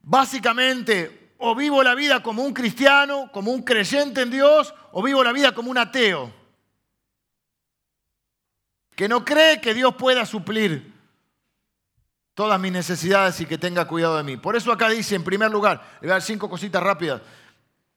Básicamente, 0.02 1.34
o 1.38 1.56
vivo 1.56 1.84
la 1.84 1.96
vida 1.96 2.24
como 2.24 2.44
un 2.44 2.54
cristiano, 2.54 3.30
como 3.32 3.52
un 3.52 3.62
creyente 3.62 4.22
en 4.22 4.32
Dios, 4.32 4.74
o 4.92 5.04
vivo 5.04 5.24
la 5.24 5.32
vida 5.32 5.54
como 5.54 5.70
un 5.70 5.78
ateo, 5.78 6.34
que 8.96 9.08
no 9.08 9.24
cree 9.24 9.62
que 9.62 9.74
Dios 9.74 9.96
pueda 9.96 10.26
suplir 10.26 10.91
todas 12.42 12.60
mis 12.60 12.72
necesidades 12.72 13.40
y 13.40 13.46
que 13.46 13.60
tenga 13.60 13.86
cuidado 13.86 14.18
de 14.18 14.24
mí. 14.24 14.36
Por 14.36 14.56
eso 14.56 14.72
acá 14.72 14.90
dice, 14.90 15.14
en 15.14 15.24
primer 15.24 15.52
lugar, 15.52 15.80
le 16.02 16.08
voy 16.08 16.10
a 16.10 16.14
dar 16.14 16.24
cinco 16.24 16.50
cositas 16.50 16.82
rápidas. 16.82 17.22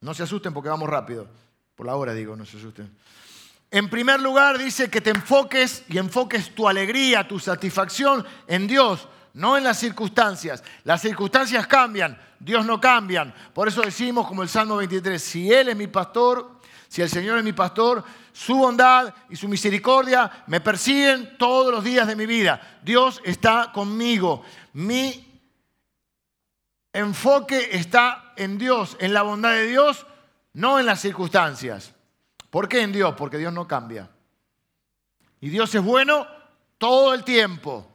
No 0.03 0.13
se 0.13 0.23
asusten 0.23 0.53
porque 0.53 0.69
vamos 0.69 0.87
rápido. 0.87 1.27
Por 1.75 1.87
la 1.87 1.97
hora 1.97 2.13
digo, 2.13 2.37
no 2.37 2.45
se 2.45 2.59
asusten. 2.59 2.95
En 3.71 3.89
primer 3.89 4.21
lugar 4.21 4.59
dice 4.59 4.91
que 4.91 5.01
te 5.01 5.09
enfoques 5.09 5.85
y 5.89 5.97
enfoques 5.97 6.55
tu 6.55 6.69
alegría, 6.69 7.27
tu 7.27 7.39
satisfacción 7.39 8.23
en 8.47 8.67
Dios, 8.67 9.09
no 9.33 9.57
en 9.57 9.65
las 9.65 9.79
circunstancias. 9.79 10.63
Las 10.83 11.01
circunstancias 11.01 11.67
cambian, 11.67 12.21
Dios 12.39 12.67
no 12.67 12.79
cambia. 12.79 13.35
Por 13.55 13.69
eso 13.69 13.81
decimos 13.81 14.29
como 14.29 14.43
el 14.43 14.51
Salmo 14.51 14.77
23, 14.77 15.23
si 15.23 15.51
Él 15.51 15.71
es 15.71 15.77
mi 15.77 15.87
pastor, 15.87 16.54
si 16.95 17.03
el 17.03 17.11
Señor 17.11 17.39
es 17.39 17.43
mi 17.43 17.53
pastor, 17.53 18.05
su 18.33 18.55
bondad 18.55 19.13
y 19.29 19.35
su 19.35 19.49
misericordia 19.49 20.45
me 20.47 20.61
persiguen 20.61 21.37
todos 21.37 21.73
los 21.73 21.83
días 21.83 22.07
de 22.07 22.15
mi 22.15 22.25
vida. 22.25 22.79
Dios 22.85 23.21
está 23.25 23.73
conmigo. 23.75 24.45
Mi 24.75 25.43
enfoque 26.93 27.71
está 27.73 28.33
en 28.37 28.59
Dios, 28.59 28.97
en 29.01 29.13
la 29.13 29.23
bondad 29.23 29.51
de 29.55 29.67
Dios, 29.67 30.07
no 30.53 30.79
en 30.79 30.87
las 30.87 31.01
circunstancias. 31.01 31.93
¿Por 32.49 32.69
qué 32.69 32.83
en 32.83 32.93
Dios? 32.93 33.17
Porque 33.17 33.39
Dios 33.39 33.53
no 33.53 33.67
cambia. 33.67 34.09
Y 35.41 35.49
Dios 35.49 35.75
es 35.75 35.83
bueno 35.83 36.29
todo 36.79 37.13
el 37.13 37.25
tiempo. 37.25 37.93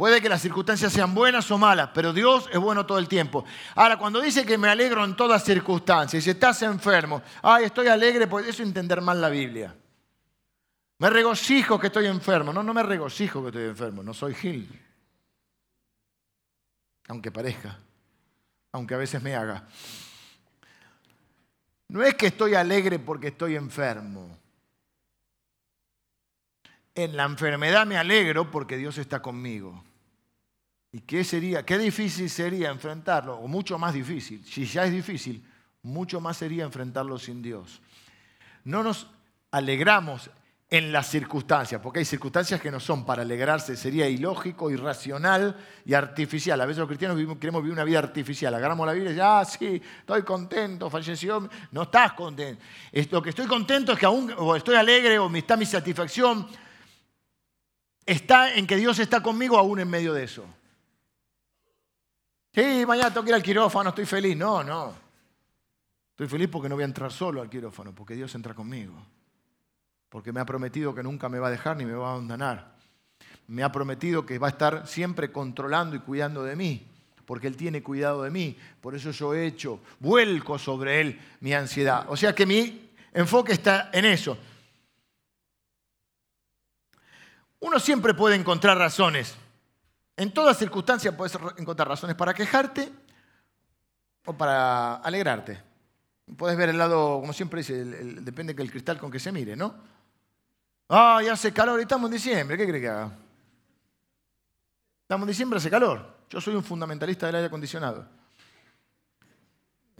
Puede 0.00 0.22
que 0.22 0.30
las 0.30 0.40
circunstancias 0.40 0.94
sean 0.94 1.14
buenas 1.14 1.50
o 1.50 1.58
malas, 1.58 1.90
pero 1.92 2.14
Dios 2.14 2.48
es 2.50 2.58
bueno 2.58 2.86
todo 2.86 2.98
el 2.98 3.06
tiempo. 3.06 3.44
Ahora, 3.74 3.98
cuando 3.98 4.18
dice 4.18 4.46
que 4.46 4.56
me 4.56 4.70
alegro 4.70 5.04
en 5.04 5.14
todas 5.14 5.44
circunstancias, 5.44 6.24
si 6.24 6.30
estás 6.30 6.62
enfermo, 6.62 7.20
ay, 7.42 7.64
estoy 7.64 7.88
alegre, 7.88 8.26
pues 8.26 8.46
eso 8.46 8.62
es 8.62 8.68
entender 8.68 9.02
mal 9.02 9.20
la 9.20 9.28
Biblia. 9.28 9.76
Me 10.96 11.10
regocijo 11.10 11.78
que 11.78 11.88
estoy 11.88 12.06
enfermo. 12.06 12.50
No, 12.50 12.62
no 12.62 12.72
me 12.72 12.82
regocijo 12.82 13.42
que 13.42 13.48
estoy 13.48 13.64
enfermo, 13.64 14.02
no 14.02 14.14
soy 14.14 14.34
Gil. 14.34 14.70
Aunque 17.08 17.30
parezca, 17.30 17.78
aunque 18.72 18.94
a 18.94 18.96
veces 18.96 19.22
me 19.22 19.36
haga. 19.36 19.68
No 21.88 22.02
es 22.02 22.14
que 22.14 22.28
estoy 22.28 22.54
alegre 22.54 23.00
porque 23.00 23.28
estoy 23.28 23.54
enfermo. 23.54 24.34
En 26.94 27.14
la 27.18 27.24
enfermedad 27.24 27.86
me 27.86 27.98
alegro 27.98 28.50
porque 28.50 28.78
Dios 28.78 28.96
está 28.96 29.20
conmigo. 29.20 29.84
¿Y 30.92 31.00
qué 31.00 31.22
sería? 31.22 31.64
Qué 31.64 31.78
difícil 31.78 32.28
sería 32.28 32.70
enfrentarlo, 32.70 33.36
o 33.36 33.46
mucho 33.46 33.78
más 33.78 33.94
difícil. 33.94 34.44
Si 34.44 34.64
ya 34.66 34.84
es 34.84 34.92
difícil, 34.92 35.44
mucho 35.82 36.20
más 36.20 36.36
sería 36.36 36.64
enfrentarlo 36.64 37.18
sin 37.18 37.42
Dios. 37.42 37.80
No 38.64 38.82
nos 38.82 39.06
alegramos 39.52 40.30
en 40.68 40.92
las 40.92 41.08
circunstancias, 41.08 41.80
porque 41.80 41.98
hay 41.98 42.04
circunstancias 42.04 42.60
que 42.60 42.70
no 42.70 42.78
son 42.78 43.04
para 43.04 43.22
alegrarse, 43.22 43.76
sería 43.76 44.08
ilógico, 44.08 44.70
irracional 44.70 45.56
y 45.84 45.94
artificial. 45.94 46.60
A 46.60 46.66
veces 46.66 46.78
los 46.78 46.86
cristianos 46.86 47.18
queremos 47.40 47.62
vivir 47.62 47.72
una 47.72 47.82
vida 47.82 47.98
artificial. 47.98 48.54
Agarramos 48.54 48.86
la 48.86 48.92
Biblia 48.92 49.12
y 49.12 49.16
ya, 49.16 49.40
ah, 49.40 49.44
sí, 49.44 49.82
estoy 49.98 50.22
contento, 50.22 50.88
falleció. 50.88 51.48
No 51.72 51.82
estás 51.82 52.12
contento. 52.12 52.62
Lo 53.10 53.20
que 53.20 53.30
estoy 53.30 53.46
contento 53.46 53.92
es 53.92 53.98
que 53.98 54.06
aún, 54.06 54.32
o 54.36 54.54
estoy 54.54 54.76
alegre, 54.76 55.18
o 55.18 55.28
está 55.34 55.56
mi 55.56 55.66
satisfacción, 55.66 56.46
está 58.06 58.54
en 58.54 58.64
que 58.64 58.76
Dios 58.76 58.98
está 59.00 59.20
conmigo 59.20 59.58
aún 59.58 59.80
en 59.80 59.90
medio 59.90 60.14
de 60.14 60.22
eso. 60.22 60.44
Sí, 62.52 62.84
mañana 62.86 63.10
tengo 63.10 63.22
que 63.24 63.30
ir 63.30 63.34
al 63.34 63.42
quirófano, 63.42 63.90
estoy 63.90 64.06
feliz. 64.06 64.36
No, 64.36 64.64
no. 64.64 64.94
Estoy 66.10 66.28
feliz 66.28 66.48
porque 66.50 66.68
no 66.68 66.74
voy 66.74 66.82
a 66.82 66.86
entrar 66.86 67.12
solo 67.12 67.40
al 67.40 67.48
quirófano, 67.48 67.94
porque 67.94 68.14
Dios 68.14 68.34
entra 68.34 68.54
conmigo. 68.54 68.94
Porque 70.08 70.32
me 70.32 70.40
ha 70.40 70.44
prometido 70.44 70.94
que 70.94 71.02
nunca 71.02 71.28
me 71.28 71.38
va 71.38 71.46
a 71.48 71.50
dejar 71.50 71.76
ni 71.76 71.84
me 71.84 71.94
va 71.94 72.08
a 72.08 72.12
abandonar. 72.12 72.74
Me 73.46 73.62
ha 73.62 73.72
prometido 73.72 74.26
que 74.26 74.38
va 74.38 74.48
a 74.48 74.50
estar 74.50 74.86
siempre 74.86 75.30
controlando 75.32 75.96
y 75.96 76.00
cuidando 76.00 76.42
de 76.42 76.56
mí, 76.56 76.86
porque 77.24 77.46
Él 77.46 77.56
tiene 77.56 77.82
cuidado 77.82 78.24
de 78.24 78.30
mí. 78.30 78.56
Por 78.80 78.94
eso 78.94 79.12
yo 79.12 79.32
he 79.32 79.46
hecho, 79.46 79.80
vuelco 80.00 80.58
sobre 80.58 81.00
Él 81.00 81.20
mi 81.40 81.52
ansiedad. 81.52 82.04
O 82.08 82.16
sea 82.16 82.34
que 82.34 82.44
mi 82.44 82.90
enfoque 83.12 83.52
está 83.52 83.90
en 83.92 84.04
eso. 84.04 84.36
Uno 87.60 87.78
siempre 87.78 88.14
puede 88.14 88.36
encontrar 88.36 88.76
razones 88.76 89.36
en 90.20 90.32
todas 90.32 90.58
circunstancias 90.58 91.14
puedes 91.14 91.34
encontrar 91.56 91.88
razones 91.88 92.14
para 92.14 92.34
quejarte 92.34 92.92
o 94.26 94.34
para 94.34 94.96
alegrarte. 94.96 95.62
Puedes 96.36 96.58
ver 96.58 96.68
el 96.68 96.76
lado, 96.76 97.20
como 97.22 97.32
siempre 97.32 97.60
dice, 97.60 97.82
depende 97.82 98.52
del 98.52 98.70
cristal 98.70 98.98
con 98.98 99.10
que 99.10 99.18
se 99.18 99.32
mire, 99.32 99.56
¿no? 99.56 99.74
Ah, 100.90 101.22
ya 101.24 101.32
hace 101.32 101.54
calor, 101.54 101.80
estamos 101.80 102.10
en 102.10 102.12
diciembre, 102.12 102.58
¿qué 102.58 102.68
cree 102.68 102.82
que 102.82 102.88
haga? 102.90 103.12
Estamos 105.00 105.24
en 105.24 105.28
diciembre, 105.28 105.56
hace 105.56 105.70
calor. 105.70 106.18
Yo 106.28 106.38
soy 106.38 106.54
un 106.54 106.64
fundamentalista 106.64 107.24
del 107.24 107.36
aire 107.36 107.46
acondicionado. 107.46 108.06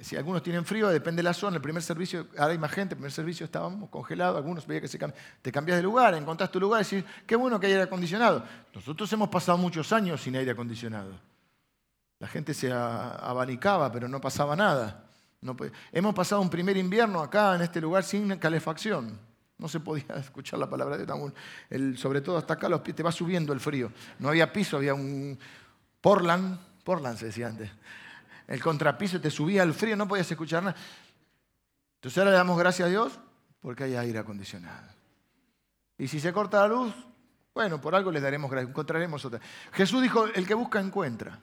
Si 0.01 0.17
algunos 0.17 0.43
tienen 0.43 0.65
frío, 0.65 0.89
depende 0.89 1.21
de 1.21 1.25
la 1.25 1.35
zona. 1.35 1.57
El 1.57 1.63
primer 1.63 1.83
servicio, 1.83 2.29
ahora 2.39 2.53
hay 2.53 2.59
más 2.59 2.71
gente, 2.71 2.95
el 2.95 2.99
primer 2.99 3.13
servicio 3.13 3.45
estábamos 3.45 3.91
congelados, 3.91 4.39
algunos 4.39 4.67
veía 4.67 4.81
que 4.81 4.89
se 4.89 4.99
te 5.43 5.53
cambias 5.53 5.77
de 5.77 5.83
lugar, 5.83 6.15
encontrás 6.15 6.51
tu 6.51 6.59
lugar 6.59 6.81
y 6.81 6.85
decís, 6.85 7.11
qué 7.27 7.37
bueno 7.37 7.61
que 7.61 7.67
hay 7.67 7.73
aire 7.73 7.85
acondicionado. 7.85 8.43
Nosotros 8.75 9.13
hemos 9.13 9.29
pasado 9.29 9.59
muchos 9.59 9.93
años 9.93 10.23
sin 10.23 10.37
aire 10.37 10.53
acondicionado. 10.53 11.13
La 12.19 12.29
gente 12.29 12.55
se 12.55 12.73
abanicaba, 12.73 13.93
pero 13.93 14.09
no 14.09 14.21
pasaba 14.21 14.57
nada. 14.57 15.05
hemos 15.93 16.15
pasado 16.15 16.41
un 16.41 16.51
primer 16.51 16.79
invierno 16.79 17.21
acá 17.21 17.55
en 17.55 17.63
este 17.63 17.81
lugar 17.81 18.03
sin 18.03 18.37
calefacción. 18.39 19.19
No 19.59 19.69
se 19.69 19.81
podía 19.81 20.15
escuchar 20.17 20.59
la 20.59 20.71
palabra 20.71 20.97
de 20.97 21.05
Tamun. 21.05 21.35
sobre 21.97 22.23
todo 22.23 22.39
hasta 22.39 22.55
acá 22.55 22.71
los 22.71 22.83
te 22.83 23.03
va 23.03 23.13
subiendo 23.13 23.53
el 23.53 23.61
frío. 23.61 23.93
No 24.19 24.31
había 24.31 24.51
piso, 24.51 24.79
había 24.79 24.95
un 24.95 25.39
Portland, 26.01 26.59
Portland 26.85 27.19
se 27.19 27.27
decía 27.27 27.49
antes 27.49 27.71
el 28.51 28.61
contrapiso, 28.61 29.21
te 29.21 29.31
subía 29.31 29.63
al 29.63 29.73
frío, 29.73 29.97
no 29.97 30.09
podías 30.09 30.29
escuchar 30.29 30.65
nada. 30.65 30.77
Entonces 31.95 32.19
ahora 32.19 32.33
le 32.33 32.37
damos 32.37 32.59
gracias 32.59 32.87
a 32.87 32.91
Dios 32.91 33.21
porque 33.61 33.85
hay 33.85 33.95
aire 33.95 34.19
acondicionado. 34.19 34.89
Y 35.97 36.09
si 36.09 36.19
se 36.19 36.33
corta 36.33 36.63
la 36.63 36.67
luz, 36.67 36.93
bueno, 37.55 37.81
por 37.81 37.95
algo 37.95 38.11
les 38.11 38.21
daremos 38.21 38.51
gracias, 38.51 38.71
encontraremos 38.71 39.25
otra. 39.25 39.41
Jesús 39.71 40.03
dijo, 40.03 40.27
el 40.27 40.49
que 40.49 40.55
busca 40.55 40.81
encuentra. 40.81 41.39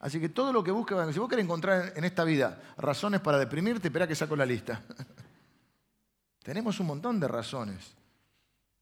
Así 0.00 0.20
que 0.20 0.28
todo 0.28 0.52
lo 0.52 0.62
que 0.62 0.70
busca, 0.70 1.10
si 1.10 1.18
vos 1.18 1.30
querés 1.30 1.46
encontrar 1.46 1.94
en 1.96 2.04
esta 2.04 2.24
vida 2.24 2.60
razones 2.76 3.22
para 3.22 3.38
deprimirte, 3.38 3.88
espera 3.88 4.06
que 4.06 4.14
saco 4.14 4.36
la 4.36 4.44
lista. 4.44 4.82
tenemos 6.42 6.78
un 6.78 6.88
montón 6.88 7.18
de 7.18 7.26
razones, 7.26 7.94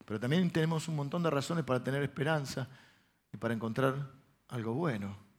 pero 0.05 0.19
también 0.19 0.51
tenemos 0.51 0.89
un 0.89 0.97
montón 0.97 1.23
de 1.23 1.31
razones 1.31 1.65
para 1.65 1.85
tener 1.85 2.03
esperanza 2.03 2.67
y 3.33 3.37
para 3.37 3.55
encontrar 3.55 3.95
algo 4.49 4.75
bueno. 4.75 5.32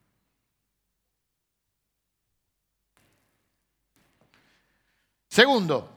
Segundo, 5.33 5.89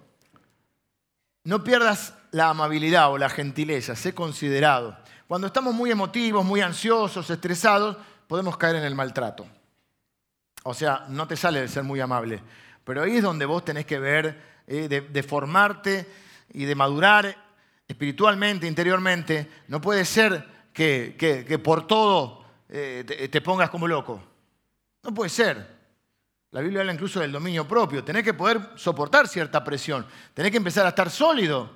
no 1.45 1.63
pierdas 1.63 2.15
la 2.31 2.49
amabilidad 2.49 3.13
o 3.13 3.19
la 3.19 3.29
gentileza, 3.29 3.95
sé 3.95 4.15
considerado. 4.15 4.97
Cuando 5.29 5.49
estamos 5.49 5.75
muy 5.75 5.91
emotivos, 5.91 6.43
muy 6.43 6.63
ansiosos, 6.63 7.29
estresados, 7.29 7.99
podemos 8.29 8.57
caer 8.57 8.77
en 8.77 8.85
el 8.85 8.95
maltrato. 8.95 9.47
O 10.63 10.73
sea, 10.73 11.05
no 11.11 11.29
te 11.29 11.37
sale 11.37 11.61
de 11.61 11.69
ser 11.69 11.83
muy 11.83 12.01
amable. 12.01 12.41
Pero 12.83 13.03
ahí 13.03 13.19
es 13.19 13.23
donde 13.23 13.45
vos 13.45 13.63
tenés 13.63 13.85
que 13.85 13.99
ver, 13.99 14.63
eh, 14.67 14.89
de, 14.89 15.23
formarte 15.23 16.07
y 16.55 16.65
de 16.65 16.75
madurar 16.75 17.37
espiritualmente, 17.87 18.67
interiormente. 18.67 19.51
No 19.69 19.83
puede 19.83 20.07
ser 20.07 20.49
que, 20.73 21.61
por 21.63 21.87
todo 21.87 22.43
eh, 22.71 23.29
te 23.31 23.41
pongas 23.43 23.69
como 23.69 23.87
loco. 23.87 24.19
No 25.03 25.13
puede 25.13 25.29
ser. 25.29 25.76
La 26.57 26.63
Biblia 26.63 26.81
habla 26.81 26.95
incluso 26.95 27.21
del 27.21 27.31
dominio 27.31 27.69
propio. 27.69 28.03
Tenés 28.03 28.25
que 28.25 28.33
poder 28.33 28.71
soportar 28.77 29.29
cierta 29.29 29.63
presión. 29.63 30.07
Tenés 30.33 30.51
que 30.51 30.57
empezar 30.57 30.87
a 30.87 30.89
estar 30.89 31.11
sólido. 31.11 31.71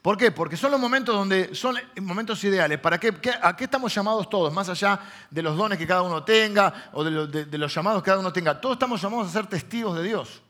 ¿Por 0.00 0.16
qué? 0.16 0.30
Porque 0.30 0.56
son 0.56 0.70
los 0.70 0.78
momentos 0.78 1.12
donde 1.12 1.52
son 1.52 1.76
momentos 2.02 2.44
ideales. 2.44 2.78
¿Para 2.78 3.00
qué, 3.00 3.12
¿A 3.42 3.56
qué 3.56 3.64
estamos 3.64 3.92
llamados 3.92 4.30
todos? 4.30 4.52
Más 4.52 4.68
allá 4.68 5.00
de 5.28 5.42
los 5.42 5.56
dones 5.56 5.76
que 5.76 5.88
cada 5.88 6.02
uno 6.02 6.22
tenga 6.22 6.90
o 6.92 7.02
de, 7.02 7.58
los 7.58 7.74
llamados 7.74 8.00
que 8.00 8.06
cada 8.06 8.20
uno 8.20 8.32
tenga. 8.32 8.60
Todos 8.60 8.76
estamos 8.76 9.02
llamados 9.02 9.26
a 9.26 9.32
ser 9.32 9.48
testigos 9.48 9.96
de 9.96 10.04
Dios. 10.04 10.40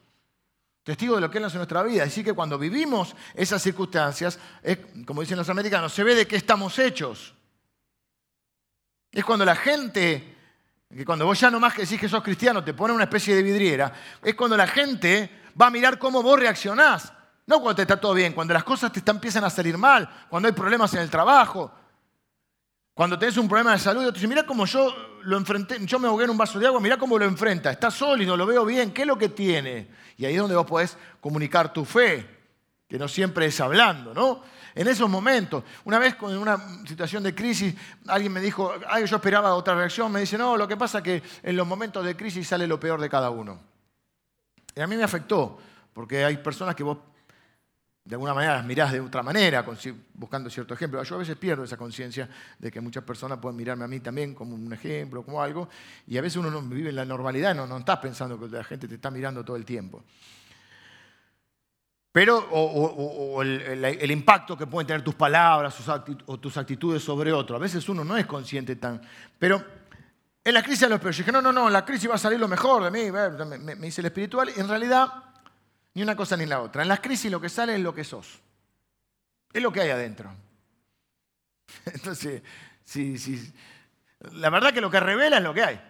Testigos 0.83 1.17
de 1.17 1.23
lo 1.23 1.31
que 1.31 1.39
Él 1.39 1.45
hace 1.45 1.57
en 1.57 1.61
nuestra 1.61 1.83
vida. 1.83 2.05
Así 2.05 2.23
que 2.23 2.35
cuando 2.35 2.59
vivimos 2.59 3.17
esas 3.33 3.63
circunstancias, 3.63 4.39
como 5.07 5.23
dicen 5.23 5.39
los 5.39 5.49
americanos, 5.49 5.95
se 5.95 6.05
ve 6.05 6.15
de 6.15 6.27
qué 6.27 6.37
estamos 6.37 6.79
hechos. 6.79 7.33
Es 9.11 9.25
cuando 9.25 9.47
la 9.47 9.57
gente 9.57 10.36
que 10.97 11.05
cuando 11.05 11.27
vos 11.27 11.39
ya 11.39 11.51
nomás 11.51 11.75
que 11.75 11.83
decís 11.83 12.01
que 12.01 12.09
sos 12.09 12.23
cristiano 12.23 12.65
te 12.65 12.73
pone 12.73 12.95
una 12.95 13.05
especie 13.05 13.35
de 13.35 13.43
vidriera, 13.43 13.93
es 14.23 14.35
cuando 14.35 14.57
la 14.57 14.67
gente 14.67 15.43
va 15.61 15.67
a 15.67 15.71
mirar 15.71 15.99
cómo 15.99 16.23
vos 16.23 16.39
reaccionás. 16.39 17.13
No 17.47 17.61
cuando 17.61 17.77
te 17.77 17.83
está 17.83 18.01
todo 18.01 18.15
bien, 18.15 18.33
cuando 18.33 18.55
las 18.55 18.65
cosas 18.65 18.91
te 18.91 19.11
empiezan 19.11 19.45
a 19.45 19.51
salir 19.51 19.79
mal, 19.79 20.09
cuando 20.29 20.49
hay 20.49 20.55
problemas 20.55 20.93
en 20.95 21.01
el 21.01 21.11
trabajo, 21.11 21.73
cuando 22.93 23.19
tenés 23.19 23.37
un 23.37 23.47
problema 23.47 23.73
de 23.73 23.79
salud, 23.79 24.07
te 24.07 24.13
dice, 24.13 24.27
mira 24.27 24.45
cómo 24.45 24.65
yo 24.65 24.93
lo 25.23 25.37
enfrenté, 25.37 25.77
yo 25.85 25.99
me 25.99 26.09
ahogué 26.09 26.25
en 26.25 26.31
un 26.31 26.39
vaso 26.39 26.59
de 26.59 26.67
agua, 26.67 26.81
mira 26.81 26.97
cómo 26.97 27.19
lo 27.19 27.25
enfrenta, 27.25 27.71
está 27.71 27.91
sólido, 27.91 28.37
lo 28.37 28.47
veo 28.47 28.65
bien, 28.65 28.93
¿qué 28.93 29.03
es 29.03 29.07
lo 29.07 29.19
que 29.19 29.29
tiene? 29.29 29.89
Y 30.17 30.25
ahí 30.25 30.35
es 30.35 30.41
donde 30.41 30.57
vos 30.57 30.67
podés 30.67 30.97
comunicar 31.21 31.73
tu 31.73 31.85
fe, 31.85 32.27
que 32.89 32.99
no 32.99 33.07
siempre 33.07 33.47
es 33.47 33.61
hablando, 33.61 34.15
¿no? 34.15 34.43
En 34.77 34.87
esos 34.87 35.09
momentos. 35.09 35.65
Una 35.85 35.99
vez 35.99 36.17
en 36.21 36.37
una 36.37 36.85
situación 36.87 37.23
de 37.23 37.35
crisis, 37.35 37.75
alguien 38.07 38.33
me 38.33 38.41
dijo, 38.41 38.73
Ay, 38.87 39.07
yo 39.07 39.17
esperaba 39.17 39.55
otra 39.55 39.75
reacción, 39.75 40.13
me 40.13 40.21
dice, 40.21 40.37
no, 40.37 40.57
lo 40.57 40.69
que 40.69 40.77
pasa 40.77 40.99
es 40.99 41.05
que 41.05 41.23
en 41.43 41.57
los 41.57 41.67
momentos 41.67 42.05
de 42.05 42.15
crisis 42.15 42.47
sale 42.47 42.67
lo 42.67 42.79
peor 42.79 43.01
de 43.01 43.09
cada 43.09 43.31
uno. 43.31 43.59
Y 44.75 44.81
a 44.81 44.87
mí 44.87 44.95
me 44.97 45.03
afectó, 45.03 45.59
porque 45.95 46.25
hay 46.25 46.37
personas 46.37 46.75
que 46.75 46.83
vos 46.83 46.99
de 48.05 48.15
alguna 48.15 48.35
manera 48.35 48.55
las 48.55 48.65
mirás 48.65 48.93
de 48.93 49.01
otra 49.01 49.23
manera, 49.23 49.65
buscando 50.15 50.49
cierto 50.49 50.75
ejemplo. 50.75 51.03
Yo 51.03 51.15
a 51.17 51.19
veces 51.19 51.37
pierdo 51.37 51.65
esa 51.65 51.77
conciencia 51.77 52.29
de 52.59 52.71
que 52.71 52.81
muchas 52.81 53.03
personas 53.03 53.39
pueden 53.39 53.57
mirarme 53.57 53.85
a 53.85 53.89
mí 53.89 53.99
también 53.99 54.35
como 54.35 54.55
un 54.55 54.73
ejemplo, 54.73 55.25
como 55.25 55.43
algo, 55.43 55.69
y 56.07 56.19
a 56.19 56.21
veces 56.21 56.37
uno 56.37 56.51
no 56.51 56.61
vive 56.63 56.91
en 56.91 56.97
la 56.97 57.05
normalidad, 57.05 57.55
no, 57.55 57.67
no 57.67 57.79
estás 57.79 57.99
pensando 57.99 58.39
que 58.39 58.47
la 58.55 58.63
gente 58.63 58.87
te 58.87 58.97
está 58.97 59.11
mirando 59.11 59.43
todo 59.43 59.57
el 59.57 59.65
tiempo. 59.65 60.05
Pero, 62.17 62.39
o, 62.39 63.43
el, 63.43 64.11
impacto 64.11 64.57
que 64.57 64.67
pueden 64.67 64.87
tener 64.87 65.05
tus 65.05 65.15
palabras 65.15 65.77
o 66.25 66.41
tus 66.41 66.57
actitudes 66.57 67.03
sobre 67.03 67.31
otro. 67.31 67.57
A 67.57 67.59
veces 67.59 67.87
uno 67.91 68.07
no 68.07 68.17
es 68.17 68.25
consciente 68.25 68.77
tan. 68.77 69.03
Pero 69.39 69.63
en 70.43 70.55
la 70.55 70.63
crisis 70.63 70.81
de 70.81 70.89
los 70.89 70.99
peores, 70.99 71.19
dije, 71.19 71.31
no, 71.31 71.43
no, 71.43 71.53
no, 71.53 71.67
en 71.67 71.75
la 71.75 71.85
crisis 71.85 72.09
va 72.09 72.15
a 72.15 72.19
salir 72.19 72.41
lo 72.41 72.49
mejor 72.49 72.85
de 72.85 72.91
mí, 72.91 73.13
me, 73.13 73.75
dice 73.75 74.01
el 74.01 74.07
espiritual. 74.07 74.51
En 74.57 74.67
realidad, 74.67 75.13
ni 75.93 76.01
una 76.01 76.17
cosa 76.17 76.39
ni 76.39 76.47
la 76.47 76.63
otra. 76.63 76.81
En 76.81 76.89
las 76.89 77.01
crisis 77.01 77.31
lo 77.31 77.39
que 77.39 77.51
sale 77.51 77.75
es 77.75 77.81
lo 77.83 77.95
que 77.95 78.03
sos. 78.03 78.41
Es 79.53 79.63
lo 79.63 79.71
que 79.71 79.83
hay 79.83 79.91
adentro. 79.91 80.35
Entonces, 81.85 82.41
sí. 82.83 83.53
La 84.33 84.49
verdad 84.49 84.73
que 84.73 84.81
lo 84.81 84.91
que 84.91 85.01
revela 85.01 85.37
es 85.37 85.43
lo 85.43 85.53
que 85.53 85.65
hay. 85.65 85.81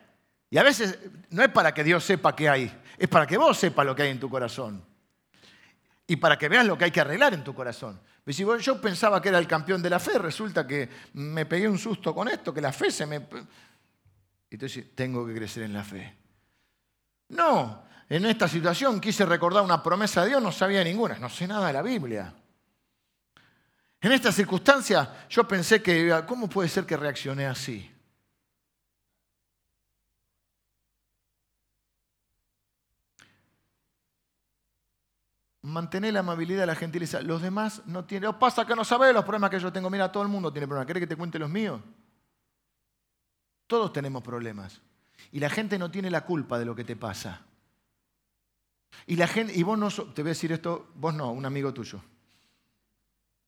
Y 0.51 0.59
a 0.59 0.65
veces 0.65 0.99
no 1.31 1.45
es 1.45 1.51
para 1.51 1.73
que 1.73 1.85
Dios 1.85 2.03
sepa 2.03 2.35
qué 2.35 2.49
hay, 2.49 2.83
es 2.99 3.09
para 3.09 3.29
que 3.29 3.37
vos 3.37 3.57
sepas 3.57 3.87
lo 3.87 3.95
que 3.95 4.03
hay 4.03 4.11
en 4.11 4.19
tu 4.19 4.29
corazón 4.29 4.96
y 6.07 6.17
para 6.17 6.39
que 6.39 6.49
veas 6.49 6.67
lo 6.67 6.79
que 6.79 6.85
hay 6.85 6.91
que 6.91 7.01
arreglar 7.01 7.35
en 7.35 7.43
tu 7.43 7.55
corazón. 7.55 8.01
Si 8.27 8.45
yo 8.61 8.81
pensaba 8.81 9.21
que 9.21 9.29
era 9.29 9.39
el 9.39 9.47
campeón 9.47 9.83
de 9.83 9.91
la 9.91 9.99
fe, 9.99 10.19
resulta 10.19 10.67
que 10.67 10.89
me 11.15 11.47
pegué 11.47 11.69
un 11.69 11.79
susto 11.79 12.15
con 12.15 12.29
esto, 12.29 12.53
que 12.53 12.61
la 12.61 12.73
fe 12.73 12.91
se 12.91 13.07
me... 13.07 13.27
Entonces 14.51 14.95
tengo 14.95 15.27
que 15.27 15.35
crecer 15.35 15.65
en 15.65 15.73
la 15.73 15.85
fe. 15.85 16.17
No, 17.29 17.85
en 18.09 18.25
esta 18.27 18.47
situación 18.47 19.01
quise 19.01 19.27
recordar 19.27 19.65
una 19.65 19.83
promesa 19.83 20.23
de 20.23 20.29
Dios, 20.29 20.43
no 20.43 20.53
sabía 20.53 20.85
ninguna, 20.85 21.19
no 21.19 21.29
sé 21.29 21.47
nada 21.47 21.67
de 21.67 21.73
la 21.73 21.83
Biblia. 21.83 22.35
En 24.01 24.13
esta 24.13 24.31
circunstancia 24.31 25.27
yo 25.29 25.47
pensé 25.49 25.83
que, 25.83 26.23
¿cómo 26.27 26.49
puede 26.49 26.69
ser 26.69 26.87
que 26.87 26.97
reaccioné 26.97 27.47
así? 27.47 27.91
Mantener 35.67 36.15
la 36.15 36.21
amabilidad, 36.21 36.65
la 36.65 36.77
gentileza. 36.77 37.21
Los 37.23 37.43
demás 37.43 37.83
no 37.87 38.05
tienen. 38.05 38.31
¿Os 38.31 38.37
pasa 38.37 38.65
que 38.65 38.77
no 38.77 38.85
sabés 38.85 39.13
los 39.13 39.25
problemas 39.25 39.51
que 39.51 39.59
yo 39.59 39.73
tengo? 39.73 39.91
Mira, 39.91 40.13
todo 40.13 40.23
el 40.23 40.29
mundo 40.29 40.53
tiene 40.53 40.69
problemas. 40.69 40.87
¿Querés 40.87 41.01
que 41.01 41.09
te 41.09 41.17
cuente 41.17 41.41
los 41.41 41.51
míos? 41.51 41.81
Todos 43.67 43.93
tenemos 43.93 44.23
problemas. 44.23 44.81
Y 45.33 45.41
la 45.41 45.51
gente 45.51 45.77
no 45.77 45.91
tiene 45.91 46.09
la 46.09 46.25
culpa 46.25 46.57
de 46.61 46.67
lo 46.67 46.77
que 46.77 46.85
te 46.85 46.95
pasa. 46.95 47.43
Y 49.09 49.17
la 49.17 49.27
gente, 49.27 49.55
y 49.57 49.65
vos 49.65 49.77
no, 49.77 49.91
te 49.91 50.23
voy 50.23 50.29
a 50.29 50.35
decir 50.35 50.53
esto, 50.53 50.93
vos 50.95 51.13
no, 51.13 51.33
un 51.33 51.45
amigo 51.45 51.75
tuyo. 51.75 52.01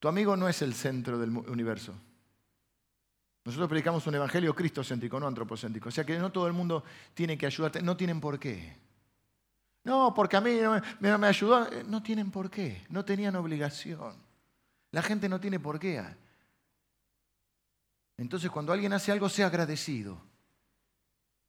Tu 0.01 0.09
amigo 0.09 0.37
no 0.37 0.49
es 0.49 0.61
el 0.61 0.75
centro 0.75 1.19
del 1.19 1.31
universo. 1.31 1.95
Nosotros 3.45 3.69
predicamos 3.69 4.05
un 4.09 4.17
evangelio 4.17 4.57
cristocéntrico, 4.57 5.21
no 5.21 5.29
antropocéntrico. 5.29 5.89
O 5.89 5.93
sea 5.93 6.05
que 6.05 6.19
no 6.19 6.33
todo 6.33 6.49
el 6.49 6.53
mundo 6.53 6.83
tiene 7.15 7.39
que 7.39 7.47
ayudarte, 7.47 7.81
no 7.81 7.97
tienen 7.97 8.21
por 8.21 8.41
qué. 8.41 8.88
No, 9.89 10.13
porque 10.13 10.37
a 10.37 10.43
mí 10.43 10.59
no 11.01 11.19
me, 11.19 11.27
ayudó. 11.27 11.67
Eh, 11.73 11.83
no 11.87 12.03
tienen 12.03 12.31
por 12.31 12.51
qué, 12.51 12.85
no 12.91 13.07
tenían 13.07 13.35
obligación. 13.37 14.15
La 14.91 15.01
gente 15.01 15.31
no 15.31 15.41
tiene 15.41 15.59
por 15.59 15.79
qué. 15.79 16.05
Entonces 18.19 18.51
cuando 18.51 18.71
alguien 18.71 18.93
hace 18.93 19.13
algo, 19.13 19.31
sea 19.31 19.47
agradecido, 19.47 20.21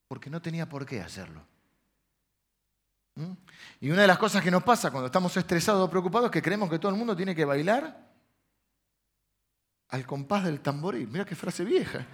porque 0.07 0.29
no 0.29 0.41
tenía 0.41 0.69
por 0.69 0.85
qué 0.85 1.01
hacerlo. 1.01 1.45
¿Mm? 3.15 3.33
Y 3.81 3.91
una 3.91 4.03
de 4.03 4.07
las 4.07 4.17
cosas 4.17 4.41
que 4.41 4.51
nos 4.51 4.63
pasa 4.63 4.89
cuando 4.89 5.07
estamos 5.07 5.35
estresados 5.35 5.85
o 5.85 5.89
preocupados 5.89 6.27
es 6.27 6.31
que 6.31 6.41
creemos 6.41 6.69
que 6.69 6.79
todo 6.79 6.93
el 6.93 6.97
mundo 6.97 7.17
tiene 7.17 7.35
que 7.35 7.43
bailar 7.43 8.09
al 9.89 10.05
compás 10.05 10.45
del 10.45 10.61
tamboril. 10.61 11.09
Mira 11.09 11.25
qué 11.25 11.35
frase 11.35 11.65
vieja. 11.65 12.05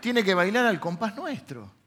Tiene 0.00 0.24
que 0.24 0.32
bailar 0.32 0.64
al 0.64 0.80
compás 0.80 1.14
nuestro. 1.14 1.77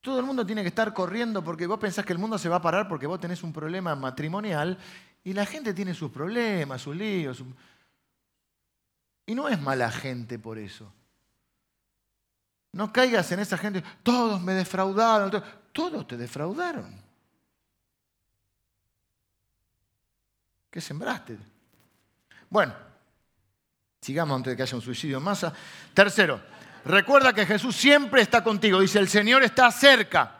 Todo 0.00 0.18
el 0.18 0.24
mundo 0.24 0.46
tiene 0.46 0.62
que 0.62 0.68
estar 0.68 0.94
corriendo 0.94 1.44
porque 1.44 1.66
vos 1.66 1.78
pensás 1.78 2.04
que 2.04 2.12
el 2.12 2.18
mundo 2.18 2.38
se 2.38 2.48
va 2.48 2.56
a 2.56 2.62
parar 2.62 2.88
porque 2.88 3.06
vos 3.06 3.20
tenés 3.20 3.42
un 3.42 3.52
problema 3.52 3.94
matrimonial 3.94 4.78
y 5.22 5.32
la 5.34 5.44
gente 5.44 5.74
tiene 5.74 5.92
sus 5.92 6.10
problemas, 6.10 6.80
sus 6.80 6.96
líos. 6.96 7.44
Y 9.26 9.34
no 9.34 9.48
es 9.48 9.60
mala 9.60 9.90
gente 9.90 10.38
por 10.38 10.58
eso. 10.58 10.90
No 12.72 12.92
caigas 12.92 13.30
en 13.32 13.40
esa 13.40 13.58
gente, 13.58 13.82
todos 14.02 14.40
me 14.40 14.54
defraudaron, 14.54 15.42
todos 15.72 16.06
te 16.06 16.16
defraudaron. 16.16 17.00
¿Qué 20.70 20.80
sembraste? 20.80 21.36
Bueno, 22.48 22.72
sigamos 24.00 24.36
antes 24.36 24.52
de 24.52 24.56
que 24.56 24.62
haya 24.62 24.76
un 24.76 24.82
suicidio 24.82 25.18
en 25.18 25.24
masa. 25.24 25.52
Tercero, 25.92 26.40
recuerda 26.84 27.32
que 27.32 27.46
Jesús 27.46 27.76
siempre 27.76 28.22
está 28.22 28.42
contigo. 28.42 28.80
Dice, 28.80 28.98
el 28.98 29.08
Señor 29.08 29.42
está 29.42 29.70
cerca. 29.70 30.36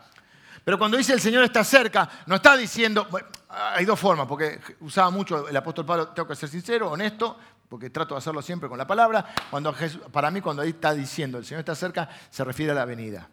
Pero 0.65 0.79
cuando 0.79 0.97
dice 0.97 1.13
el 1.13 1.21
Señor 1.21 1.43
está 1.45 1.65
cerca, 1.65 2.09
no 2.27 2.37
está 2.37 2.57
diciendo, 2.57 3.09
hay 3.49 3.85
dos 3.85 3.99
formas, 3.99 4.27
porque 4.27 4.61
usaba 4.81 5.11
mucho 5.11 5.49
el 5.49 5.57
apóstol 5.57 5.87
Pablo, 5.87 6.09
tengo 6.09 6.29
que 6.29 6.37
ser 6.37 6.49
sincero, 6.49 6.91
honesto, 6.91 7.39
porque 7.69 7.91
trato 7.91 8.15
de 8.15 8.19
hacerlo 8.19 8.43
siempre 8.43 8.69
con 8.69 8.77
la 8.77 8.87
palabra. 8.87 9.25
Cuando 9.51 9.75
para 10.13 10.31
mí, 10.31 10.41
cuando 10.41 10.63
ahí 10.63 10.71
está 10.71 10.93
diciendo 10.93 11.39
el 11.39 11.45
Señor 11.45 11.61
está 11.61 11.75
cerca, 11.75 12.09
se 12.31 12.45
refiere 12.45 12.73
a 12.73 12.75
la 12.75 12.85
venida. 12.85 13.29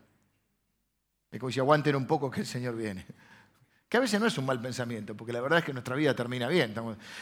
Es 1.29 1.39
como 1.39 1.51
si 1.51 1.59
aguanten 1.59 1.95
un 1.95 2.07
poco 2.07 2.31
que 2.31 2.39
el 2.39 2.47
Señor 2.47 2.75
viene. 2.75 3.05
Que 3.89 3.95
a 3.95 4.01
veces 4.01 4.19
no 4.19 4.27
es 4.27 4.37
un 4.37 4.45
mal 4.45 4.59
pensamiento, 4.59 5.15
porque 5.15 5.31
la 5.31 5.39
verdad 5.39 5.59
es 5.59 5.65
que 5.65 5.71
nuestra 5.71 5.95
vida 5.95 6.13
termina 6.13 6.49
bien. 6.49 6.75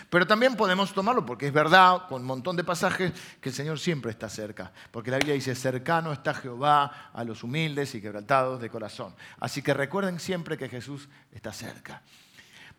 Pero 0.09 0.25
también 0.25 0.55
podemos 0.55 0.93
tomarlo 0.93 1.23
porque 1.23 1.45
es 1.45 1.53
verdad, 1.53 2.07
con 2.07 2.21
un 2.21 2.27
montón 2.27 2.55
de 2.55 2.63
pasajes, 2.63 3.13
que 3.39 3.49
el 3.49 3.55
Señor 3.55 3.77
siempre 3.77 4.09
está 4.09 4.29
cerca. 4.29 4.71
Porque 4.89 5.11
la 5.11 5.17
Biblia 5.17 5.35
dice, 5.35 5.53
cercano 5.53 6.11
está 6.11 6.33
Jehová 6.33 7.11
a 7.13 7.23
los 7.23 7.43
humildes 7.43 7.93
y 7.93 8.01
quebrantados 8.01 8.59
de 8.59 8.71
corazón. 8.71 9.13
Así 9.39 9.61
que 9.61 9.75
recuerden 9.75 10.19
siempre 10.19 10.57
que 10.57 10.67
Jesús 10.67 11.07
está 11.31 11.53
cerca. 11.53 12.01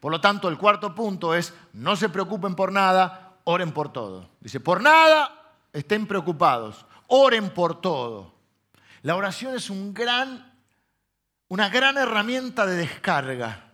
Por 0.00 0.10
lo 0.10 0.20
tanto, 0.20 0.48
el 0.48 0.58
cuarto 0.58 0.92
punto 0.92 1.32
es, 1.32 1.54
no 1.72 1.94
se 1.94 2.08
preocupen 2.08 2.56
por 2.56 2.72
nada, 2.72 3.36
oren 3.44 3.70
por 3.70 3.92
todo. 3.92 4.30
Dice, 4.40 4.58
por 4.58 4.82
nada 4.82 5.54
estén 5.72 6.08
preocupados, 6.08 6.84
oren 7.06 7.50
por 7.50 7.80
todo. 7.80 8.34
La 9.02 9.14
oración 9.14 9.54
es 9.54 9.70
un 9.70 9.94
gran, 9.94 10.52
una 11.46 11.68
gran 11.68 11.96
herramienta 11.96 12.66
de 12.66 12.78
descarga 12.78 13.65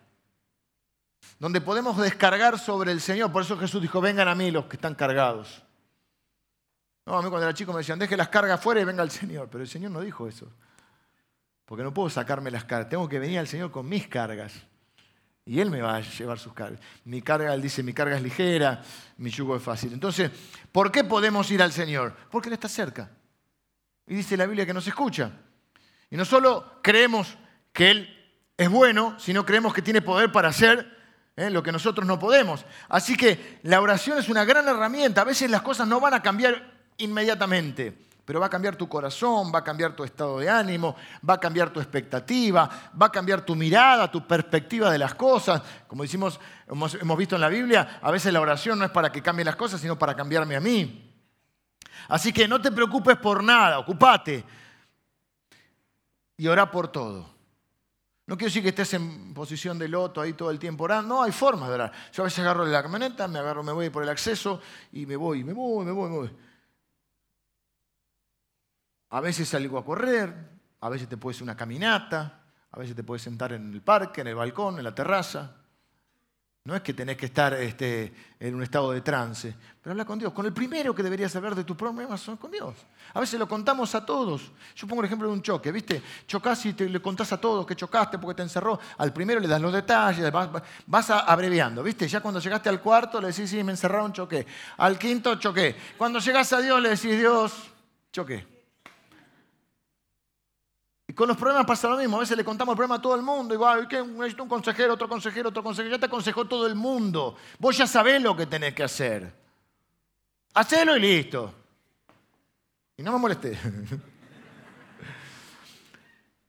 donde 1.43 1.59
podemos 1.59 1.97
descargar 1.97 2.57
sobre 2.57 2.93
el 2.93 3.01
Señor. 3.01 3.29
Por 3.29 3.41
eso 3.41 3.57
Jesús 3.57 3.81
dijo, 3.81 3.99
vengan 3.99 4.29
a 4.29 4.33
mí 4.33 4.49
los 4.49 4.67
que 4.67 4.77
están 4.77 4.95
cargados. 4.95 5.61
No, 7.05 7.17
a 7.17 7.21
mí 7.21 7.27
cuando 7.27 7.45
era 7.45 7.53
chico 7.53 7.73
me 7.73 7.79
decían, 7.79 7.99
deje 7.99 8.15
las 8.15 8.29
cargas 8.29 8.61
fuera 8.61 8.79
y 8.79 8.85
venga 8.85 9.03
el 9.03 9.11
Señor. 9.11 9.49
Pero 9.51 9.61
el 9.61 9.69
Señor 9.69 9.91
no 9.91 9.99
dijo 9.99 10.25
eso. 10.25 10.49
Porque 11.65 11.83
no 11.83 11.93
puedo 11.93 12.09
sacarme 12.09 12.49
las 12.49 12.63
cargas. 12.63 12.87
Tengo 12.87 13.09
que 13.09 13.19
venir 13.19 13.39
al 13.39 13.49
Señor 13.49 13.71
con 13.71 13.89
mis 13.89 14.07
cargas. 14.07 14.53
Y 15.43 15.59
Él 15.59 15.69
me 15.69 15.81
va 15.81 15.97
a 15.97 15.99
llevar 15.99 16.39
sus 16.39 16.53
cargas. 16.53 16.79
Mi 17.03 17.21
carga, 17.21 17.53
Él 17.53 17.61
dice, 17.61 17.83
mi 17.83 17.91
carga 17.91 18.15
es 18.15 18.23
ligera, 18.23 18.81
mi 19.17 19.29
yugo 19.29 19.57
es 19.57 19.61
fácil. 19.61 19.91
Entonces, 19.91 20.31
¿por 20.71 20.93
qué 20.93 21.03
podemos 21.03 21.51
ir 21.51 21.61
al 21.61 21.73
Señor? 21.73 22.15
Porque 22.31 22.47
Él 22.47 22.53
está 22.53 22.69
cerca. 22.69 23.11
Y 24.07 24.15
dice 24.15 24.37
la 24.37 24.45
Biblia 24.45 24.65
que 24.65 24.73
nos 24.73 24.87
escucha. 24.87 25.29
Y 26.09 26.15
no 26.15 26.23
solo 26.23 26.79
creemos 26.81 27.37
que 27.73 27.91
Él 27.91 28.39
es 28.55 28.69
bueno, 28.69 29.19
sino 29.19 29.45
creemos 29.45 29.73
que 29.73 29.81
tiene 29.81 30.01
poder 30.01 30.31
para 30.31 30.47
hacer 30.47 31.02
¿eh? 31.35 31.49
lo 31.49 31.63
que 31.63 31.71
nosotros 31.71 32.07
no 32.07 32.19
podemos. 32.19 32.65
Así 32.89 33.15
que 33.15 33.59
la 33.63 33.81
oración 33.81 34.17
es 34.17 34.29
una 34.29 34.45
gran 34.45 34.67
herramienta. 34.67 35.21
A 35.21 35.25
veces 35.25 35.49
las 35.49 35.61
cosas 35.61 35.87
no 35.87 35.99
van 35.99 36.13
a 36.13 36.21
cambiar 36.21 36.71
inmediatamente, 36.97 37.97
pero 38.25 38.39
va 38.39 38.45
a 38.45 38.49
cambiar 38.49 38.75
tu 38.75 38.87
corazón, 38.87 39.51
va 39.53 39.59
a 39.59 39.63
cambiar 39.63 39.95
tu 39.95 40.03
estado 40.03 40.39
de 40.39 40.49
ánimo, 40.49 40.95
va 41.27 41.35
a 41.35 41.39
cambiar 41.39 41.71
tu 41.71 41.79
expectativa, 41.79 42.69
va 42.99 43.07
a 43.07 43.11
cambiar 43.11 43.41
tu 43.41 43.55
mirada, 43.55 44.09
tu 44.11 44.25
perspectiva 44.25 44.91
de 44.91 44.97
las 44.97 45.15
cosas. 45.15 45.61
Como 45.87 46.03
decimos, 46.03 46.39
hemos, 46.67 47.17
visto 47.17 47.35
en 47.35 47.41
la 47.41 47.49
Biblia, 47.49 47.99
a 48.01 48.11
veces 48.11 48.31
la 48.31 48.41
oración 48.41 48.79
no 48.79 48.85
es 48.85 48.91
para 48.91 49.11
que 49.11 49.21
cambien 49.21 49.45
las 49.45 49.55
cosas, 49.55 49.81
sino 49.81 49.97
para 49.97 50.15
cambiarme 50.15 50.55
a 50.55 50.59
mí. 50.59 51.09
Así 52.09 52.33
que 52.33 52.47
no 52.47 52.61
te 52.61 52.71
preocupes 52.71 53.17
por 53.17 53.43
nada, 53.43 53.79
ocupate 53.79 54.43
y 56.37 56.47
ora 56.47 56.69
por 56.69 56.89
todo. 56.89 57.32
No 58.25 58.37
quiero 58.37 58.49
decir 58.49 58.63
que 58.63 58.69
estés 58.69 58.93
en 58.93 59.33
posición 59.33 59.77
de 59.77 59.89
loto 59.89 60.21
ahí 60.21 60.33
todo 60.33 60.49
el 60.49 60.57
tiempo 60.57 60.85
orando. 60.85 61.15
No, 61.15 61.23
hay 61.23 61.31
formas 61.31 61.67
de 61.67 61.75
orar. 61.75 61.91
Yo 62.13 62.23
a 62.23 62.25
veces 62.25 62.39
agarro 62.39 62.65
la 62.65 62.81
camioneta, 62.81 63.27
me 63.27 63.39
agarro, 63.39 63.63
me 63.63 63.73
voy 63.73 63.89
por 63.89 64.03
el 64.03 64.09
acceso 64.09 64.61
y 64.93 65.05
me 65.05 65.15
voy, 65.17 65.43
me 65.43 65.51
voy, 65.51 65.85
me 65.85 65.91
voy, 65.91 66.09
me 66.09 66.15
voy. 66.15 66.37
A 69.09 69.19
veces 69.19 69.49
salgo 69.49 69.77
a 69.77 69.85
correr, 69.85 70.33
a 70.79 70.89
veces 70.89 71.09
te 71.09 71.17
puedes 71.17 71.41
una 71.41 71.55
caminata, 71.55 72.45
a 72.71 72.79
veces 72.79 72.95
te 72.95 73.03
puedes 73.03 73.21
sentar 73.21 73.51
en 73.53 73.73
el 73.73 73.81
parque, 73.81 74.21
en 74.21 74.27
el 74.27 74.35
balcón, 74.35 74.77
en 74.77 74.85
la 74.85 74.95
terraza. 74.95 75.62
No 76.65 76.73
es 76.77 76.81
que 76.81 76.93
tenés 76.93 77.17
que 77.17 77.25
estar 77.25 77.53
este, 77.55 78.13
en 78.39 78.55
un 78.55 78.63
estado 78.63 78.93
de 78.93 79.01
trance, 79.01 79.53
pero 79.81 79.91
habla 79.91 80.05
con 80.05 80.17
Dios. 80.17 80.31
Con 80.31 80.45
el 80.45 80.53
primero 80.53 80.95
que 80.95 81.03
deberías 81.03 81.29
saber 81.29 81.55
de 81.55 81.65
tus 81.65 81.75
problemas 81.75 82.21
son 82.21 82.37
con 82.37 82.51
Dios. 82.51 82.73
A 83.13 83.19
veces 83.19 83.37
lo 83.37 83.49
contamos 83.49 83.93
a 83.95 84.05
todos. 84.05 84.49
Yo 84.73 84.87
pongo 84.87 85.01
el 85.01 85.07
ejemplo 85.07 85.27
de 85.27 85.33
un 85.33 85.41
choque, 85.41 85.73
¿viste? 85.73 86.01
Chocás 86.25 86.65
y 86.65 86.71
te, 86.71 86.87
le 86.87 87.01
contás 87.01 87.33
a 87.33 87.41
todos 87.41 87.65
que 87.65 87.75
chocaste 87.75 88.17
porque 88.17 88.37
te 88.37 88.43
encerró. 88.43 88.79
Al 88.97 89.11
primero 89.11 89.41
le 89.41 89.47
das 89.49 89.59
los 89.59 89.73
detalles, 89.73 90.31
vas, 90.87 91.09
abreviando, 91.09 91.83
¿viste? 91.83 92.07
Ya 92.07 92.21
cuando 92.21 92.39
llegaste 92.39 92.69
al 92.69 92.79
cuarto 92.79 93.19
le 93.19 93.27
decís, 93.27 93.49
sí, 93.49 93.61
me 93.61 93.73
encerraron, 93.73 94.13
choqué. 94.13 94.47
Al 94.77 94.97
quinto, 94.97 95.35
choqué. 95.35 95.75
Cuando 95.97 96.19
llegás 96.19 96.53
a 96.53 96.61
Dios 96.61 96.81
le 96.81 96.91
decís, 96.91 97.19
Dios, 97.19 97.51
choqué 98.13 98.52
con 101.11 101.27
los 101.27 101.35
problemas 101.37 101.65
pasa 101.65 101.89
lo 101.89 101.97
mismo. 101.97 102.17
A 102.17 102.21
veces 102.21 102.37
le 102.37 102.45
contamos 102.45 102.73
el 102.73 102.77
problema 102.77 102.95
a 102.95 103.01
todo 103.01 103.15
el 103.15 103.21
mundo. 103.21 103.53
Igual, 103.53 103.87
¿qué? 103.87 104.01
necesito 104.01 104.43
un 104.43 104.49
consejero, 104.49 104.93
otro 104.93 105.09
consejero, 105.09 105.49
otro 105.49 105.61
consejero. 105.61 105.95
Ya 105.95 105.99
te 105.99 106.05
aconsejó 106.05 106.45
todo 106.45 106.65
el 106.65 106.75
mundo. 106.75 107.35
Vos 107.59 107.77
ya 107.77 107.85
sabés 107.85 108.21
lo 108.21 108.35
que 108.35 108.45
tenés 108.45 108.73
que 108.73 108.83
hacer. 108.83 109.33
Hacelo 110.53 110.95
y 110.95 111.01
listo. 111.01 111.53
Y 112.95 113.03
no 113.03 113.11
me 113.11 113.19
molesté. 113.19 113.59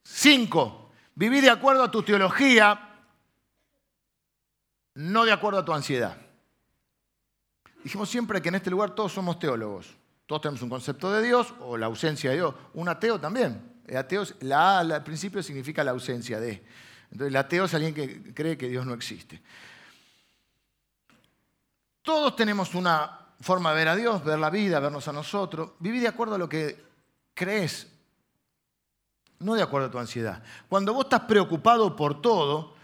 Cinco, 0.04 0.92
viví 1.14 1.40
de 1.40 1.50
acuerdo 1.50 1.82
a 1.82 1.90
tu 1.90 2.02
teología, 2.02 2.96
no 4.94 5.24
de 5.24 5.32
acuerdo 5.32 5.58
a 5.58 5.64
tu 5.64 5.72
ansiedad. 5.72 6.16
Dijimos 7.82 8.08
siempre 8.08 8.40
que 8.40 8.50
en 8.50 8.54
este 8.54 8.70
lugar 8.70 8.94
todos 8.94 9.12
somos 9.12 9.38
teólogos. 9.38 9.96
Todos 10.26 10.42
tenemos 10.42 10.62
un 10.62 10.70
concepto 10.70 11.12
de 11.12 11.22
Dios 11.22 11.52
o 11.60 11.76
la 11.76 11.86
ausencia 11.86 12.30
de 12.30 12.36
Dios. 12.36 12.54
Un 12.74 12.88
ateo 12.88 13.20
también. 13.20 13.73
El 13.86 13.96
ateo, 13.96 14.24
la 14.40 14.78
A 14.78 14.80
al 14.80 15.04
principio 15.04 15.42
significa 15.42 15.84
la 15.84 15.90
ausencia 15.90 16.40
de. 16.40 16.64
Entonces, 17.10 17.28
el 17.28 17.36
ateo 17.36 17.64
es 17.64 17.74
alguien 17.74 17.94
que 17.94 18.34
cree 18.34 18.56
que 18.56 18.68
Dios 18.68 18.86
no 18.86 18.94
existe. 18.94 19.40
Todos 22.02 22.36
tenemos 22.36 22.74
una 22.74 23.18
forma 23.40 23.70
de 23.70 23.76
ver 23.76 23.88
a 23.88 23.96
Dios, 23.96 24.24
ver 24.24 24.38
la 24.38 24.50
vida, 24.50 24.80
vernos 24.80 25.08
a 25.08 25.12
nosotros. 25.12 25.72
Viví 25.78 26.00
de 26.00 26.08
acuerdo 26.08 26.34
a 26.34 26.38
lo 26.38 26.48
que 26.48 26.84
crees, 27.34 27.90
no 29.38 29.54
de 29.54 29.62
acuerdo 29.62 29.88
a 29.88 29.90
tu 29.90 29.98
ansiedad. 29.98 30.42
Cuando 30.68 30.92
vos 30.92 31.04
estás 31.04 31.20
preocupado 31.20 31.94
por 31.94 32.20
todo, 32.20 32.74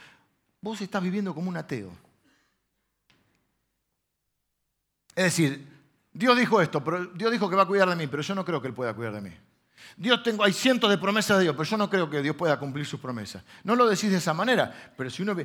vos 0.60 0.80
estás 0.80 1.02
viviendo 1.02 1.34
como 1.34 1.48
un 1.48 1.56
ateo. 1.56 1.90
Es 5.14 5.24
decir, 5.24 5.68
Dios 6.12 6.36
dijo 6.36 6.60
esto, 6.60 6.82
pero 6.82 7.06
Dios 7.06 7.30
dijo 7.30 7.48
que 7.48 7.56
va 7.56 7.62
a 7.62 7.66
cuidar 7.66 7.88
de 7.88 7.96
mí, 7.96 8.06
pero 8.06 8.22
yo 8.22 8.34
no 8.34 8.44
creo 8.44 8.60
que 8.60 8.68
Él 8.68 8.74
pueda 8.74 8.94
cuidar 8.94 9.14
de 9.14 9.20
mí. 9.20 9.36
Dios 9.96 10.22
tengo, 10.22 10.44
hay 10.44 10.52
cientos 10.52 10.90
de 10.90 10.98
promesas 10.98 11.38
de 11.38 11.44
Dios, 11.44 11.54
pero 11.56 11.68
yo 11.68 11.76
no 11.76 11.90
creo 11.90 12.08
que 12.08 12.22
Dios 12.22 12.36
pueda 12.36 12.58
cumplir 12.58 12.86
sus 12.86 13.00
promesas. 13.00 13.42
No 13.64 13.74
lo 13.76 13.88
decís 13.88 14.10
de 14.10 14.18
esa 14.18 14.34
manera, 14.34 14.92
pero 14.96 15.10
si 15.10 15.22
uno 15.22 15.36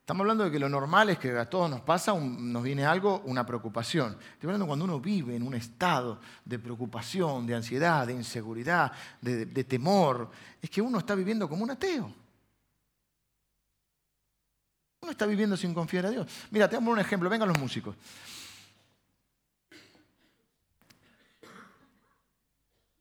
estamos 0.00 0.22
hablando 0.22 0.44
de 0.44 0.50
que 0.50 0.58
lo 0.58 0.68
normal 0.68 1.10
es 1.10 1.18
que 1.18 1.36
a 1.36 1.48
todos 1.48 1.68
nos 1.68 1.82
pasa, 1.82 2.14
nos 2.14 2.62
viene 2.62 2.84
algo, 2.84 3.20
una 3.26 3.44
preocupación. 3.44 4.16
Estoy 4.32 4.48
hablando 4.48 4.66
cuando 4.66 4.84
uno 4.84 5.00
vive 5.00 5.36
en 5.36 5.42
un 5.42 5.54
estado 5.54 6.20
de 6.44 6.58
preocupación, 6.58 7.46
de 7.46 7.54
ansiedad, 7.54 8.06
de 8.06 8.14
inseguridad, 8.14 8.92
de, 9.20 9.46
de 9.46 9.64
temor, 9.64 10.30
es 10.62 10.70
que 10.70 10.80
uno 10.80 10.98
está 10.98 11.14
viviendo 11.14 11.48
como 11.48 11.64
un 11.64 11.70
ateo. 11.70 12.14
Uno 15.00 15.12
está 15.12 15.26
viviendo 15.26 15.56
sin 15.56 15.74
confiar 15.74 16.06
a 16.06 16.10
Dios. 16.10 16.26
Mira, 16.50 16.68
te 16.68 16.76
damos 16.76 16.92
un 16.92 16.98
ejemplo, 16.98 17.28
vengan 17.28 17.48
los 17.48 17.58
músicos. 17.58 17.94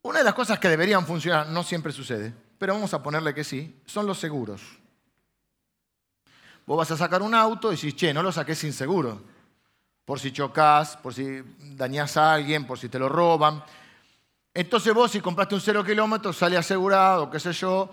Una 0.08 0.20
de 0.20 0.24
las 0.24 0.34
cosas 0.34 0.58
que 0.58 0.70
deberían 0.70 1.06
funcionar, 1.06 1.48
no 1.48 1.64
siempre 1.64 1.92
sucede, 1.92 2.34
pero 2.58 2.74
vamos 2.74 2.94
a 2.94 3.04
ponerle 3.04 3.34
que 3.34 3.44
sí, 3.44 3.82
son 3.86 4.06
los 4.08 4.18
seguros. 4.18 4.62
Vos 6.66 6.78
vas 6.78 6.90
a 6.92 6.96
sacar 6.96 7.22
un 7.22 7.36
auto 7.36 7.74
y 7.74 7.76
decís, 7.76 7.94
che, 7.94 8.14
no 8.14 8.24
lo 8.24 8.32
saques 8.32 8.58
sin 8.58 8.72
seguro. 8.72 9.22
Por 10.06 10.18
si 10.22 10.32
chocas, 10.32 10.96
por 10.96 11.14
si 11.14 11.44
dañás 11.76 12.16
a 12.16 12.36
alguien, 12.36 12.66
por 12.66 12.80
si 12.80 12.88
te 12.88 12.98
lo 12.98 13.10
roban. 13.10 13.62
Entonces 14.54 14.94
vos 14.94 15.12
si 15.12 15.20
compraste 15.20 15.56
un 15.56 15.60
cero 15.60 15.84
kilómetro, 15.84 16.32
sale 16.32 16.56
asegurado, 16.56 17.30
qué 17.30 17.42
sé 17.42 17.52
yo. 17.52 17.90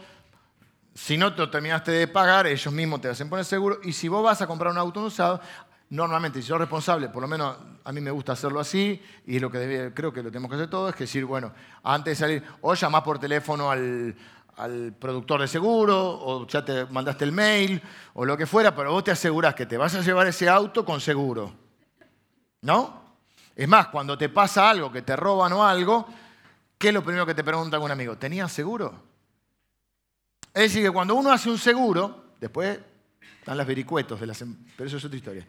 Si 0.94 1.18
no 1.18 1.34
te 1.34 1.44
terminaste 1.48 1.90
de 1.90 2.06
pagar, 2.06 2.46
ellos 2.46 2.72
mismos 2.72 3.00
te 3.00 3.08
hacen 3.08 3.28
poner 3.28 3.44
seguro. 3.44 3.80
Y 3.82 3.92
si 3.92 4.06
vos 4.06 4.22
vas 4.22 4.40
a 4.40 4.46
comprar 4.46 4.70
un 4.70 4.78
auto 4.78 5.02
usado, 5.02 5.40
normalmente, 5.90 6.40
si 6.40 6.48
sos 6.48 6.58
responsable, 6.58 7.08
por 7.08 7.22
lo 7.22 7.28
menos 7.28 7.56
a 7.84 7.92
mí 7.92 8.00
me 8.00 8.10
gusta 8.10 8.32
hacerlo 8.32 8.60
así, 8.60 9.00
y 9.26 9.38
lo 9.38 9.50
que 9.50 9.92
creo 9.94 10.12
que 10.12 10.22
lo 10.22 10.30
tenemos 10.30 10.48
que 10.48 10.56
hacer 10.56 10.70
todo, 10.70 10.88
es 10.88 10.94
que 10.94 11.04
decir, 11.04 11.24
bueno, 11.24 11.52
antes 11.82 12.18
de 12.18 12.24
salir, 12.24 12.42
o 12.60 12.74
llamás 12.74 13.02
por 13.02 13.18
teléfono 13.18 13.70
al, 13.70 14.14
al 14.56 14.92
productor 14.98 15.40
de 15.40 15.48
seguro 15.48 15.96
o 15.98 16.46
ya 16.46 16.64
te 16.64 16.86
mandaste 16.86 17.24
el 17.24 17.32
mail 17.32 17.80
o 18.14 18.24
lo 18.24 18.36
que 18.36 18.46
fuera, 18.46 18.74
pero 18.74 18.92
vos 18.92 19.04
te 19.04 19.10
asegurás 19.10 19.54
que 19.54 19.66
te 19.66 19.76
vas 19.76 19.94
a 19.94 20.00
llevar 20.00 20.26
ese 20.26 20.48
auto 20.48 20.84
con 20.84 21.00
seguro. 21.00 21.52
¿No? 22.62 23.02
Es 23.54 23.68
más, 23.68 23.88
cuando 23.88 24.16
te 24.16 24.28
pasa 24.28 24.68
algo, 24.70 24.90
que 24.90 25.02
te 25.02 25.14
roban 25.16 25.52
o 25.52 25.64
algo, 25.64 26.06
¿qué 26.78 26.88
es 26.88 26.94
lo 26.94 27.04
primero 27.04 27.26
que 27.26 27.34
te 27.34 27.44
pregunta 27.44 27.76
algún 27.76 27.90
amigo? 27.90 28.16
¿Tenías 28.16 28.50
seguro? 28.52 29.02
Es 30.52 30.62
decir, 30.62 30.82
que 30.82 30.90
cuando 30.90 31.14
uno 31.14 31.30
hace 31.30 31.50
un 31.50 31.58
seguro, 31.58 32.34
después 32.40 32.78
están 33.38 33.58
las 33.58 33.66
vericuetos, 33.66 34.18
de 34.18 34.26
las, 34.26 34.40
em, 34.42 34.56
pero 34.76 34.88
eso 34.88 34.96
es 34.96 35.04
otra 35.04 35.16
historia. 35.16 35.46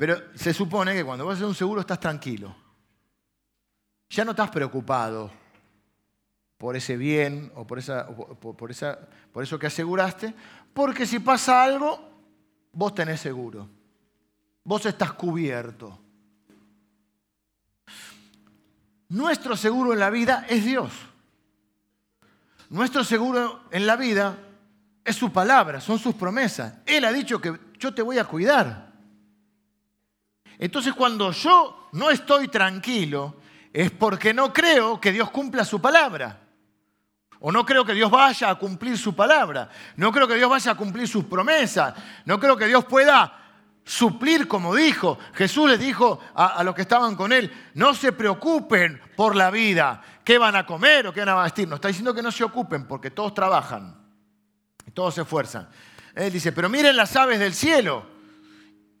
Pero 0.00 0.18
se 0.34 0.54
supone 0.54 0.94
que 0.94 1.04
cuando 1.04 1.26
vas 1.26 1.34
a 1.34 1.36
hacer 1.36 1.46
un 1.46 1.54
seguro 1.54 1.82
estás 1.82 2.00
tranquilo. 2.00 2.56
Ya 4.08 4.24
no 4.24 4.30
estás 4.30 4.48
preocupado 4.48 5.30
por 6.56 6.74
ese 6.74 6.96
bien 6.96 7.52
o 7.54 7.66
por, 7.66 7.78
esa, 7.78 8.06
por, 8.06 8.70
esa, 8.70 8.98
por 9.30 9.44
eso 9.44 9.58
que 9.58 9.66
aseguraste, 9.66 10.34
porque 10.72 11.06
si 11.06 11.18
pasa 11.18 11.62
algo, 11.62 12.00
vos 12.72 12.94
tenés 12.94 13.20
seguro. 13.20 13.68
Vos 14.64 14.86
estás 14.86 15.12
cubierto. 15.12 16.00
Nuestro 19.10 19.54
seguro 19.54 19.92
en 19.92 19.98
la 19.98 20.08
vida 20.08 20.46
es 20.48 20.64
Dios. 20.64 20.92
Nuestro 22.70 23.04
seguro 23.04 23.64
en 23.70 23.86
la 23.86 23.96
vida 23.96 24.38
es 25.04 25.14
su 25.14 25.30
palabra, 25.30 25.78
son 25.78 25.98
sus 25.98 26.14
promesas. 26.14 26.78
Él 26.86 27.04
ha 27.04 27.12
dicho 27.12 27.38
que 27.38 27.54
yo 27.78 27.92
te 27.92 28.00
voy 28.00 28.16
a 28.16 28.24
cuidar. 28.24 28.89
Entonces 30.60 30.92
cuando 30.92 31.32
yo 31.32 31.88
no 31.92 32.10
estoy 32.10 32.48
tranquilo 32.48 33.36
es 33.72 33.90
porque 33.90 34.34
no 34.34 34.52
creo 34.52 35.00
que 35.00 35.10
Dios 35.10 35.30
cumpla 35.30 35.64
su 35.64 35.80
palabra. 35.80 36.38
O 37.40 37.50
no 37.50 37.64
creo 37.64 37.82
que 37.82 37.94
Dios 37.94 38.10
vaya 38.10 38.50
a 38.50 38.54
cumplir 38.56 38.98
su 38.98 39.16
palabra. 39.16 39.70
No 39.96 40.12
creo 40.12 40.28
que 40.28 40.34
Dios 40.34 40.50
vaya 40.50 40.72
a 40.72 40.76
cumplir 40.76 41.08
sus 41.08 41.24
promesas. 41.24 41.94
No 42.26 42.38
creo 42.38 42.58
que 42.58 42.66
Dios 42.66 42.84
pueda 42.84 43.38
suplir 43.82 44.46
como 44.46 44.74
dijo. 44.74 45.18
Jesús 45.32 45.70
les 45.70 45.80
dijo 45.80 46.20
a, 46.34 46.62
los 46.62 46.74
que 46.74 46.82
estaban 46.82 47.16
con 47.16 47.32
él, 47.32 47.50
no 47.72 47.94
se 47.94 48.12
preocupen 48.12 49.00
por 49.16 49.36
la 49.36 49.50
vida, 49.50 50.02
qué 50.22 50.36
van 50.36 50.56
a 50.56 50.66
comer 50.66 51.06
o 51.06 51.12
qué 51.14 51.20
van 51.20 51.30
a 51.38 51.42
vestir. 51.42 51.66
No 51.66 51.76
está 51.76 51.88
diciendo 51.88 52.12
que 52.12 52.20
no 52.20 52.30
se 52.30 52.44
ocupen 52.44 52.86
porque 52.86 53.10
todos 53.10 53.32
trabajan, 53.32 53.96
todos 54.92 55.14
se 55.14 55.22
esfuerzan. 55.22 55.70
Él 56.14 56.30
dice, 56.30 56.52
pero 56.52 56.68
miren 56.68 56.96
las 56.96 57.16
aves 57.16 57.38
del 57.38 57.54
cielo. 57.54 58.04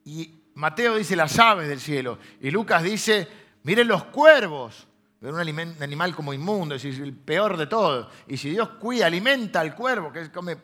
Y 0.06 0.39
Mateo 0.60 0.96
dice 0.96 1.16
las 1.16 1.38
aves 1.38 1.68
del 1.68 1.80
cielo. 1.80 2.18
Y 2.40 2.50
Lucas 2.50 2.82
dice, 2.82 3.26
miren 3.62 3.88
los 3.88 4.04
cuervos. 4.04 4.86
Ver 5.20 5.32
un 5.32 5.40
animal 5.40 6.14
como 6.14 6.32
inmundo, 6.32 6.74
es 6.74 6.84
el 6.84 7.14
peor 7.14 7.56
de 7.56 7.66
todo. 7.66 8.10
Y 8.28 8.36
si 8.36 8.50
Dios 8.50 8.68
cuida, 8.80 9.06
alimenta 9.06 9.60
al 9.60 9.74
cuervo, 9.74 10.12
que 10.12 10.30
come 10.30 10.56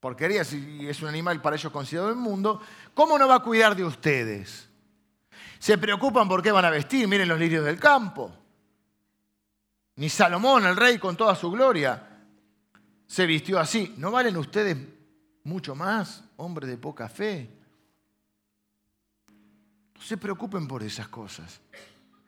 porquería 0.00 0.44
si 0.44 0.86
es 0.88 1.00
un 1.02 1.08
animal 1.08 1.40
para 1.40 1.56
ellos 1.56 1.72
considerado 1.72 2.12
inmundo, 2.12 2.60
¿cómo 2.94 3.18
no 3.18 3.26
va 3.26 3.36
a 3.36 3.42
cuidar 3.42 3.74
de 3.74 3.84
ustedes? 3.84 4.68
Se 5.58 5.76
preocupan 5.78 6.28
por 6.28 6.42
qué 6.42 6.52
van 6.52 6.64
a 6.64 6.70
vestir, 6.70 7.08
miren 7.08 7.28
los 7.28 7.38
lirios 7.38 7.64
del 7.64 7.80
campo. 7.80 8.32
Ni 9.96 10.08
Salomón, 10.08 10.66
el 10.66 10.76
rey, 10.76 10.98
con 10.98 11.16
toda 11.16 11.34
su 11.34 11.50
gloria, 11.50 12.20
se 13.06 13.26
vistió 13.26 13.58
así. 13.58 13.94
¿No 13.96 14.12
valen 14.12 14.36
ustedes 14.36 14.76
mucho 15.42 15.74
más, 15.74 16.22
hombres 16.36 16.68
de 16.68 16.76
poca 16.76 17.08
fe? 17.08 17.57
No 19.98 20.04
se 20.04 20.16
preocupen 20.16 20.66
por 20.66 20.82
esas 20.82 21.08
cosas. 21.08 21.60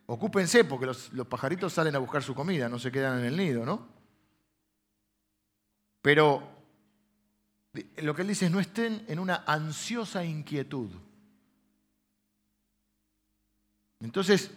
Ocúpense 0.06 0.64
porque 0.64 0.86
los, 0.86 1.12
los, 1.12 1.26
pajaritos 1.26 1.72
salen 1.72 1.94
a 1.94 2.00
buscar 2.00 2.22
su 2.22 2.34
comida, 2.34 2.68
no 2.68 2.80
se 2.80 2.90
quedan 2.90 3.20
en 3.20 3.26
el 3.26 3.36
nido, 3.36 3.64
¿no? 3.64 3.86
Pero 6.02 6.42
lo 7.98 8.14
que 8.14 8.22
él 8.22 8.28
dice 8.28 8.46
es 8.46 8.50
no 8.50 8.58
estén 8.58 9.04
en 9.06 9.18
una 9.18 9.44
ansiosa 9.46 10.24
inquietud. 10.24 10.90
Entonces, 14.00 14.50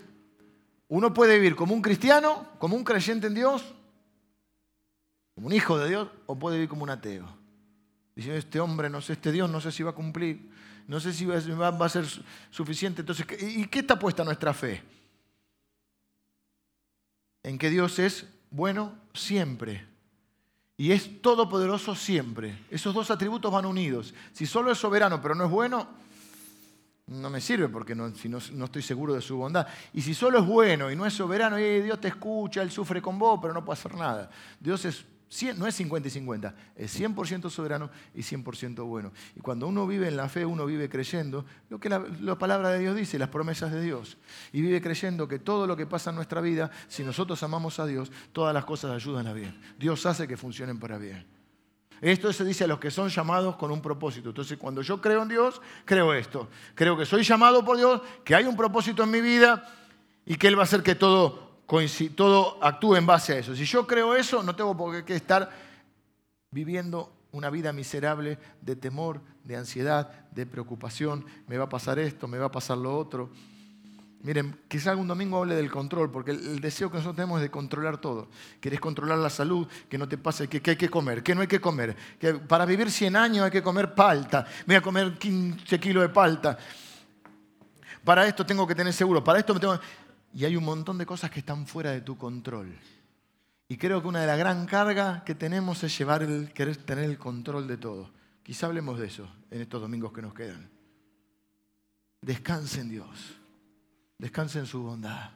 uno 0.88 1.14
puede 1.14 1.36
vivir 1.36 1.56
como 1.56 1.74
un 1.74 1.82
cristiano, 1.82 2.50
como 2.58 2.76
un 2.76 2.84
creyente 2.84 3.28
en 3.28 3.36
Dios, 3.36 3.76
como 5.36 5.48
un 5.48 5.54
hijo 5.54 5.78
de 5.78 5.90
Dios, 5.90 6.10
o 6.26 6.38
puede 6.38 6.58
vivir 6.58 6.70
como 6.70 6.84
un 6.84 6.90
ateo. 6.90 7.28
Diciendo, 8.16 8.40
este 8.40 8.60
hombre, 8.60 8.90
no 8.90 9.02
sé, 9.02 9.14
este 9.14 9.32
Dios, 9.32 9.50
no 9.50 9.60
sé 9.60 9.72
si 9.72 9.84
va 9.84 9.92
a 9.92 9.96
cumplir, 9.96 10.52
no 10.88 11.00
sé 11.00 11.14
si 11.14 11.26
va 11.26 11.68
a 11.68 11.90
ser 11.90 12.06
suficiente. 12.50 13.02
Entonces, 13.02 13.26
¿y 13.42 13.66
qué 13.68 13.80
está 13.80 13.98
puesta 13.98 14.24
nuestra 14.24 14.54
fe? 14.54 14.84
en 17.44 17.58
que 17.58 17.70
Dios 17.70 18.00
es 18.00 18.26
bueno 18.50 18.94
siempre 19.14 19.86
y 20.78 20.92
es 20.92 21.22
todopoderoso 21.22 21.94
siempre. 21.94 22.58
Esos 22.72 22.94
dos 22.94 23.12
atributos 23.12 23.52
van 23.52 23.66
unidos. 23.66 24.14
Si 24.32 24.46
solo 24.46 24.72
es 24.72 24.78
soberano 24.78 25.22
pero 25.22 25.36
no 25.36 25.46
es 25.46 25.52
bueno, 25.52 25.88
no 27.08 27.30
me 27.30 27.42
sirve 27.42 27.68
porque 27.68 27.94
no, 27.94 28.16
si 28.16 28.30
no, 28.30 28.38
estoy 28.38 28.82
seguro 28.82 29.14
de 29.14 29.22
su 29.22 29.38
bondad. 29.38 29.68
Y 29.94 30.02
si 30.02 30.14
solo 30.14 30.40
es 30.40 30.46
bueno 30.46 30.90
y 30.90 30.96
no 30.96 31.06
es 31.06 31.14
soberano, 31.14 31.60
y 31.60 31.82
Dios 31.82 32.00
te 32.00 32.08
escucha, 32.08 32.62
Él 32.62 32.72
sufre 32.72 33.02
con 33.02 33.20
vos, 33.20 33.40
pero 33.42 33.54
no 33.54 33.64
puede 33.64 33.80
hacer 33.80 33.94
nada. 33.96 34.32
Dios 34.60 34.86
es 34.86 35.06
no 35.56 35.68
es 35.68 35.76
50 35.76 36.08
y 36.08 36.12
50, 36.12 36.56
es 36.76 37.00
100% 37.00 37.50
soberano 37.50 37.90
y 38.14 38.22
100% 38.22 38.86
bueno. 38.86 39.12
Y 39.36 39.40
cuando 39.40 39.68
uno 39.68 39.88
vive 39.88 40.08
en 40.08 40.18
la 40.18 40.30
fe, 40.30 40.46
uno 40.46 40.66
vive 40.66 40.90
creyendo 40.90 41.46
lo 41.70 41.80
que 41.80 41.90
la, 41.90 42.00
la, 42.22 42.38
palabra 42.38 42.70
de 42.70 42.80
Dios 42.80 42.96
dice, 42.96 43.18
las 43.18 43.30
promesas 43.30 43.72
de 43.72 43.82
Dios. 43.82 44.18
Y 44.52 44.62
vive 44.62 44.82
creyendo 44.82 45.28
que 45.28 45.40
todo 45.40 45.66
lo 45.66 45.76
que 45.76 45.86
pasa 45.86 46.12
en 46.12 46.18
nuestra 46.18 46.42
vida, 46.42 46.70
si 46.88 47.04
nosotros 47.04 47.42
amamos 47.44 47.80
a 47.80 47.86
Dios, 47.86 48.12
todas 48.32 48.54
las 48.54 48.66
cosas 48.66 48.92
ayudan 48.92 49.28
a 49.28 49.34
bien. 49.34 49.60
Dios 49.80 50.06
hace 50.06 50.28
que 50.28 50.38
funcionen 50.38 50.80
para 50.80 50.98
bien. 50.98 51.26
Esto 52.04 52.34
se 52.34 52.44
dice 52.44 52.66
a 52.66 52.68
los 52.68 52.80
que 52.80 52.92
son 52.92 53.08
llamados 53.08 53.56
con 53.56 53.72
un 53.72 53.82
propósito. 53.82 54.30
Entonces, 54.30 54.58
cuando 54.58 54.82
yo 54.82 55.00
creo 55.00 55.24
en 55.24 55.30
Dios, 55.30 55.62
creo 55.86 56.14
esto. 56.14 56.50
Creo 56.76 56.98
que 56.98 57.06
soy 57.06 57.24
llamado 57.24 57.64
por 57.64 57.78
Dios, 57.78 58.02
que 58.26 58.36
hay 58.36 58.44
un 58.44 58.58
propósito 58.58 59.04
en 59.04 59.12
mi 59.12 59.22
vida 59.22 59.66
y 60.26 60.36
que 60.36 60.48
Él 60.50 60.58
va 60.58 60.62
a 60.62 60.66
hacer 60.66 60.84
que 60.84 60.96
todo 60.96 61.53
todo 62.16 62.64
actúe 62.64 62.96
en 62.96 63.06
base 63.06 63.34
a 63.34 63.38
eso. 63.40 63.56
Si 63.56 63.66
yo 63.66 63.88
creo 63.88 64.16
eso, 64.16 64.44
no 64.44 64.56
tengo 64.56 64.76
por 64.76 65.04
qué 65.04 65.16
estar 65.16 65.50
viviendo 66.52 67.12
una 67.32 67.50
vida 67.50 67.74
miserable 67.74 68.38
de 68.62 68.76
temor, 68.76 69.22
de 69.44 69.58
ansiedad, 69.58 70.10
de 70.32 70.46
preocupación. 70.46 71.26
Me 71.48 71.58
va 71.58 71.66
a 71.66 71.70
pasar 71.70 72.00
esto, 72.00 72.28
me 72.28 72.38
va 72.38 72.46
a 72.46 72.52
pasar 72.52 72.78
lo 72.78 72.96
otro. 72.96 73.32
Miren, 74.22 74.58
quizá 74.70 74.92
algún 74.92 75.08
domingo 75.08 75.38
hable 75.38 75.56
del 75.56 75.70
control, 75.70 76.10
porque 76.10 76.32
el, 76.32 76.62
deseo 76.62 76.90
que 76.90 76.98
nosotros 76.98 77.18
tenemos 77.18 77.40
es 77.40 77.44
de 77.44 77.52
controlar 77.52 77.98
todo. 77.98 78.30
Querés 78.62 78.80
controlar 78.80 79.18
la 79.18 79.30
salud, 79.30 79.68
que 79.90 79.98
no 79.98 80.08
te 80.08 80.18
pase, 80.18 80.48
que, 80.48 80.62
hay 80.70 80.78
que 80.78 80.90
comer, 80.90 81.22
que 81.22 81.36
no 81.36 81.42
hay 81.42 81.48
que 81.48 81.60
comer. 81.60 81.96
Que 82.20 82.36
para 82.36 82.66
vivir 82.66 82.90
100 82.90 83.16
años 83.18 83.46
hay 83.46 83.52
que 83.52 83.62
comer 83.62 83.94
palta. 83.94 84.46
Voy 84.66 84.76
a 84.78 84.82
comer 84.82 85.18
15 85.18 85.78
kilos 85.80 86.04
de 86.04 86.10
palta. 86.10 86.58
Para 88.04 88.26
esto 88.26 88.46
tengo 88.46 88.66
que 88.66 88.76
tener 88.76 88.94
seguro. 88.94 89.22
Para 89.22 89.40
esto 89.40 89.54
me 89.54 89.60
tengo 89.60 89.78
y 90.34 90.46
hay 90.46 90.56
un 90.56 90.64
montón 90.64 90.98
de 90.98 91.06
cosas 91.06 91.30
que 91.30 91.40
están 91.40 91.68
fuera 91.68 91.92
de 91.92 92.02
tu 92.02 92.18
control. 92.18 92.74
Y 93.68 93.78
creo 93.78 94.02
que 94.02 94.08
una 94.08 94.22
de 94.22 94.28
las 94.28 94.38
gran 94.38 94.66
cargas 94.66 95.24
que 95.24 95.36
tenemos 95.36 95.84
es 95.84 95.98
llevar 95.98 96.24
el 96.24 96.52
querer 96.54 96.78
tener 96.78 97.06
el 97.06 97.18
control 97.18 97.68
de 97.68 97.78
todo. 97.78 98.12
Quizá 98.42 98.66
hablemos 98.68 99.00
de 99.00 99.08
eso 99.08 99.30
en 99.52 99.62
estos 99.62 99.82
domingos 99.82 100.12
que 100.12 100.22
nos 100.22 100.34
quedan. 100.34 100.70
Descanse 102.22 102.82
en 102.82 102.90
Dios. 102.90 103.36
Descanse 104.18 104.60
en 104.60 104.66
su 104.66 104.84
bondad. 104.84 105.32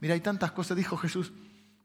Mira, 0.00 0.14
hay 0.14 0.20
tantas 0.20 0.52
cosas, 0.52 0.76
dijo 0.76 0.96
Jesús, 0.96 1.32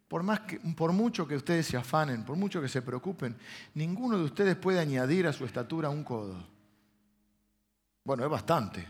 por, 0.07 0.23
más 0.23 0.41
que, 0.41 0.59
por 0.59 0.93
mucho 0.93 1.27
que 1.27 1.35
ustedes 1.35 1.65
se 1.65 1.77
afanen, 1.77 2.23
por 2.23 2.37
mucho 2.37 2.61
que 2.61 2.69
se 2.69 2.81
preocupen, 2.81 3.35
ninguno 3.73 4.17
de 4.17 4.23
ustedes 4.23 4.55
puede 4.55 4.79
añadir 4.79 5.27
a 5.27 5.33
su 5.33 5.45
estatura 5.45 5.89
un 5.89 6.03
codo. 6.03 6.47
Bueno, 8.03 8.23
es 8.23 8.29
bastante. 8.29 8.87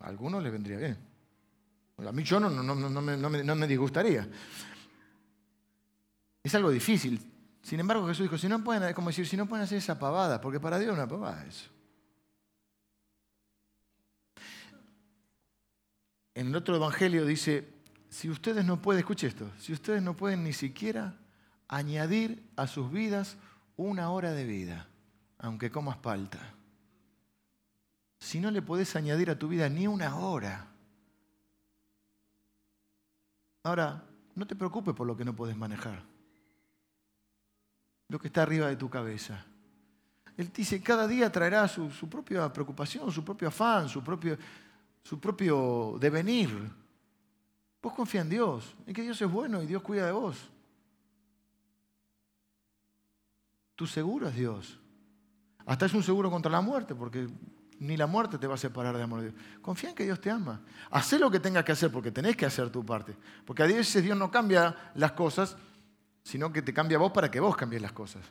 A 0.00 0.08
algunos 0.08 0.42
les 0.42 0.52
vendría 0.52 0.76
bien. 0.76 1.15
A 1.98 2.12
mí 2.12 2.22
yo 2.22 2.38
no, 2.38 2.50
no, 2.50 3.56
me, 3.56 3.66
disgustaría. 3.66 4.28
Es 6.42 6.54
algo 6.54 6.70
difícil. 6.70 7.32
Sin 7.62 7.80
embargo, 7.80 8.06
Jesús 8.06 8.24
dijo, 8.24 8.38
si 8.38 8.48
no 8.48 8.62
pueden, 8.62 8.92
como 8.92 9.08
decir, 9.08 9.26
si 9.26 9.36
no 9.36 9.46
pueden 9.46 9.64
hacer 9.64 9.78
esa 9.78 9.98
pavada, 9.98 10.40
porque 10.40 10.60
para 10.60 10.78
Dios 10.78 10.92
es 10.92 10.98
una 10.98 11.08
pavada 11.08 11.44
eso. 11.46 11.70
En 16.34 16.48
el 16.48 16.56
otro 16.56 16.76
evangelio 16.76 17.24
dice, 17.24 17.66
si 18.10 18.28
ustedes 18.28 18.64
no 18.64 18.82
pueden, 18.82 19.00
escuche 19.00 19.26
esto, 19.26 19.50
si 19.58 19.72
ustedes 19.72 20.02
no 20.02 20.14
pueden 20.14 20.44
ni 20.44 20.52
siquiera 20.52 21.16
añadir 21.66 22.46
a 22.56 22.66
sus 22.66 22.92
vidas 22.92 23.38
una 23.76 24.10
hora 24.10 24.32
de 24.32 24.44
vida, 24.44 24.86
aunque 25.38 25.70
comas 25.70 25.96
palta. 25.96 26.54
Si 28.20 28.38
no 28.38 28.50
le 28.50 28.60
podés 28.60 28.94
añadir 28.96 29.30
a 29.30 29.38
tu 29.38 29.48
vida 29.48 29.68
ni 29.70 29.86
una 29.86 30.16
hora, 30.16 30.75
Ahora, 33.66 34.00
no 34.36 34.46
te 34.46 34.54
preocupes 34.54 34.94
por 34.94 35.08
lo 35.08 35.16
que 35.16 35.24
no 35.24 35.34
puedes 35.34 35.56
manejar. 35.56 36.00
Lo 38.06 38.16
que 38.16 38.28
está 38.28 38.42
arriba 38.42 38.68
de 38.68 38.76
tu 38.76 38.88
cabeza. 38.88 39.44
Él 40.36 40.52
dice, 40.54 40.80
cada 40.80 41.08
día 41.08 41.32
traerá 41.32 41.66
su, 41.66 41.90
propia 42.08 42.52
preocupación, 42.52 43.10
su 43.10 43.24
propio 43.24 43.48
afán, 43.48 43.88
su 43.88 44.04
propio, 44.04 44.38
su 45.02 45.18
propio 45.18 45.96
devenir. 45.98 46.48
Vos 47.82 47.92
confía 47.92 48.20
en 48.20 48.28
Dios, 48.28 48.76
en 48.86 48.94
que 48.94 49.02
Dios 49.02 49.20
es 49.20 49.28
bueno 49.28 49.60
y 49.60 49.66
Dios 49.66 49.82
cuida 49.82 50.06
de 50.06 50.12
vos. 50.12 50.48
Tu 53.74 53.84
seguro 53.88 54.28
es 54.28 54.36
Dios. 54.36 54.78
Hasta 55.64 55.86
es 55.86 55.94
un 55.94 56.04
seguro 56.04 56.30
contra 56.30 56.52
la 56.52 56.60
muerte, 56.60 56.94
porque 56.94 57.28
ni 57.78 57.96
la 57.96 58.06
muerte 58.06 58.38
te 58.38 58.46
va 58.46 58.54
a 58.54 58.58
separar 58.58 58.96
de 58.96 59.02
amor 59.02 59.20
de 59.20 59.30
Dios. 59.30 59.42
Confía 59.60 59.90
en 59.90 59.96
que 59.96 60.04
Dios 60.04 60.20
te 60.20 60.30
ama. 60.30 60.62
Haz 60.90 61.12
lo 61.14 61.30
que 61.30 61.40
tengas 61.40 61.64
que 61.64 61.72
hacer, 61.72 61.90
porque 61.90 62.10
tenés 62.10 62.36
que 62.36 62.46
hacer 62.46 62.70
tu 62.70 62.84
parte. 62.84 63.16
Porque 63.44 63.62
a 63.62 63.66
veces 63.66 64.02
Dios 64.02 64.16
no 64.16 64.30
cambia 64.30 64.92
las 64.94 65.12
cosas, 65.12 65.56
sino 66.22 66.52
que 66.52 66.62
te 66.62 66.72
cambia 66.72 66.98
vos 66.98 67.12
para 67.12 67.30
que 67.30 67.40
vos 67.40 67.56
cambies 67.56 67.82
las 67.82 67.92
cosas. 67.92 68.24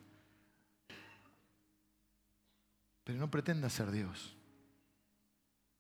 Pero 3.04 3.20
no 3.20 3.30
pretendas 3.30 3.74
ser 3.74 3.92
Dios. 3.92 4.36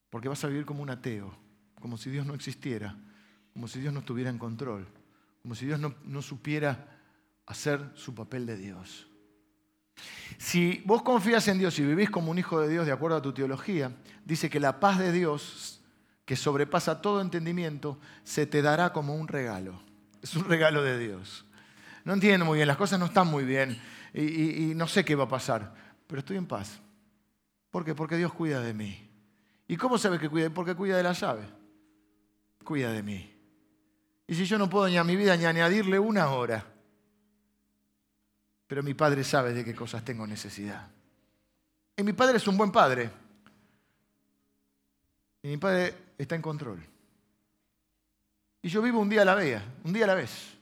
Porque 0.10 0.30
vas 0.30 0.44
a 0.44 0.48
vivir 0.48 0.66
como 0.66 0.84
un 0.84 0.90
ateo, 0.90 1.36
como 1.80 1.98
si 1.98 2.10
Dios 2.10 2.26
no 2.26 2.36
existiera, 2.36 2.96
como 3.54 3.68
si 3.68 3.80
Dios 3.80 3.94
no 3.94 4.02
estuviera 4.02 4.30
en 4.30 4.38
control, 4.38 4.88
como 5.42 5.56
si 5.56 5.66
Dios 5.66 5.80
no 5.80 6.22
supiera 6.22 7.00
hacer 7.46 7.92
su 7.96 8.14
papel 8.14 8.46
de 8.46 8.58
Dios. 8.58 9.08
Si 10.38 10.82
vos 10.86 11.02
confías 11.02 11.48
en 11.48 11.60
Dios 11.60 11.80
y 11.80 11.84
vivís 11.86 12.10
como 12.10 12.32
un 12.32 12.38
hijo 12.38 12.60
de 12.60 12.70
Dios 12.70 12.86
de 12.86 12.92
acuerdo 12.92 13.18
a 13.18 13.22
tu 13.22 13.34
teología, 13.34 13.92
dice 14.26 14.50
que 14.50 14.60
la 14.60 14.80
paz 14.80 15.00
de 15.00 15.12
Dios, 15.12 15.82
que 16.26 16.36
sobrepasa 16.36 17.02
todo 17.02 17.22
entendimiento, 17.22 18.00
se 18.24 18.46
te 18.46 18.62
dará 18.62 18.92
como 18.92 19.16
un 19.16 19.28
regalo. 19.28 19.82
Es 20.22 20.36
un 20.36 20.46
regalo 20.46 20.84
de 20.84 21.00
Dios. 21.00 21.46
No 22.04 22.14
entiendo 22.14 22.46
muy 22.46 22.58
bien, 22.58 22.68
las 22.68 22.78
cosas 22.78 23.00
no 23.00 23.06
están 23.06 23.28
muy 23.28 23.44
bien 23.44 23.80
y, 24.14 24.74
no 24.76 24.88
sé 24.88 25.04
qué 25.04 25.16
va 25.16 25.26
a 25.26 25.30
pasar, 25.30 25.74
pero 26.08 26.20
estoy 26.20 26.38
en 26.38 26.46
paz. 26.46 26.80
¿Por 27.72 27.84
qué? 27.84 27.96
Porque 27.96 28.18
Dios 28.18 28.34
cuida 28.34 28.62
de 28.62 28.74
mí. 28.74 29.10
¿Y 29.68 29.78
cómo 29.78 29.98
sabes 29.98 30.20
que 30.20 30.30
cuida? 30.30 30.50
Porque 30.50 30.76
cuida 30.76 30.98
de 30.98 31.04
la 31.04 31.14
llave. 31.14 31.44
Cuida 32.64 32.92
de 32.92 33.04
mí. 33.04 33.34
Y 34.28 34.36
si 34.36 34.46
yo 34.46 34.58
no 34.58 34.70
puedo 34.70 34.88
ni 34.88 34.98
a 34.98 35.04
mi 35.04 35.16
vida 35.16 35.36
ni 35.36 35.46
añadirle 35.46 36.00
una 36.00 36.30
hora, 36.30 36.66
pero 38.68 38.82
mi 38.82 38.94
padre 38.94 39.24
sabe 39.24 39.54
de 39.54 39.64
qué 39.64 39.76
cosas 39.76 40.04
tengo 40.04 40.26
necesidad. 40.26 40.88
Y 41.98 42.04
mi 42.04 42.14
padre 42.14 42.38
es 42.38 42.48
un 42.48 42.58
buen 42.58 42.72
padre. 42.72 43.12
Y 45.44 45.50
mi 45.50 45.58
padre 45.58 46.14
está 46.18 46.36
en 46.36 46.42
control. 46.42 46.84
Y 48.62 48.70
yo 48.70 48.82
vivo 48.82 49.00
un 49.00 49.10
día 49.10 49.22
a 49.22 49.26
la 49.26 49.36
vez, 49.36 49.62
un 49.84 49.94
día 49.94 50.06
a 50.06 50.08
la 50.08 50.16
vez. 50.16 50.58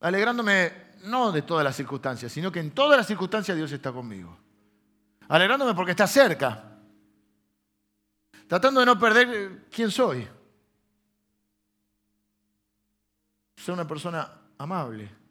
Alegrándome 0.00 0.84
no 1.04 1.32
de 1.32 1.42
todas 1.42 1.64
las 1.64 1.74
circunstancias, 1.74 2.30
sino 2.30 2.52
que 2.52 2.60
en 2.60 2.72
todas 2.72 2.98
las 2.98 3.06
circunstancias 3.06 3.56
Dios 3.56 3.72
está 3.72 3.90
conmigo. 3.90 4.36
Alegrándome 5.28 5.74
porque 5.74 5.92
está 5.92 6.06
cerca. 6.06 6.72
Tratando 8.46 8.80
de 8.80 8.86
no 8.86 8.98
perder 8.98 9.66
quién 9.70 9.90
soy. 9.90 10.28
Ser 13.56 13.72
una 13.72 13.88
persona 13.88 14.30
amable 14.58 15.23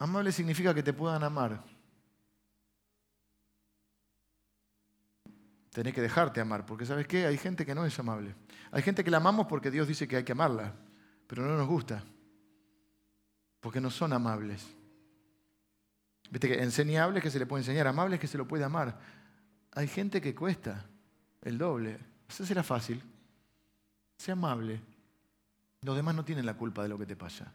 Amable 0.00 0.32
significa 0.32 0.74
que 0.74 0.82
te 0.82 0.94
puedan 0.94 1.22
amar. 1.22 1.62
Tenés 5.70 5.94
que 5.94 6.00
dejarte 6.00 6.40
amar, 6.40 6.64
porque 6.64 6.86
¿sabes 6.86 7.06
qué? 7.06 7.26
Hay 7.26 7.36
gente 7.36 7.66
que 7.66 7.74
no 7.74 7.84
es 7.84 7.98
amable. 7.98 8.34
Hay 8.72 8.82
gente 8.82 9.04
que 9.04 9.10
la 9.10 9.18
amamos 9.18 9.46
porque 9.46 9.70
Dios 9.70 9.86
dice 9.86 10.08
que 10.08 10.16
hay 10.16 10.24
que 10.24 10.32
amarla, 10.32 10.72
pero 11.26 11.46
no 11.46 11.54
nos 11.54 11.68
gusta, 11.68 12.02
porque 13.60 13.78
no 13.78 13.90
son 13.90 14.14
amables. 14.14 14.66
Viste 16.30 16.48
que 16.48 16.62
enseñables 16.62 17.22
que 17.22 17.30
se 17.30 17.38
le 17.38 17.44
puede 17.44 17.60
enseñar, 17.60 17.86
amables 17.86 18.18
que 18.18 18.26
se 18.26 18.38
lo 18.38 18.48
puede 18.48 18.64
amar. 18.64 18.98
Hay 19.72 19.86
gente 19.86 20.22
que 20.22 20.34
cuesta 20.34 20.86
el 21.42 21.58
doble. 21.58 21.98
Eso 22.26 22.46
será 22.46 22.62
fácil. 22.62 23.02
Sea 24.16 24.32
amable. 24.32 24.80
Los 25.82 25.94
demás 25.94 26.14
no 26.14 26.24
tienen 26.24 26.46
la 26.46 26.54
culpa 26.54 26.82
de 26.82 26.88
lo 26.88 26.96
que 26.96 27.06
te 27.06 27.16
pasa. 27.16 27.52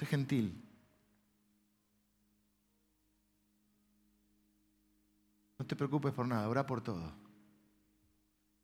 Sé 0.00 0.06
gentil. 0.06 0.58
No 5.58 5.66
te 5.66 5.76
preocupes 5.76 6.14
por 6.14 6.26
nada, 6.26 6.48
ora 6.48 6.64
por 6.64 6.80
todo. 6.80 7.12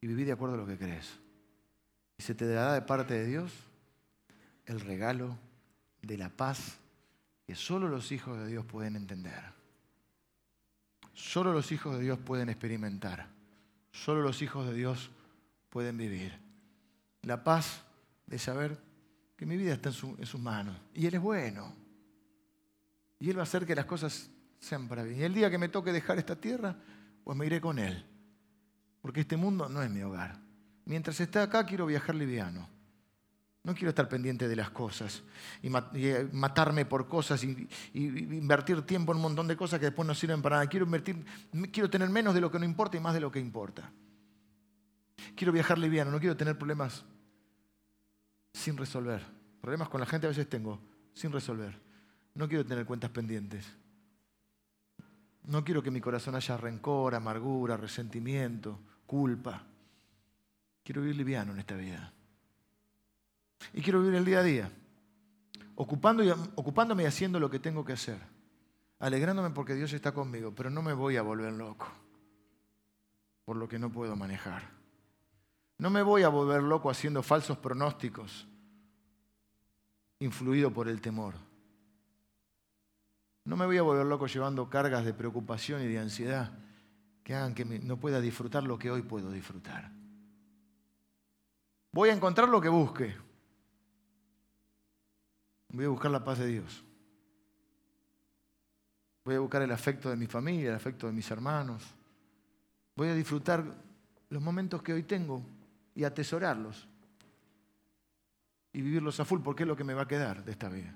Y 0.01 0.07
viví 0.07 0.23
de 0.23 0.31
acuerdo 0.31 0.55
a 0.55 0.57
lo 0.57 0.65
que 0.65 0.79
crees. 0.79 1.19
Y 2.17 2.23
se 2.23 2.33
te 2.33 2.47
dará 2.47 2.73
de 2.73 2.81
parte 2.81 3.13
de 3.13 3.27
Dios 3.27 3.53
el 4.65 4.79
regalo 4.79 5.37
de 6.01 6.17
la 6.17 6.29
paz 6.29 6.79
que 7.45 7.53
solo 7.53 7.87
los 7.87 8.11
hijos 8.11 8.39
de 8.39 8.47
Dios 8.47 8.65
pueden 8.65 8.95
entender. 8.95 9.43
Solo 11.13 11.53
los 11.53 11.71
hijos 11.71 11.97
de 11.97 12.03
Dios 12.03 12.17
pueden 12.17 12.49
experimentar. 12.49 13.27
Solo 13.91 14.23
los 14.23 14.41
hijos 14.41 14.65
de 14.65 14.73
Dios 14.73 15.11
pueden 15.69 15.97
vivir. 15.97 16.39
La 17.21 17.43
paz 17.43 17.83
de 18.25 18.39
saber 18.39 18.86
que 19.37 19.45
mi 19.45 19.55
vida 19.55 19.73
está 19.73 19.89
en, 19.89 20.25
sus 20.25 20.41
manos. 20.41 20.75
Y 20.95 21.05
Él 21.05 21.13
es 21.13 21.21
bueno. 21.21 21.71
Y 23.19 23.29
Él 23.29 23.37
va 23.37 23.41
a 23.41 23.43
hacer 23.43 23.65
que 23.65 23.75
las 23.75 23.85
cosas 23.85 24.31
sean 24.59 24.87
para 24.87 25.03
bien. 25.03 25.19
Y 25.19 25.23
el 25.23 25.33
día 25.33 25.51
que 25.51 25.59
me 25.59 25.69
toque 25.69 25.93
dejar 25.93 26.17
esta 26.17 26.35
tierra, 26.35 26.75
pues 27.23 27.37
me 27.37 27.45
iré 27.45 27.61
con 27.61 27.77
Él. 27.77 28.03
Porque 28.99 29.21
este 29.21 29.37
mundo 29.37 29.69
no 29.69 29.83
es 29.83 29.91
mi 29.91 30.01
hogar. 30.01 30.39
Mientras 30.85 31.19
esté 31.19 31.39
acá, 31.39 31.65
quiero 31.65 31.85
viajar 31.85 32.15
liviano. 32.15 32.67
No 33.63 33.75
quiero 33.75 33.89
estar 33.89 34.09
pendiente 34.09 34.47
de 34.47 34.55
las 34.55 34.69
cosas 34.69 35.23
y, 35.61 35.69
eh, 35.95 36.29
matarme 36.31 36.85
por 36.85 37.09
cosas 37.09 37.43
y, 37.43 37.67
invertir 37.93 38.81
tiempo 38.83 39.11
en 39.11 39.17
un 39.17 39.23
montón 39.23 39.45
de 39.45 39.57
cosas 39.57 39.77
que 39.79 39.87
después 39.87 40.07
no 40.07 40.15
sirven 40.15 40.41
para 40.41 40.55
nada. 40.55 40.67
Quiero, 40.67 40.85
invertir, 40.85 41.25
quiero 41.71 41.89
tener 41.89 42.09
menos 42.09 42.33
de 42.33 42.39
lo 42.39 42.49
que 42.49 42.59
no 42.59 42.65
importa 42.65 42.95
y 42.95 43.01
más 43.01 43.13
de 43.13 43.19
lo 43.19 43.29
que 43.29 43.39
importa. 43.39 43.91
Quiero 45.35 45.51
viajar 45.51 45.77
liviano, 45.77 46.11
no 46.11 46.19
quiero 46.19 46.37
tener 46.37 46.57
problemas 46.57 47.03
sin 48.57 48.77
resolver. 48.77 49.21
Problemas 49.61 49.89
con 49.89 49.99
la 49.99 50.05
gente 50.05 50.27
a 50.27 50.29
veces 50.29 50.49
tengo 50.49 50.79
sin 51.13 51.31
resolver. 51.31 51.79
No 52.35 52.47
quiero 52.47 52.65
tener 52.65 52.85
cuentas 52.85 53.09
pendientes. 53.09 53.65
No 55.45 55.63
quiero 55.63 55.81
que 55.81 55.91
mi 55.91 56.01
corazón 56.01 56.35
haya 56.35 56.57
rencor, 56.57 57.15
amargura, 57.15 57.77
resentimiento, 57.77 58.79
culpa. 59.05 59.63
Quiero 60.83 61.01
vivir 61.01 61.15
liviano 61.15 61.53
en 61.53 61.59
esta 61.59 61.75
vida. 61.75 62.11
Y 63.73 63.81
quiero 63.81 64.01
vivir 64.01 64.15
el 64.15 64.25
día 64.25 64.39
a 64.39 64.43
día, 64.43 64.71
ocupándome 65.75 67.03
y 67.03 67.05
haciendo 67.05 67.39
lo 67.39 67.49
que 67.49 67.59
tengo 67.59 67.83
que 67.83 67.93
hacer, 67.93 68.19
alegrándome 68.99 69.49
porque 69.49 69.73
Dios 69.73 69.91
está 69.93 70.13
conmigo, 70.13 70.53
pero 70.53 70.69
no 70.69 70.81
me 70.81 70.93
voy 70.93 71.17
a 71.17 71.21
volver 71.21 71.53
loco 71.53 71.87
por 73.45 73.55
lo 73.55 73.67
que 73.67 73.79
no 73.79 73.89
puedo 73.89 74.15
manejar. 74.15 74.76
No 75.77 75.89
me 75.89 76.01
voy 76.01 76.23
a 76.23 76.29
volver 76.29 76.63
loco 76.63 76.89
haciendo 76.89 77.21
falsos 77.21 77.57
pronósticos, 77.57 78.47
influido 80.19 80.71
por 80.71 80.87
el 80.87 81.01
temor. 81.01 81.35
No 83.45 83.55
me 83.55 83.65
voy 83.65 83.77
a 83.77 83.83
volver 83.83 84.05
loco 84.05 84.27
llevando 84.27 84.69
cargas 84.69 85.05
de 85.05 85.13
preocupación 85.13 85.81
y 85.81 85.87
de 85.87 85.99
ansiedad 85.99 86.51
que 87.23 87.35
hagan 87.35 87.53
que 87.53 87.63
no 87.65 87.97
pueda 87.97 88.19
disfrutar 88.19 88.63
lo 88.63 88.79
que 88.79 88.89
hoy 88.89 89.03
puedo 89.03 89.31
disfrutar. 89.31 89.91
Voy 91.91 92.09
a 92.09 92.13
encontrar 92.13 92.49
lo 92.49 92.59
que 92.59 92.69
busque. 92.69 93.15
Voy 95.69 95.85
a 95.85 95.89
buscar 95.89 96.11
la 96.11 96.23
paz 96.23 96.39
de 96.39 96.47
Dios. 96.47 96.83
Voy 99.23 99.35
a 99.35 99.39
buscar 99.39 99.61
el 99.61 99.71
afecto 99.71 100.09
de 100.09 100.15
mi 100.15 100.25
familia, 100.25 100.69
el 100.69 100.75
afecto 100.75 101.05
de 101.07 101.13
mis 101.13 101.29
hermanos. 101.29 101.83
Voy 102.95 103.09
a 103.09 103.13
disfrutar 103.13 103.63
los 104.29 104.41
momentos 104.41 104.81
que 104.81 104.93
hoy 104.93 105.03
tengo 105.03 105.43
y 105.97 106.03
atesorarlos 106.03 106.87
y 108.71 108.81
vivirlos 108.83 109.19
a 109.19 109.25
full 109.25 109.41
porque 109.41 109.63
es 109.63 109.67
lo 109.67 109.75
que 109.75 109.83
me 109.83 109.95
va 109.95 110.03
a 110.03 110.07
quedar 110.07 110.45
de 110.45 110.51
esta 110.51 110.69
vida. 110.69 110.93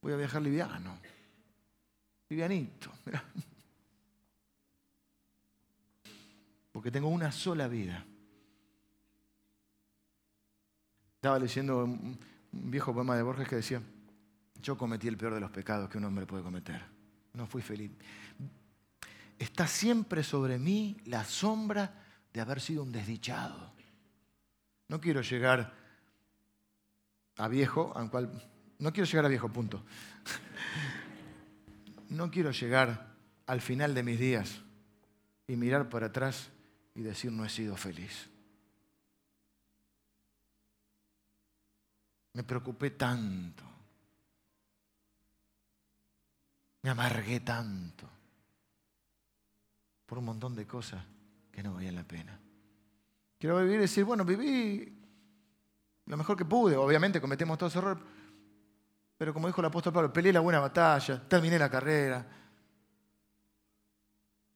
Voy 0.00 0.12
a 0.12 0.16
viajar 0.16 0.42
liviano, 0.42 0.98
livianito, 2.28 2.90
porque 6.72 6.90
tengo 6.90 7.06
una 7.06 7.30
sola 7.30 7.68
vida. 7.68 8.04
Estaba 11.14 11.38
leyendo 11.38 11.84
un 11.84 12.18
viejo 12.50 12.92
poema 12.92 13.14
de 13.14 13.22
Borges 13.22 13.46
que 13.46 13.56
decía, 13.56 13.80
yo 14.60 14.76
cometí 14.76 15.06
el 15.06 15.16
peor 15.16 15.34
de 15.34 15.40
los 15.40 15.52
pecados 15.52 15.88
que 15.88 15.98
un 15.98 16.04
hombre 16.04 16.26
puede 16.26 16.42
cometer. 16.42 16.84
No 17.34 17.46
fui 17.46 17.62
feliz. 17.62 17.92
Está 19.38 19.68
siempre 19.68 20.24
sobre 20.24 20.58
mí 20.58 20.96
la 21.04 21.24
sombra 21.24 22.01
de 22.32 22.40
haber 22.40 22.60
sido 22.60 22.82
un 22.82 22.92
desdichado. 22.92 23.72
No 24.88 25.00
quiero 25.00 25.22
llegar 25.22 25.72
a 27.36 27.48
viejo, 27.48 27.92
al 27.96 28.10
cual 28.10 28.30
no 28.78 28.92
quiero 28.92 29.06
llegar 29.06 29.24
a 29.24 29.28
viejo, 29.28 29.48
punto. 29.48 29.84
No 32.08 32.30
quiero 32.30 32.50
llegar 32.50 33.14
al 33.46 33.62
final 33.62 33.94
de 33.94 34.02
mis 34.02 34.20
días 34.20 34.60
y 35.46 35.56
mirar 35.56 35.88
para 35.88 36.08
atrás 36.08 36.50
y 36.94 37.00
decir 37.00 37.32
no 37.32 37.42
he 37.42 37.48
sido 37.48 37.74
feliz. 37.74 38.28
Me 42.34 42.44
preocupé 42.44 42.90
tanto. 42.90 43.64
Me 46.82 46.90
amargué 46.90 47.40
tanto 47.40 48.06
por 50.04 50.18
un 50.18 50.26
montón 50.26 50.54
de 50.54 50.66
cosas 50.66 51.02
que 51.52 51.62
no 51.62 51.74
valían 51.74 51.94
la 51.94 52.04
pena. 52.04 52.38
Quiero 53.38 53.58
vivir 53.58 53.76
y 53.76 53.82
decir, 53.82 54.04
bueno, 54.04 54.24
viví 54.24 54.98
lo 56.06 56.16
mejor 56.16 56.36
que 56.36 56.44
pude. 56.44 56.76
Obviamente 56.76 57.20
cometemos 57.20 57.58
todos 57.58 57.76
errores. 57.76 58.02
Pero 59.18 59.32
como 59.32 59.46
dijo 59.46 59.60
el 59.60 59.66
apóstol 59.66 59.92
Pablo, 59.92 60.12
peleé 60.12 60.32
la 60.32 60.40
buena 60.40 60.58
batalla, 60.58 61.22
terminé 61.28 61.58
la 61.58 61.70
carrera. 61.70 62.26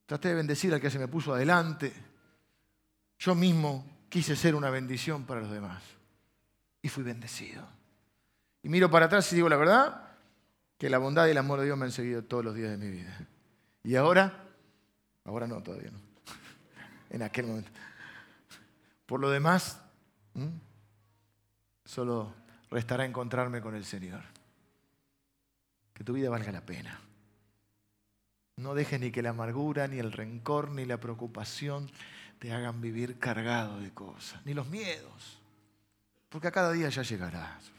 Traté 0.07 0.29
de 0.29 0.35
bendecir 0.35 0.73
al 0.73 0.81
que 0.81 0.91
se 0.91 0.99
me 0.99 1.09
puso 1.09 1.35
adelante. 1.35 1.93
Yo 3.19 3.35
mismo 3.35 3.85
quise 4.09 4.35
ser 4.37 4.55
una 4.55 4.71
bendición 4.71 5.25
para 5.25 5.41
los 5.41 5.51
demás. 5.51 5.83
Y 6.81 6.89
fui 6.89 7.03
bendecido. 7.03 7.67
Y 8.63 8.69
miro 8.69 8.91
para 8.91 9.07
atrás 9.07 9.33
y 9.33 9.37
digo 9.37 9.49
la 9.49 9.57
verdad, 9.57 10.17
que 10.79 10.91
la 10.91 10.99
bondad 10.99 11.27
y 11.27 11.31
el 11.31 11.39
amor 11.39 11.61
de 11.61 11.67
Dios 11.67 11.79
me 11.79 11.85
han 11.85 11.93
seguido 11.93 12.25
todos 12.25 12.45
los 12.45 12.55
días 12.55 12.71
de 12.71 12.77
mi 12.77 12.91
vida. 12.91 13.19
Y 13.83 13.97
ahora, 13.97 14.45
ahora 15.25 15.47
no, 15.47 15.63
todavía 15.63 15.91
no. 15.91 16.06
En 17.11 17.23
aquel 17.23 17.47
momento. 17.47 17.71
Por 19.07 19.21
lo 19.21 19.31
demás, 19.31 19.81
solo 21.85 22.35
restará 22.71 23.05
encontrarme 23.05 23.61
con 23.61 23.75
el 23.75 23.85
Señor. 23.85 24.23
Que 25.95 26.05
tu 26.05 26.13
vida 26.13 26.29
valga 26.29 26.53
la 26.53 26.61
pena. 26.61 27.01
No 28.57 28.75
dejes 28.75 29.01
ni 29.01 29.11
que 29.11 29.23
la 29.23 29.31
amargura, 29.31 29.87
ni 29.87 29.99
el 29.99 30.13
rencor, 30.13 30.71
ni 30.71 30.85
la 30.85 30.99
preocupación 30.99 31.91
te 32.39 32.53
hagan 32.53 32.81
vivir 32.81 33.19
cargado 33.19 33.79
de 33.81 33.93
cosas, 33.93 34.45
ni 34.45 34.55
los 34.55 34.67
miedos, 34.69 35.39
porque 36.29 36.49
a 36.49 36.53
cada 36.53 36.73
día 36.73 36.89
ya 36.89 37.03
llegarás. 37.03 37.73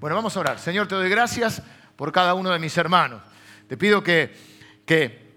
Bueno, 0.00 0.16
vamos 0.16 0.36
a 0.36 0.40
orar. 0.40 0.58
Señor, 0.58 0.88
te 0.88 0.94
doy 0.94 1.08
gracias 1.08 1.62
por 1.96 2.12
cada 2.12 2.34
uno 2.34 2.50
de 2.50 2.58
mis 2.58 2.76
hermanos. 2.76 3.22
Te 3.68 3.76
pido 3.76 4.02
que, 4.02 4.34
que 4.84 5.32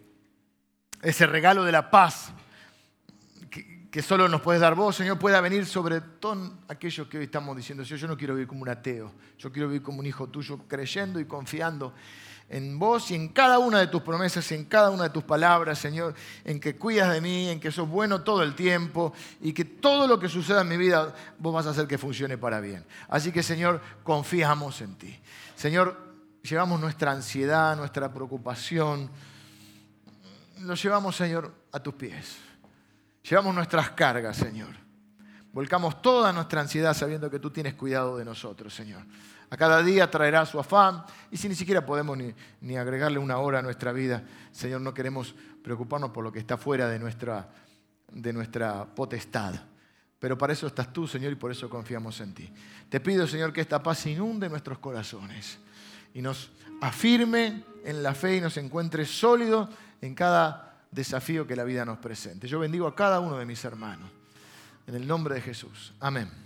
ese 1.01 1.27
regalo 1.27 1.63
de 1.63 1.71
la 1.71 1.91
paz 1.91 2.31
que, 3.95 4.01
solo 4.01 4.27
nos 4.27 4.41
puedes 4.41 4.59
dar 4.59 4.75
vos, 4.75 4.93
Señor, 4.97 5.17
pueda 5.17 5.39
venir 5.39 5.65
sobre 5.65 6.01
todos 6.01 6.51
aquellos 6.67 7.07
que 7.07 7.17
hoy 7.17 7.23
estamos 7.23 7.55
diciendo, 7.55 7.81
yo 7.81 8.07
no 8.09 8.17
quiero 8.17 8.33
vivir 8.33 8.45
como 8.45 8.63
un 8.63 8.67
ateo, 8.67 9.13
yo 9.37 9.53
quiero 9.53 9.69
vivir 9.69 9.83
como 9.83 9.99
un 9.99 10.05
hijo 10.05 10.27
tuyo, 10.27 10.59
creyendo 10.67 11.17
y 11.17 11.23
confiando 11.23 11.93
en 12.49 12.77
vos 12.77 13.09
y 13.11 13.15
en 13.15 13.29
cada 13.29 13.57
una 13.57 13.79
de 13.79 13.87
tus 13.87 14.01
promesas, 14.01 14.51
en 14.51 14.65
cada 14.65 14.89
una 14.89 15.03
de 15.03 15.11
tus 15.11 15.23
palabras, 15.23 15.79
Señor, 15.79 16.13
en 16.43 16.59
que 16.59 16.75
cuidas 16.75 17.13
de 17.13 17.21
mí, 17.21 17.47
en 17.47 17.61
que 17.61 17.71
sos 17.71 17.87
bueno 17.87 18.21
todo 18.21 18.43
el 18.43 18.53
tiempo 18.53 19.13
y 19.39 19.53
que 19.53 19.63
todo 19.63 20.09
lo 20.09 20.19
que 20.19 20.27
suceda 20.27 20.63
en 20.63 20.67
mi 20.67 20.75
vida 20.75 21.15
vos 21.39 21.53
vas 21.53 21.65
a 21.65 21.69
hacer 21.69 21.87
que 21.87 21.97
funcione 21.97 22.37
para 22.37 22.59
bien. 22.59 22.85
Así 23.07 23.31
que, 23.31 23.43
Señor, 23.43 23.79
confiamos 24.03 24.81
en 24.81 24.95
ti. 24.95 25.17
Señor, 25.55 25.97
llevamos 26.43 26.81
nuestra 26.81 27.13
ansiedad, 27.13 27.77
nuestra 27.77 28.13
preocupación, 28.13 29.09
lo 30.59 30.75
llevamos, 30.75 31.15
Señor, 31.15 31.53
a 31.71 31.79
tus 31.79 31.93
pies. 31.93 32.39
Llevamos 33.27 33.55
nuestras 33.55 33.89
cargas, 33.91 34.37
Señor. 34.37 34.69
Volcamos 35.51 35.99
toda 35.99 36.31
nuestra 36.31 36.61
ansiedad 36.61 36.93
sabiendo 36.93 37.29
que 37.31 37.39
tú 37.39 37.49
tienes 37.49 37.73
cuidado 37.73 38.17
de 38.17 38.25
nosotros, 38.25 38.71
Señor. 38.71 39.01
A 39.49 39.57
cada 39.57 39.81
día 39.81 40.11
traerá 40.11 40.45
su 40.45 40.59
afán. 40.59 41.03
Y 41.31 41.37
si 41.37 41.49
ni 41.49 41.55
siquiera 41.55 41.83
podemos 41.83 42.17
ni, 42.61 42.77
agregarle 42.77 43.17
una 43.17 43.39
hora 43.39 43.59
a 43.59 43.61
nuestra 43.63 43.91
vida, 43.93 44.23
Señor, 44.51 44.81
no 44.81 44.93
queremos 44.93 45.33
preocuparnos 45.63 46.11
por 46.11 46.23
lo 46.23 46.31
que 46.31 46.37
está 46.37 46.55
fuera 46.55 46.87
de 46.87 46.99
nuestra, 46.99 48.85
potestad. 48.93 49.55
Pero 50.19 50.37
para 50.37 50.53
eso 50.53 50.67
estás 50.67 50.93
tú, 50.93 51.07
Señor, 51.07 51.31
y 51.31 51.35
por 51.35 51.51
eso 51.51 51.67
confiamos 51.67 52.21
en 52.21 52.33
ti. 52.33 52.53
Te 52.89 52.99
pido, 52.99 53.25
Señor, 53.25 53.51
que 53.51 53.61
esta 53.61 53.81
paz 53.81 54.05
inunde 54.05 54.49
nuestros 54.49 54.77
corazones 54.77 55.57
y 56.13 56.21
nos 56.21 56.51
afirme 56.79 57.63
en 57.83 58.03
la 58.03 58.13
fe 58.13 58.35
y 58.35 58.41
nos 58.41 58.57
encuentre 58.57 59.03
sólidos 59.03 59.69
en 60.01 60.13
cada 60.13 60.74
desafío 60.95 61.45
que 61.45 61.55
la 61.55 61.63
vida 61.63 61.85
nos 61.85 61.99
presente. 61.99 62.47
Yo 62.47 62.59
bendigo 62.59 62.87
a 62.87 62.95
cada 62.95 63.19
uno 63.19 63.37
de 63.37 63.45
mis 63.45 63.63
hermanos. 63.65 64.09
En 64.87 64.95
el 64.95 65.05
nombre 65.05 65.35
de 65.35 65.41
Jesús. 65.41 65.93
Amén. 65.99 66.44